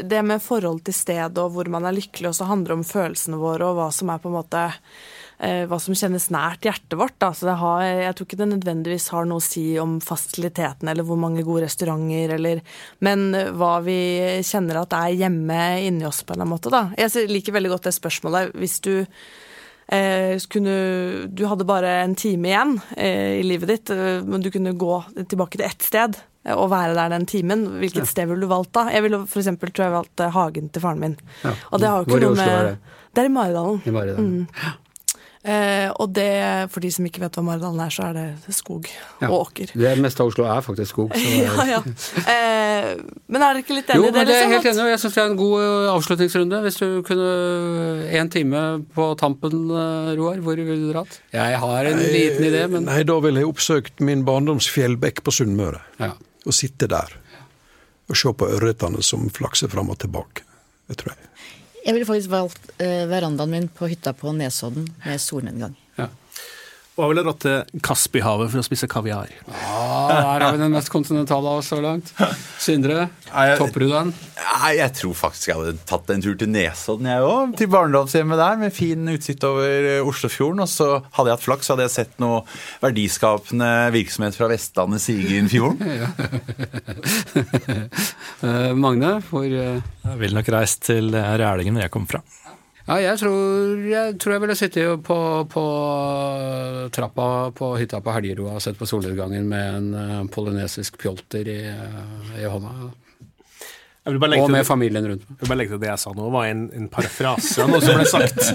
det 0.00 0.20
med 0.24 0.42
forhold 0.42 0.84
til 0.86 0.96
sted 0.96 1.38
og 1.40 1.54
hvor 1.54 1.68
man 1.72 1.86
er 1.88 1.96
lykkelig, 1.96 2.30
også 2.30 2.48
handler 2.48 2.78
om 2.78 2.84
følelsene 2.86 3.40
våre 3.40 3.70
og 3.70 3.78
hva 3.78 3.88
som 3.94 4.12
er 4.12 4.20
på 4.22 4.30
en 4.30 4.36
måte 4.36 4.62
eh, 4.70 5.64
hva 5.68 5.78
som 5.82 5.96
kjennes 5.96 6.28
nært 6.32 6.64
hjertet 6.68 6.96
vårt. 7.00 7.18
Da. 7.20 7.32
Så 7.36 7.48
det 7.48 7.58
har, 7.60 7.84
jeg 7.84 8.16
tror 8.16 8.28
ikke 8.28 8.40
det 8.40 8.48
nødvendigvis 8.54 9.10
har 9.14 9.28
noe 9.28 9.42
å 9.42 9.44
si 9.44 9.64
om 9.82 9.98
fasilitetene 10.04 10.94
eller 10.94 11.06
hvor 11.08 11.20
mange 11.20 11.44
gode 11.46 11.66
restauranter, 11.66 12.36
eller, 12.38 12.64
men 13.04 13.28
hva 13.58 13.74
vi 13.84 14.00
kjenner 14.46 14.82
at 14.84 14.96
er 14.96 15.20
hjemme 15.24 15.60
inni 15.84 16.08
oss 16.08 16.22
på 16.22 16.32
en 16.32 16.40
eller 16.40 16.48
annen 16.48 16.56
måte. 16.56 16.72
Da. 16.72 16.86
Jeg 17.00 17.30
liker 17.30 17.56
veldig 17.58 17.74
godt 17.76 17.90
det 17.90 17.96
spørsmålet. 17.98 18.56
Hvis 18.60 18.80
du 18.86 18.94
kunne, 20.50 20.74
du 21.34 21.44
hadde 21.50 21.66
bare 21.66 21.94
en 22.04 22.14
time 22.18 22.50
igjen 22.50 22.76
eh, 22.96 23.40
i 23.40 23.46
livet 23.46 23.72
ditt, 23.72 23.90
eh, 23.90 24.20
men 24.22 24.44
du 24.44 24.50
kunne 24.54 24.76
gå 24.78 24.98
tilbake 25.24 25.58
til 25.58 25.66
ett 25.66 25.82
sted 25.82 26.18
eh, 26.46 26.54
og 26.54 26.70
være 26.70 26.94
der 26.94 27.10
den 27.16 27.26
timen. 27.26 27.64
Hvilket 27.82 28.06
sted 28.10 28.30
ville 28.30 28.46
du 28.46 28.50
valgt 28.52 28.72
da? 28.76 28.86
Jeg 28.94 29.06
ville 29.08 29.24
for 29.26 29.42
eksempel, 29.42 29.72
tror 29.74 29.88
jeg 29.88 29.96
valgt 29.96 30.22
eh, 30.22 30.30
hagen 30.36 30.70
til 30.70 30.84
faren 30.84 31.02
min. 31.02 31.18
Ja. 31.42 31.56
Og 31.72 31.82
det 31.82 31.90
har 31.90 31.98
jo 31.98 32.06
ikke 32.06 32.20
i 32.20 32.24
noe 32.28 32.38
med 32.38 32.54
er 32.54 32.70
det? 32.70 32.78
Er 33.18 33.26
i 33.26 33.34
Maridalen. 33.34 33.82
I 33.82 33.96
Maridalen. 33.96 34.46
Eh, 35.40 35.88
og 35.96 36.10
det, 36.12 36.68
for 36.68 36.84
de 36.84 36.90
som 36.92 37.06
ikke 37.08 37.22
vet 37.22 37.32
hva 37.38 37.42
Maridalen 37.46 37.80
er, 37.80 37.88
så 37.94 38.02
er 38.10 38.16
det 38.18 38.52
skog 38.52 38.84
Ja. 39.22 39.30
og 39.30 39.46
åker. 39.46 39.70
Det 39.72 39.92
meste 39.96 40.20
av 40.20 40.28
Oslo 40.28 40.44
er 40.44 40.60
faktisk 40.60 40.90
skog. 40.92 41.14
Så. 41.16 41.30
Ja, 41.46 41.64
ja. 41.64 41.78
Eh, 42.28 42.90
men 43.24 43.40
er 43.40 43.54
dere 43.54 43.62
ikke 43.62 43.78
litt 43.78 43.88
enig 43.94 44.10
i 44.10 44.12
det? 44.12 44.20
er 44.20 44.28
liksom, 44.28 44.52
helt 44.52 44.68
enig, 44.68 44.82
og 44.84 44.90
jeg 44.92 45.00
syns 45.00 45.16
det 45.16 45.22
er 45.22 45.30
en 45.30 45.38
god 45.40 45.88
avslutningsrunde. 45.94 46.60
Hvis 46.66 46.76
du 46.82 46.86
kunne 47.08 47.30
en 48.20 48.28
time 48.36 48.64
på 48.92 49.06
tampen, 49.22 49.56
Roar, 50.20 50.42
hvor 50.44 50.60
ville 50.60 50.76
du 50.82 50.90
dratt? 50.92 51.16
Jeg 51.32 51.62
har 51.64 51.88
en 51.94 52.02
liten 52.04 52.44
idé, 52.50 52.66
men 52.76 52.84
Nei, 52.90 53.00
da 53.08 53.16
ville 53.24 53.40
jeg 53.40 53.48
oppsøkt 53.48 54.04
min 54.04 54.26
barndoms 54.28 54.68
fjellbekk 54.68 55.24
på 55.24 55.32
Sunnmøre. 55.40 55.80
ja. 56.02 56.12
Og 56.48 56.54
sitte 56.56 56.86
der. 56.88 57.10
Og 58.08 58.16
se 58.16 58.30
på 58.32 58.46
ørretene 58.48 59.02
som 59.04 59.26
flakser 59.32 59.68
fram 59.72 59.90
og 59.92 59.98
tilbake. 60.00 60.40
Det 60.88 60.96
tror 61.00 61.12
jeg. 61.12 61.26
Jeg 61.90 61.96
ville 61.96 62.06
faktisk 62.06 62.30
valgt 62.30 62.68
eh, 62.78 63.02
verandaen 63.10 63.50
min 63.50 63.64
på 63.66 63.88
hytta 63.90 64.12
på 64.14 64.30
Nesodden 64.30 64.84
med 65.02 65.18
solnedgang. 65.18 65.72
Og 66.98 67.04
jeg 67.04 67.12
ville 67.12 67.22
dratt 67.24 67.40
til 67.44 67.80
Kaspihavet 67.86 68.50
for 68.52 68.60
å 68.60 68.64
spise 68.66 68.88
kaviar. 68.90 69.30
Ah, 69.48 70.10
der 70.10 70.42
har 70.44 70.56
vi 70.56 70.60
den 70.60 70.74
mest 70.74 70.90
kontinentale 70.92 71.48
av 71.48 71.60
oss 71.62 71.70
så 71.70 71.78
langt. 71.80 72.10
Sindre, 72.60 73.06
topper 73.56 73.84
du 73.84 73.88
den? 73.92 74.10
Nei, 74.40 74.72
jeg 74.80 74.92
tror 74.98 75.14
faktisk 75.16 75.52
jeg 75.52 75.56
hadde 75.60 75.84
tatt 75.88 76.10
en 76.12 76.24
tur 76.24 76.34
til 76.36 76.50
Nesodden, 76.52 77.08
jeg 77.08 77.24
òg. 77.24 77.54
Til 77.60 77.70
barndomshjemmet 77.72 78.42
der, 78.42 78.58
med 78.60 78.74
fin 78.76 79.12
utsikt 79.14 79.46
over 79.48 79.88
eh, 79.94 80.04
Oslofjorden. 80.04 80.64
Og 80.66 80.70
så 80.70 80.88
hadde 81.16 81.30
jeg 81.30 81.38
hatt 81.38 81.46
flaks, 81.46 81.68
så 81.68 81.76
hadde 81.76 81.86
jeg 81.86 81.94
sett 81.94 82.20
noe 82.22 82.42
verdiskapende 82.82 83.70
virksomhet 83.94 84.36
fra 84.36 84.50
Vestlandet 84.50 85.04
sige 85.06 85.40
inn 85.40 85.50
fjorden. 85.52 85.80
Eh, 88.40 88.70
Magne, 88.72 89.18
hvor 89.28 89.44
uh, 89.44 89.82
Jeg 89.84 90.16
ville 90.16 90.38
nok 90.38 90.46
reist 90.54 90.80
til 90.86 91.12
eh, 91.12 91.32
Rælingen, 91.42 91.76
hvor 91.76 91.84
jeg 91.84 91.92
kom 91.92 92.06
fra. 92.08 92.22
Ja, 92.90 92.96
jeg 92.98 93.20
tror 93.20 93.82
jeg, 93.86 94.14
tror 94.18 94.32
jeg 94.34 94.42
ville 94.42 94.54
sittet 94.58 95.02
på, 95.06 95.16
på 95.46 95.62
trappa 96.90 97.26
på 97.54 97.68
hytta 97.78 98.00
på 98.02 98.14
Helgeroa 98.16 98.56
og 98.58 98.64
sett 98.64 98.80
på 98.80 98.88
solnedgangen 98.90 99.46
med 99.46 99.76
en 99.76 99.86
uh, 99.94 100.24
polynesisk 100.34 100.98
pjolter 100.98 101.46
i, 101.46 101.60
uh, 101.70 102.32
i 102.34 102.48
hånda. 102.50 102.72
Jeg 102.74 102.80
vil 102.80 102.90
bare 102.90 102.90
legge 102.90 102.98
Og 104.06 104.16
med 104.50 104.60
det- 104.60 104.66
familien 104.66 105.04
rundt 105.06 105.24
meg. 105.28 105.36
Jeg 105.36 105.40
vil 105.44 105.48
bare 105.50 105.58
legge 105.58 105.70
til 105.74 105.80
det 105.82 105.88
jeg 105.90 105.98
sa 106.00 106.10
nå, 106.16 106.30
var 106.32 106.44
en, 106.48 106.70
en 106.74 106.88
parafrase 106.88 107.58
av 107.62 107.68
noe 107.68 107.80
som 107.84 107.98
ble 107.98 108.06
sagt 108.08 108.46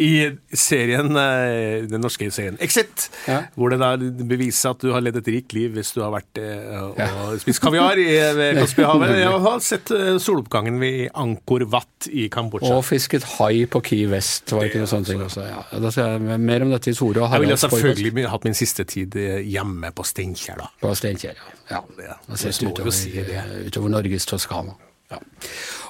i 0.00 0.30
serien, 0.56 1.10
eh, 1.20 1.84
den 1.90 2.00
norske 2.00 2.30
serien 2.32 2.56
Exit, 2.64 3.10
Ja. 3.28 3.42
hvor 3.54 3.68
det 3.70 3.78
da 3.82 3.96
beviser 3.98 4.70
at 4.70 4.78
du 4.80 4.92
har 4.94 5.00
ledd 5.04 5.16
et 5.20 5.28
rikt 5.28 5.52
liv 5.52 5.74
hvis 5.76 5.92
du 5.92 6.00
har 6.00 6.10
vært 6.14 6.40
eh, 6.40 6.80
og 6.80 7.36
spist 7.42 7.60
kaviar 7.60 8.00
i 8.00 8.06
ved 8.38 8.56
Kaspihavet. 8.62 9.12
Jeg 9.20 9.42
har 9.44 9.60
sett 9.60 9.90
eh, 9.92 10.16
soloppgangen 10.18 10.80
ved 10.80 11.10
Angkor 11.14 11.66
Wat 11.68 12.08
i 12.10 12.28
Kambodsja. 12.32 12.72
Og 12.78 12.84
fisket 12.88 13.24
hai 13.36 13.66
på 13.66 13.82
Key 13.84 14.06
West, 14.08 14.50
var 14.56 14.64
det 14.64 14.72
ikke 14.72 14.84
noe 14.86 14.92
sånt. 14.94 15.12
også. 15.14 15.44
Ja, 15.50 15.62
da 15.84 15.90
skal 15.92 16.16
jeg 16.30 16.40
mer 16.40 16.64
om 16.64 16.72
dette 16.72 16.90
i 16.90 16.96
Tore 16.96 17.20
og 17.26 17.30
Jeg 17.36 17.44
ville 17.44 17.60
selvfølgelig 17.60 18.26
hatt 18.32 18.44
min 18.48 18.56
siste 18.56 18.84
tid 18.88 19.14
eh, 19.20 19.42
hjemme 19.44 19.92
på 19.92 20.02
Steinkjer, 20.08 20.56
da. 20.64 20.70
på 20.80 20.94
Steinkjer. 20.96 21.36
Ja. 21.70 21.84
ja. 22.00 22.16
Det- 22.24 22.40
det, 22.40 22.56
det 22.56 22.56
det, 22.56 22.74
det, 22.74 22.84
det, 22.88 22.92
si 22.94 23.10
det. 23.12 23.44
utover 23.68 23.88
Norges 23.98 24.26
Toskana. 24.26 24.74
Ja. 25.12 25.20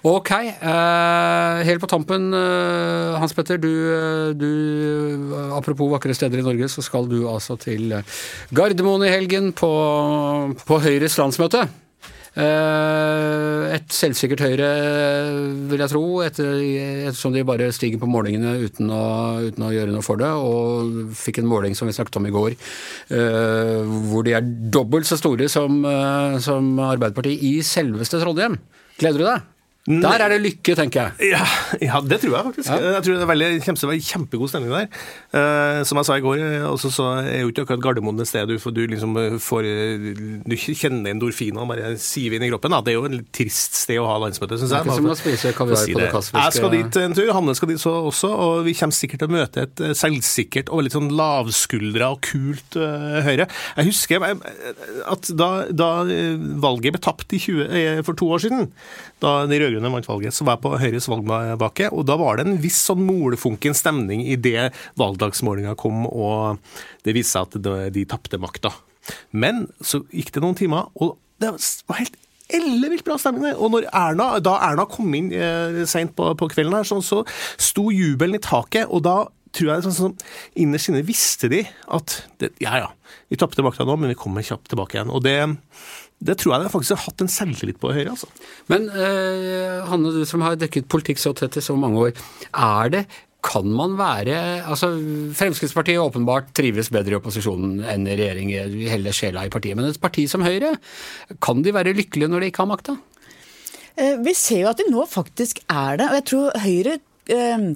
Ok, 0.05 0.31
eh, 0.37 1.65
helt 1.65 1.81
på 1.81 1.89
tampen, 1.89 2.35
eh, 2.35 3.15
Hans 3.19 3.33
Petter. 3.33 3.57
Du, 3.57 3.71
eh, 3.71 4.35
du, 4.37 5.33
apropos 5.57 5.89
vakre 5.89 6.15
steder 6.15 6.39
i 6.39 6.43
Norge, 6.45 6.69
så 6.69 6.83
skal 6.83 7.09
du 7.09 7.25
altså 7.29 7.57
til 7.57 8.03
Gardermoen 8.53 9.07
i 9.07 9.15
helgen 9.15 9.53
på, 9.53 9.71
på 10.67 10.81
Høyres 10.85 11.17
landsmøte. 11.17 11.69
Et 12.35 13.95
selvsikkert 13.95 14.43
Høyre, 14.43 14.69
vil 15.71 15.79
jeg 15.79 15.93
tro, 15.93 16.03
etter, 16.27 16.51
ettersom 17.07 17.33
de 17.33 17.45
bare 17.47 17.71
stiger 17.73 18.03
på 18.03 18.11
målingene 18.11 18.57
uten 18.59 18.91
å, 18.91 19.05
uten 19.39 19.63
å 19.63 19.71
gjøre 19.71 19.95
noe 19.95 20.03
for 20.03 20.19
det. 20.19 20.33
Og 20.35 21.15
fikk 21.15 21.39
en 21.41 21.49
måling 21.49 21.79
som 21.79 21.87
vi 21.87 21.95
snakket 21.95 22.19
om 22.19 22.27
i 22.27 22.35
går, 22.35 22.59
hvor 24.11 24.27
de 24.27 24.35
er 24.35 24.43
dobbelt 24.75 25.07
så 25.07 25.17
store 25.17 25.47
som, 25.49 25.79
som 26.43 26.75
Arbeiderpartiet 26.91 27.47
i 27.47 27.61
selveste 27.63 28.19
Trondheim. 28.19 28.59
Gleder 28.99 29.19
du 29.19 29.27
deg? 29.27 29.54
Der 29.85 30.23
er 30.25 30.33
det 30.33 30.39
lykke, 30.41 30.73
tenker 30.79 31.11
jeg. 31.19 31.33
Ja, 31.35 31.43
ja, 31.85 31.99
det 32.01 32.17
tror 32.23 32.33
jeg 32.39 32.45
faktisk. 32.47 32.69
Jeg 32.73 33.03
tror 33.05 33.19
det 33.19 33.25
er 33.27 33.29
veldig, 33.29 33.49
være 33.91 34.01
kjempegod 34.01 34.49
stemning 34.49 34.73
der. 34.73 34.87
Eh, 35.37 35.81
som 35.85 35.99
jeg 36.01 36.09
sa 36.09 36.17
i 36.17 36.23
går, 36.25 36.41
eh, 36.41 36.65
også 36.65 36.89
så 36.95 37.09
er 37.21 37.43
jo 37.43 37.51
ikke 37.53 37.67
akkurat 37.67 37.83
Gardermoen 37.85 38.23
et 38.25 38.31
sted 38.31 38.49
du, 38.49 38.55
får- 38.63 38.73
du 38.79 38.81
liksom 38.89 39.13
eh, 39.21 39.37
får 39.45 39.69
Du 40.49 40.55
kjenner 40.57 41.13
endorfinene 41.13 41.67
bare 41.69 41.91
siver 42.01 42.39
inn 42.39 42.47
i 42.47 42.51
kroppen. 42.53 42.73
Da. 42.73 42.81
Det 42.87 42.95
er 42.95 42.97
jo 42.97 43.05
et 43.11 43.29
trist 43.37 43.77
sted 43.83 44.01
å 44.01 44.07
ha 44.09 44.17
landsmøte, 44.25 44.57
syns 44.63 44.73
jeg. 44.73 44.89
å 44.89 46.23
spise 46.25 46.41
Jeg 46.41 46.57
skal 46.57 46.73
dit 46.79 47.01
en 47.05 47.19
tur, 47.21 47.33
Hanne 47.37 47.57
skal 47.61 47.73
dit 47.75 47.85
så 47.85 47.93
også, 48.09 48.33
og 48.33 48.65
vi 48.65 48.73
kommer 48.79 48.97
sikkert 48.97 49.21
til 49.27 49.29
å 49.29 49.37
møte 49.37 49.67
et 49.69 49.85
selvsikkert 50.01 50.73
og 50.73 50.87
litt 50.87 50.97
sånn 50.97 51.13
lavskuldra 51.13 52.09
og 52.17 52.23
kult 52.25 52.81
uh, 52.81 53.21
Høyre. 53.27 53.51
Jeg 53.77 53.91
husker 53.93 54.25
at 54.25 55.31
da, 55.37 55.51
da 55.69 55.91
valget 56.65 56.97
ble 56.97 57.03
tapt 57.05 57.37
i 57.37 57.41
20, 57.43 57.69
eh, 57.69 58.01
for 58.07 58.17
to 58.19 58.29
år 58.33 58.43
siden, 58.47 58.69
da 59.25 59.43
de 59.51 59.59
rød-grønne 59.75 59.93
vant 59.93 60.09
valget, 60.09 60.35
så 60.35 60.47
var 60.47 60.57
jeg 60.57 60.65
på 60.65 60.75
Høyres 60.81 61.09
valgbake, 61.11 61.91
og 61.93 62.07
da 62.09 62.17
var 62.21 62.39
det 62.39 62.47
en 62.47 62.61
viss 62.63 62.81
sånn 62.89 63.05
molefunken 63.05 63.77
stemning 63.77 64.25
i 64.27 64.37
det 64.37 64.71
valgdagsmålinga 65.01 65.75
kom, 65.81 66.07
og 66.07 66.61
det 67.05 67.15
viste 67.17 67.39
seg 67.39 67.59
at 67.59 67.95
de, 67.95 68.05
tapte 68.09 68.41
makta. 68.41 68.73
Men 69.33 69.67
så 69.85 70.03
gikk 70.15 70.33
det 70.35 70.45
noen 70.45 70.59
timer, 70.59 70.91
og 70.95 71.17
det 71.43 71.53
var 71.89 72.01
helt 72.01 72.19
ellevilt 72.55 73.05
bra 73.07 73.17
stemning. 73.19 73.57
Og 73.57 73.73
når 73.73 73.89
Erna, 73.91 74.35
da 74.45 74.59
Erna 74.67 74.85
kom 74.89 75.15
inn 75.17 75.33
eh, 75.33 75.83
seint 75.89 76.15
på, 76.17 76.31
på 76.39 76.51
kvelden, 76.53 76.77
her, 76.77 76.87
så, 76.87 77.01
så 77.05 77.23
sto 77.61 77.89
jubelen 77.93 78.39
i 78.39 78.45
taket. 78.45 78.87
og 78.89 79.05
da 79.07 79.17
tror 79.55 79.71
jeg 79.71 79.85
sånn, 79.87 79.97
sånn, 79.99 80.17
Innerst 80.63 80.91
inne 80.91 81.05
visste 81.07 81.51
de 81.53 81.63
at 81.95 82.17
det, 82.43 82.53
ja 82.63 82.79
ja, 82.83 82.89
vi 83.33 83.39
tapte 83.41 83.65
makta 83.67 83.87
nå, 83.87 83.97
men 84.01 84.13
vi 84.13 84.19
kommer 84.19 84.45
kjapt 84.47 84.71
tilbake 84.73 84.99
igjen. 84.99 85.13
Og 85.15 85.23
det, 85.25 85.37
det 86.25 86.39
tror 86.41 86.57
jeg 86.57 86.65
de 86.65 86.73
faktisk 86.73 86.97
har 86.97 87.05
hatt 87.07 87.25
en 87.25 87.31
selvtillit 87.33 87.81
på 87.83 87.93
Høyre. 87.95 88.15
altså. 88.17 88.31
Men 88.73 88.89
eh, 88.91 89.85
Hanne, 89.91 90.15
du 90.15 90.25
som 90.29 90.45
har 90.47 90.59
dekket 90.61 90.91
politikk 90.93 91.23
så 91.23 91.35
tett 91.37 91.61
i 91.61 91.65
så 91.65 91.77
mange 91.79 92.09
år. 92.09 92.27
Er 92.53 92.93
det 92.97 93.07
kan 93.45 93.67
man 93.77 93.97
være 93.99 94.37
altså 94.65 94.89
Fremskrittspartiet 95.37 96.01
åpenbart 96.01 96.53
trives 96.57 96.89
bedre 96.93 97.13
i 97.13 97.19
opposisjonen 97.19 97.83
enn 97.93 98.07
i 98.09 98.17
regjering 98.17 98.53
hele 98.89 99.13
sjela 99.13 99.45
i 99.45 99.53
partiet. 99.53 99.77
Men 99.77 99.91
et 99.91 100.01
parti 100.01 100.25
som 100.31 100.45
Høyre, 100.47 100.73
kan 101.45 101.61
de 101.65 101.75
være 101.77 101.93
lykkelige 101.97 102.33
når 102.33 102.45
de 102.45 102.53
ikke 102.53 102.65
har 102.65 102.71
makta? 102.73 102.97
Eh, 104.01 104.17
Vi 104.25 104.35
ser 104.39 104.65
jo 104.65 104.71
at 104.73 104.81
de 104.81 104.89
nå 104.91 105.05
faktisk 105.11 105.61
er 105.69 106.01
det. 106.01 106.09
Og 106.09 106.19
jeg 106.21 106.27
tror 106.31 106.63
Høyre 106.65 106.97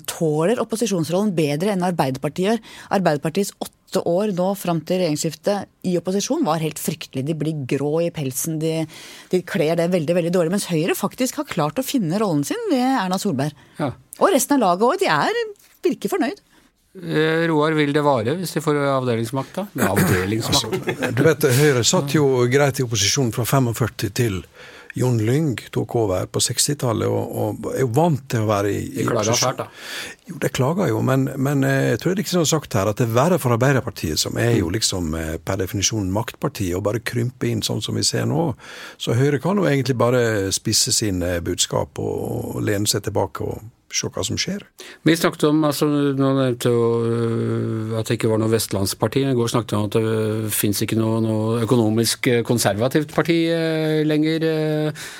tåler 0.08 0.60
opposisjonsrollen 0.60 1.34
bedre 1.36 1.72
enn 1.72 1.84
Arbeiderpartiet 1.86 2.46
gjør. 2.46 2.62
Arbeiderpartiets 2.98 3.54
åtte 3.64 4.02
år 4.04 4.34
nå 4.36 4.50
fram 4.60 4.82
til 4.84 5.00
regjeringsskiftet 5.00 5.88
i 5.88 5.94
opposisjon 5.96 6.44
var 6.44 6.60
helt 6.60 6.80
fryktelig. 6.80 7.24
De 7.24 7.36
blir 7.38 7.62
grå 7.70 7.94
i 8.04 8.10
pelsen, 8.14 8.58
de, 8.60 8.82
de 9.32 9.40
kler 9.48 9.78
det 9.80 9.88
veldig 9.94 10.18
veldig 10.18 10.34
dårlig. 10.34 10.52
Mens 10.52 10.68
Høyre 10.68 10.98
faktisk 10.98 11.40
har 11.40 11.48
klart 11.48 11.80
å 11.80 11.86
finne 11.86 12.20
rollen 12.20 12.44
sin 12.44 12.60
ved 12.68 12.84
Erna 12.84 13.16
Solberg. 13.20 13.56
Ja. 13.80 13.94
Og 14.18 14.34
resten 14.34 14.58
av 14.58 14.66
laget 14.66 14.88
òg. 14.90 15.00
De 15.00 15.08
er, 15.14 15.42
virker 15.86 16.12
fornøyd. 16.12 16.44
Eh, 16.98 17.44
Roar, 17.46 17.76
vil 17.78 17.92
det 17.94 18.02
vare 18.02 18.34
hvis 18.34 18.56
de 18.56 18.62
får 18.64 18.80
avdelingsmakt, 18.90 19.60
da? 19.60 19.88
Avdelingsmakt. 19.92 20.88
Du 21.16 21.22
vet, 21.24 21.44
Høyre 21.60 21.84
satt 21.86 22.16
jo 22.16 22.26
greit 22.50 22.80
i 22.80 22.86
opposisjon 22.86 23.30
fra 23.34 23.46
45 23.46 24.12
til 24.18 24.42
Jon 24.94 25.18
Lyng 25.22 25.58
tok 25.74 25.94
over 26.00 26.26
på 26.32 26.40
60-tallet, 26.42 27.08
og, 27.08 27.36
og 27.42 27.68
er 27.74 27.84
jo 27.84 27.90
vant 27.96 28.24
til 28.30 28.44
å 28.44 28.48
være 28.48 28.72
i, 28.72 28.82
De 28.96 29.06
klager 29.08 29.38
fælt, 29.38 29.60
da. 29.60 29.68
Jo, 30.28 30.36
de 30.42 30.50
klager 30.52 30.90
jo, 30.90 31.00
men, 31.04 31.28
men 31.36 31.64
eh, 31.66 31.92
jeg 31.92 32.00
tror 32.00 32.10
det 32.10 32.16
er 32.16 32.20
riktig 32.22 32.36
som 32.36 32.48
sagt 32.48 32.76
her, 32.78 32.90
at 32.90 33.00
det 33.00 33.08
er 33.08 33.16
verre 33.16 33.40
for 33.42 33.54
Arbeiderpartiet, 33.56 34.20
som 34.20 34.38
er 34.40 34.56
jo 34.58 34.72
liksom 34.74 35.14
eh, 35.18 35.34
per 35.38 35.60
definisjon 35.62 36.10
maktpartiet, 36.14 36.76
og 36.78 36.84
bare 36.88 37.04
krympe 37.04 37.50
inn 37.50 37.64
sånn 37.64 37.82
som 37.84 37.98
vi 37.98 38.06
ser 38.06 38.28
nå. 38.28 38.50
Så 39.00 39.16
Høyre 39.18 39.40
kan 39.42 39.60
jo 39.60 39.68
egentlig 39.68 39.98
bare 40.00 40.52
spisse 40.54 40.94
sine 40.94 41.38
budskap 41.44 42.00
og, 42.02 42.54
og 42.56 42.62
lene 42.66 42.90
seg 42.90 43.06
tilbake 43.08 43.46
og 43.46 43.66
se 43.88 44.08
hva 44.12 44.22
som 44.24 44.36
skjer. 44.40 44.62
Vi 45.06 45.14
snakket 45.16 45.46
om, 45.48 45.62
altså 45.64 45.86
Nå 45.88 46.30
nevnte 46.36 46.70
jo 46.72 46.82
øh, 47.08 47.94
at 47.98 48.08
det 48.08 48.18
ikke 48.18 48.30
var 48.30 48.40
noe 48.42 48.52
vestlandsparti. 48.52 49.22
I 49.24 49.36
går 49.36 49.50
snakket 49.52 49.72
vi 49.72 49.78
om 49.78 49.86
at 49.88 49.96
det 49.96 50.52
fins 50.52 50.82
ikke 50.84 50.98
noe, 50.98 51.20
noe 51.24 51.62
økonomisk 51.64 52.28
øh, 52.28 52.42
konservativt 52.46 53.14
parti 53.14 53.38
øh, 53.52 54.02
lenger, 54.08 54.46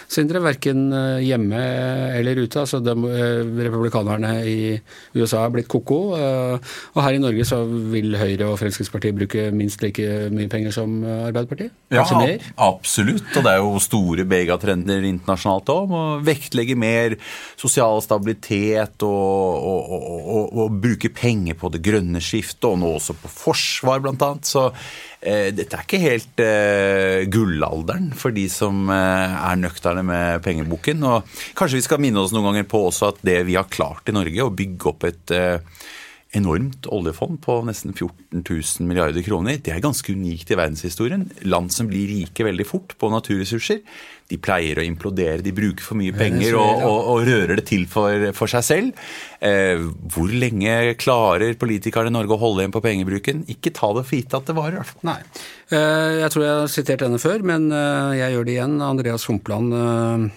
Sindre. 0.08 0.42
Verken 0.44 0.92
hjemme 1.24 1.58
eller 2.14 2.38
ute. 2.42 2.60
altså 2.60 2.78
øh, 2.78 3.48
Republikanerne 3.64 4.32
i 4.46 4.78
USA 5.16 5.44
er 5.44 5.54
blitt 5.54 5.68
ko-ko. 5.68 5.98
Og 6.14 7.02
her 7.02 7.16
i 7.16 7.18
Norge 7.18 7.44
så 7.48 7.62
vil 7.64 8.16
Høyre 8.16 8.52
og 8.52 8.58
Fremskrittspartiet 8.60 9.16
bruke 9.16 9.48
minst 9.50 9.82
like 9.82 10.28
mye 10.30 10.48
penger 10.48 10.70
som 10.76 11.00
Arbeiderpartiet. 11.04 11.72
Ja, 11.90 12.04
mer. 12.14 12.44
absolutt. 12.56 13.26
Og 13.36 13.44
det 13.44 13.52
er 13.52 13.62
jo 13.64 13.82
store 13.82 14.24
megatrender 14.28 15.08
internasjonalt 15.08 15.72
òg. 15.74 15.96
Vektlegge 16.28 16.78
mer 16.78 17.16
sosial 17.58 18.02
stabilitet 18.04 18.57
og, 19.06 19.66
og, 19.68 19.92
og, 19.92 20.22
og, 20.34 20.56
og 20.64 20.78
bruke 20.82 21.10
penger 21.14 21.58
på 21.58 21.70
det 21.74 21.82
grønne 21.84 22.22
skiftet, 22.24 22.66
og 22.68 22.80
nå 22.82 22.94
også 22.96 23.16
på 23.18 23.30
forsvar, 23.32 24.02
annet. 24.04 24.48
Så 24.48 24.64
eh, 25.20 25.50
dette 25.54 25.78
er 25.78 25.86
ikke 25.86 26.02
helt 26.02 26.42
eh, 26.44 27.26
gullalderen 27.32 28.10
for 28.18 28.34
de 28.34 28.48
som 28.52 28.88
eh, 28.92 29.36
er 29.38 29.60
nøkterne 29.60 30.04
med 30.06 30.42
pengeboken. 30.46 31.04
Og 31.08 31.38
kanskje 31.58 31.80
vi 31.80 31.86
skal 31.88 32.02
minne 32.02 32.22
oss 32.22 32.34
noen 32.34 32.50
ganger 32.50 32.68
på 32.70 32.86
også 32.88 33.12
at 33.12 33.22
det 33.26 33.40
vi 33.48 33.58
har 33.58 33.70
klart 33.70 34.10
i 34.10 34.16
Norge, 34.16 34.44
å 34.44 34.54
bygge 34.54 34.92
opp 34.92 35.08
et 35.08 35.36
eh, 35.36 35.58
enormt 36.36 36.84
oljefond 36.92 37.38
på 37.40 37.54
nesten 37.64 37.94
14 37.96 38.42
000 38.44 38.86
milliarder 38.88 39.24
kroner. 39.24 39.56
Det 39.64 39.72
er 39.72 39.80
ganske 39.80 40.12
unikt 40.12 40.50
i 40.52 40.58
verdenshistorien. 40.58 41.22
Land 41.48 41.72
som 41.72 41.88
blir 41.88 42.04
rike 42.10 42.44
veldig 42.44 42.66
fort 42.68 42.92
på 43.00 43.08
naturressurser, 43.14 43.78
de 44.28 44.36
pleier 44.36 44.76
å 44.76 44.84
implodere. 44.84 45.40
De 45.40 45.54
bruker 45.56 45.80
for 45.86 45.96
mye 45.96 46.12
penger 46.12 46.58
og, 46.60 46.82
og, 46.84 46.98
og 47.14 47.22
rører 47.24 47.54
det 47.56 47.64
til 47.70 47.86
for, 47.88 48.26
for 48.36 48.52
seg 48.52 48.66
selv. 48.66 49.06
Eh, 49.40 49.80
hvor 50.12 50.28
lenge 50.28 50.74
klarer 51.00 51.56
politikerne 51.56 52.12
i 52.12 52.16
Norge 52.18 52.36
å 52.36 52.42
holde 52.42 52.60
igjen 52.66 52.74
på 52.76 52.82
pengebruken? 52.84 53.46
Ikke 53.48 53.72
ta 53.72 53.88
det 53.96 54.04
for 54.10 54.18
gitt 54.20 54.36
at 54.36 54.50
det 54.50 54.58
varer. 54.58 54.92
Nei. 55.08 55.16
Eh, 55.72 56.18
Jeg 56.26 56.34
tror 56.34 56.44
jeg 56.44 56.58
har 56.60 56.68
sitert 56.74 57.06
denne 57.06 57.22
før, 57.22 57.40
men 57.40 57.70
eh, 57.72 58.18
jeg 58.20 58.36
gjør 58.36 58.44
det 58.50 58.58
igjen. 58.58 58.76
Andreas 58.84 59.24
Humpland 59.32 59.72
eh, 59.80 60.28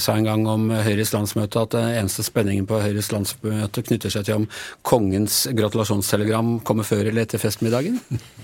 sa 0.00 0.16
en 0.16 0.26
gang 0.26 0.46
om 0.48 0.70
Høyres 0.72 1.12
landsmøte 1.12 1.64
at 1.66 1.74
den 1.74 1.96
eneste 2.00 2.24
spenningen 2.24 2.68
på 2.68 2.80
Høyres 2.80 3.10
landsmøte 3.12 3.84
knytter 3.84 4.12
seg 4.12 4.26
til 4.28 4.42
om 4.42 4.46
kongens 4.86 5.42
gratulasjonstelegram 5.56 6.60
kommer 6.66 6.86
før 6.88 7.10
eller 7.10 7.26
etter 7.26 7.42
festmiddagen. 7.42 8.00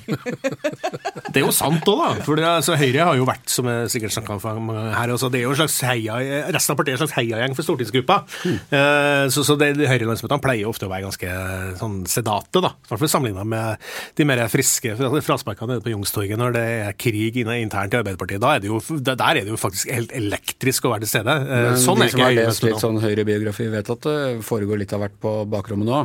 Det 1.36 1.40
er 1.40 1.44
jo 1.44 1.52
sant 1.52 1.84
òg, 1.90 1.98
da. 2.00 2.24
For 2.24 2.38
det, 2.38 2.46
altså, 2.46 2.76
Høyre 2.78 3.08
har 3.08 3.16
jo 3.18 3.26
vært, 3.28 3.48
som 3.50 3.66
jeg 3.68 3.90
sikkert 3.92 4.14
snakka 4.14 4.36
om 4.52 4.70
her, 4.72 5.12
også, 5.12 5.28
det 5.32 5.40
er 5.40 5.44
jo 5.44 5.52
en 5.52 5.58
slags 5.58 5.76
heia, 5.84 6.18
resten 6.54 6.72
av 6.72 6.78
partiet 6.78 6.94
er 6.94 6.96
en 6.96 7.02
slags 7.02 7.16
heiagjeng 7.18 7.56
for 7.58 7.66
stortingsgruppa. 7.66 8.16
Eh, 8.46 9.24
så 9.34 9.44
så 9.44 9.56
det, 9.60 9.72
Høyre-landsmøtene 9.82 10.42
pleier 10.44 10.70
ofte 10.70 10.86
å 10.88 10.92
være 10.92 11.08
ganske 11.08 11.34
sånn 11.80 11.98
sedate, 12.08 12.62
da. 12.64 12.72
I 12.72 12.90
hvert 12.92 13.02
fall 13.02 13.12
sammenligna 13.12 13.44
med 13.48 13.88
de 14.16 14.28
mer 14.28 14.44
friske 14.52 14.94
frasparkene 14.96 15.74
nede 15.74 15.84
på 15.84 15.92
Youngstorget 15.92 16.40
når 16.40 16.56
det 16.56 16.64
er 16.86 16.96
krig 16.98 17.40
internt 17.42 17.94
i 17.94 18.00
Arbeiderpartiet. 18.00 18.46
Er 18.46 18.70
jo, 18.70 18.80
der 19.02 19.26
er 19.26 19.42
det 19.42 19.52
jo 19.52 19.60
faktisk 19.60 19.90
helt 19.92 20.14
elektrisk 20.16 20.86
å 20.86 20.94
være 20.94 21.05
til 21.06 21.14
stede. 21.14 21.34
Eh, 21.46 21.64
Men 21.70 21.80
sånn 21.80 22.02
de 22.02 22.08
er 22.10 22.14
som 22.14 22.24
har 22.26 22.36
lest 22.36 22.66
litt 22.66 22.82
sånn 22.82 23.00
høyrebiografi, 23.02 23.70
vet 23.72 23.90
at 23.96 24.06
det 24.10 24.18
foregår 24.46 24.82
litt 24.82 24.92
av 24.96 25.04
hvert 25.06 25.18
på 25.22 25.34
bakrommet 25.54 25.88
nå. 25.88 26.04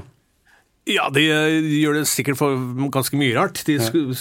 Ja, 0.89 1.11
de 1.13 1.21
eh, 1.29 1.55
gjør 1.77 1.99
det 1.99 2.07
sikkert 2.09 2.39
for 2.39 2.55
ganske 2.89 3.13
mye 3.19 3.35
rart. 3.37 3.59
De 3.67 3.75
sk- 3.77 4.15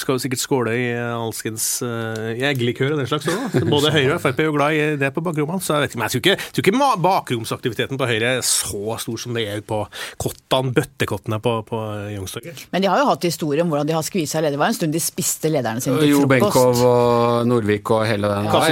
skal 0.00 0.16
jo 0.16 0.22
sikkert 0.22 0.40
skåle 0.40 0.72
i 0.72 0.86
alskens 0.96 1.66
uh, 1.84 2.30
eggelikør 2.32 2.94
og 2.94 3.02
den 3.02 3.08
slags 3.10 3.26
òg. 3.28 3.58
Både 3.68 3.90
Høyre 3.92 4.14
og 4.16 4.22
Frp 4.24 4.40
er 4.40 4.48
jo 4.48 4.54
glad 4.56 4.72
i 4.78 4.86
det 4.96 5.10
på 5.12 5.20
bakrommene. 5.26 5.60
Så 5.60 5.76
jeg 5.76 5.84
vet 5.84 5.92
ikke, 5.92 6.00
men 6.00 6.08
jeg 6.08 6.14
tror 6.14 6.22
ikke, 6.24 6.48
tror 6.56 6.64
ikke 6.64 7.02
bakromsaktiviteten 7.04 8.00
på 8.00 8.08
Høyre 8.08 8.30
er 8.38 8.46
så 8.48 8.96
stor 9.04 9.20
som 9.20 9.36
det 9.36 9.44
er 9.52 9.60
på 9.68 9.82
kottene, 10.16 10.72
bøttekottene 10.78 11.40
på, 11.44 11.52
på 11.68 11.82
Youngstorget. 12.14 12.64
Men 12.72 12.86
de 12.86 12.90
har 12.94 13.02
jo 13.04 13.10
hatt 13.10 13.28
historie 13.28 13.60
om 13.66 13.68
hvordan 13.74 13.92
de 13.92 13.98
har 13.98 14.08
skvisa 14.08 14.40
ledere. 14.40 14.56
Det 14.56 14.62
var 14.64 14.72
en 14.72 14.78
stund 14.80 14.96
de 14.96 15.04
spiste 15.04 15.52
lederne 15.52 15.84
sine 15.84 16.00
til 16.00 16.14
Jo 16.14 16.24
Benkow 16.32 16.80
og 16.80 17.46
Nordvik 17.52 17.92
og 17.92 18.06
hele 18.08 18.32
den. 18.32 18.48
Ja, 18.48 18.64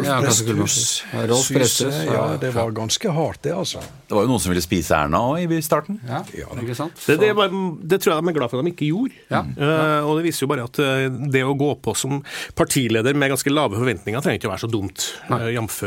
Ja, 0.00 0.20
Presthus, 0.24 1.02
Ja, 1.12 1.26
Rolf 1.28 1.52
Presthus, 1.52 2.00
ja. 2.08 2.24
det 2.40 2.54
var 2.56 2.72
ganske 2.74 3.12
hardt, 3.12 3.42
det, 3.44 3.52
altså. 3.52 3.84
Det 4.08 4.16
var 4.16 4.24
jo 4.24 4.32
noen 4.32 4.42
som 4.42 4.54
ville 4.54 4.64
spise 4.64 4.96
Erna 4.96 5.20
òg 5.34 5.52
i 5.52 5.60
starten. 5.64 6.00
Ja, 6.08 6.22
Ja, 6.36 6.50
da. 6.50 6.60
ikke 6.62 6.76
sant? 6.78 6.98
Det, 7.06 7.16
det, 7.20 7.30
er 7.32 7.38
bare, 7.38 7.64
det 7.82 8.00
tror 8.02 8.14
jeg 8.14 8.24
de 8.24 8.32
er 8.32 8.36
glad 8.36 8.52
for 8.52 8.60
at 8.60 8.66
de 8.68 8.74
ikke 8.74 8.90
gjorde. 8.90 9.24
Ja. 9.30 9.42
Eh, 9.44 10.06
og 10.06 10.18
det 10.18 10.26
viser 10.28 10.46
jo 10.46 10.50
bare 10.52 10.68
at 10.68 10.82
eh, 10.82 11.08
det 11.32 11.42
å 11.46 11.56
gå 11.58 11.72
på 11.82 11.96
som 11.98 12.20
partileder 12.58 13.16
med 13.18 13.34
ganske 13.34 13.52
lave 13.52 13.80
forventninger 13.80 14.24
trenger 14.24 14.40
ikke 14.40 14.50
å 14.50 14.54
være 14.54 14.64
så 14.64 14.70
dumt, 14.70 15.10
uh, 15.30 15.48
jf. 15.50 15.78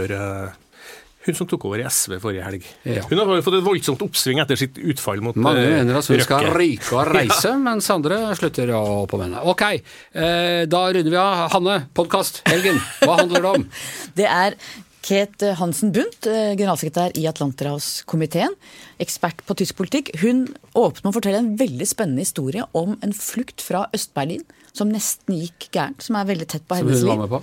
hun 1.23 1.37
som 1.37 1.47
tok 1.47 1.67
over 1.69 1.79
i 1.79 1.85
SV 1.87 2.17
forrige 2.19 2.45
helg. 2.45 2.65
Ja. 2.87 3.05
Hun 3.07 3.21
har 3.21 3.43
fått 3.45 3.57
et 3.59 3.65
voldsomt 3.65 4.03
oppsving 4.03 4.41
etter 4.43 4.59
sitt 4.59 4.79
utfall 4.81 5.23
mot 5.23 5.37
Mange 5.39 5.63
eh, 5.63 5.77
mener 5.77 5.99
at 6.01 6.09
hun 6.11 6.23
skal 6.25 6.49
ryke 6.55 6.97
og 6.97 7.13
reise, 7.13 7.53
mens 7.67 7.87
andre 7.93 8.19
slutter 8.39 8.73
å 8.75 8.83
på 9.09 9.19
mennene. 9.21 9.43
Ok, 9.47 9.63
eh, 9.71 10.63
da 10.67 10.83
runder 10.89 11.13
vi 11.13 11.21
av. 11.21 11.45
Hanne, 11.55 11.77
podkast, 11.95 12.43
helgen. 12.51 12.81
Hva 13.03 13.21
handler 13.21 13.45
det 13.45 13.53
om? 13.59 13.69
Det 14.19 14.27
er 14.29 14.57
Kate 15.03 15.53
Hansen 15.59 15.91
Bundt, 15.91 16.25
eh, 16.27 16.53
generalsekretær 16.55 17.11
i 17.19 17.25
Atlanterhavskomiteen, 17.27 18.55
ekspert 19.03 19.43
på 19.45 19.57
tysk 19.59 19.75
politikk. 19.75 20.13
Hun 20.21 20.45
åpner 20.73 21.03
med 21.03 21.11
å 21.11 21.17
fortelle 21.17 21.41
en 21.43 21.57
veldig 21.59 21.87
spennende 21.89 22.23
historie 22.23 22.63
om 22.73 22.95
en 23.03 23.11
flukt 23.11 23.61
fra 23.61 23.85
Øst-Berlin 23.93 24.45
som 24.71 24.89
nesten 24.89 25.35
gikk 25.41 25.69
gærent, 25.75 26.01
som 26.01 26.15
er 26.15 26.29
veldig 26.31 26.47
tett 26.47 26.67
på 26.67 26.79
hennes 26.79 27.03
liv. 27.03 27.37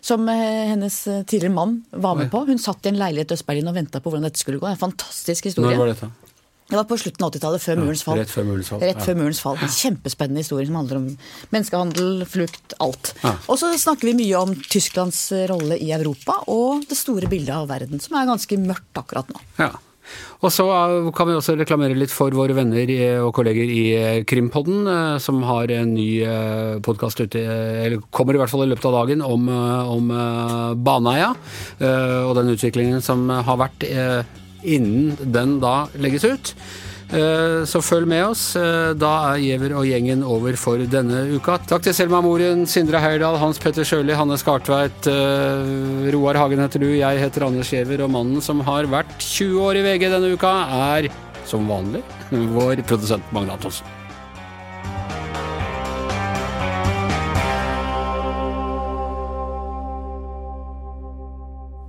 Som 0.00 0.28
eh, 0.28 0.70
hennes 0.70 1.06
eh, 1.10 1.24
tidligere 1.24 1.52
mann 1.52 1.84
var 1.90 2.14
med 2.16 2.30
på. 2.30 2.46
Hun 2.46 2.62
satt 2.62 2.86
i 2.86 2.92
en 2.94 3.00
leilighet 3.00 3.34
i 3.34 3.40
Øst-Berlin 3.40 3.68
og 3.68 3.74
venta 3.74 4.00
på 4.00 4.08
hvordan 4.08 4.30
dette 4.30 4.40
skulle 4.40 4.62
gå. 4.62 4.70
En 4.70 4.80
fantastisk 4.80 5.50
historie. 5.50 5.74
Når 5.74 5.82
var 5.82 5.92
dette? 5.92 6.29
Det 6.70 6.78
var 6.78 6.86
på 6.86 6.98
slutten 7.02 7.26
av 7.26 7.32
80-tallet, 7.34 7.64
før 7.64 7.82
fall. 8.04 8.20
rett 8.20 8.30
før 8.30 8.46
murens 8.46 8.70
fall, 8.70 8.80
Rett 8.84 9.00
ja. 9.00 9.04
før 9.08 9.18
murens 9.18 9.42
fall. 9.42 9.58
En 9.60 9.74
kjempespennende 9.74 10.44
historie 10.44 10.68
som 10.70 10.78
handler 10.78 11.00
om 11.00 11.10
menneskehandel, 11.50 12.24
flukt, 12.30 12.78
alt. 12.78 13.12
Ja. 13.24 13.34
Og 13.50 13.58
så 13.60 13.72
snakker 13.74 14.10
vi 14.12 14.16
mye 14.22 14.40
om 14.40 14.54
Tysklands 14.70 15.20
rolle 15.50 15.78
i 15.82 15.90
Europa 15.96 16.40
og 16.50 16.86
det 16.90 16.98
store 16.98 17.30
bildet 17.30 17.54
av 17.58 17.68
verden, 17.70 18.00
som 18.02 18.18
er 18.20 18.30
ganske 18.30 18.60
mørkt 18.62 19.02
akkurat 19.02 19.30
nå. 19.34 19.42
Ja. 19.60 19.72
Og 20.40 20.48
så 20.50 20.64
eh, 20.72 21.10
kan 21.14 21.28
vi 21.28 21.36
også 21.36 21.54
reklamere 21.58 21.94
litt 21.94 22.10
for 22.10 22.34
våre 22.34 22.54
venner 22.56 22.88
og 23.22 23.32
kolleger 23.36 23.70
i 23.70 23.82
eh, 23.94 24.22
Krimpodden, 24.26 24.86
eh, 24.90 25.18
som 25.22 25.42
har 25.46 25.70
en 25.74 25.92
ny 25.94 26.08
podkast 26.82 27.20
ute, 27.22 27.42
eh, 27.44 27.84
eller 27.84 28.02
kommer 28.10 28.34
i 28.34 28.40
hvert 28.40 28.50
fall 28.50 28.64
i 28.64 28.70
løpet 28.72 28.88
av 28.90 28.96
dagen, 29.02 29.22
om, 29.22 29.46
eh, 29.52 29.92
om 29.94 30.10
eh, 30.10 30.74
Baneheia. 30.80 31.30
eh, 31.78 32.20
Og 32.24 32.34
den 32.40 32.50
utviklingen 32.56 33.02
som 33.04 33.28
har 33.30 33.60
vært 33.60 33.86
eh, 33.86 34.22
innen 34.64 35.16
den 35.32 35.58
da 35.62 35.86
legges 35.98 36.24
ut. 36.24 36.54
Eh, 37.12 37.64
Så 37.66 37.80
følg 37.82 38.06
med 38.06 38.24
oss. 38.24 38.54
Eh, 38.56 38.92
Da 38.94 39.32
er 39.34 39.38
Giæver 39.42 39.74
og 39.76 39.84
gjengen 39.84 40.22
over 40.22 40.54
for 40.56 40.78
denne 40.78 41.24
uka. 41.34 41.58
Takk 41.66 41.82
til 41.82 41.92
Selma 41.94 42.20
Moren, 42.22 42.66
Sindre 42.66 43.00
Heyerdahl, 43.02 43.36
Hans 43.38 43.58
Petter 43.58 43.82
Sjøli, 43.82 44.14
Hanne 44.14 44.38
Skartveit, 44.38 45.06
eh, 45.10 46.10
Roar 46.14 46.34
Hagen 46.38 46.60
heter 46.62 46.78
du, 46.78 46.86
jeg 46.94 47.18
heter 47.18 47.46
Anders 47.48 47.70
Giæver, 47.70 48.04
og 48.04 48.10
mannen 48.10 48.40
som 48.40 48.60
har 48.60 48.84
vært 48.84 49.10
20 49.18 49.58
år 49.60 49.76
i 49.76 49.82
VG 49.82 50.08
denne 50.10 50.32
uka, 50.36 50.54
er 50.70 51.10
som 51.44 51.66
vanlig 51.66 52.02
vår 52.30 52.84
produsent 52.86 53.22
Magne 53.32 53.56
Antonsen. 53.58 53.99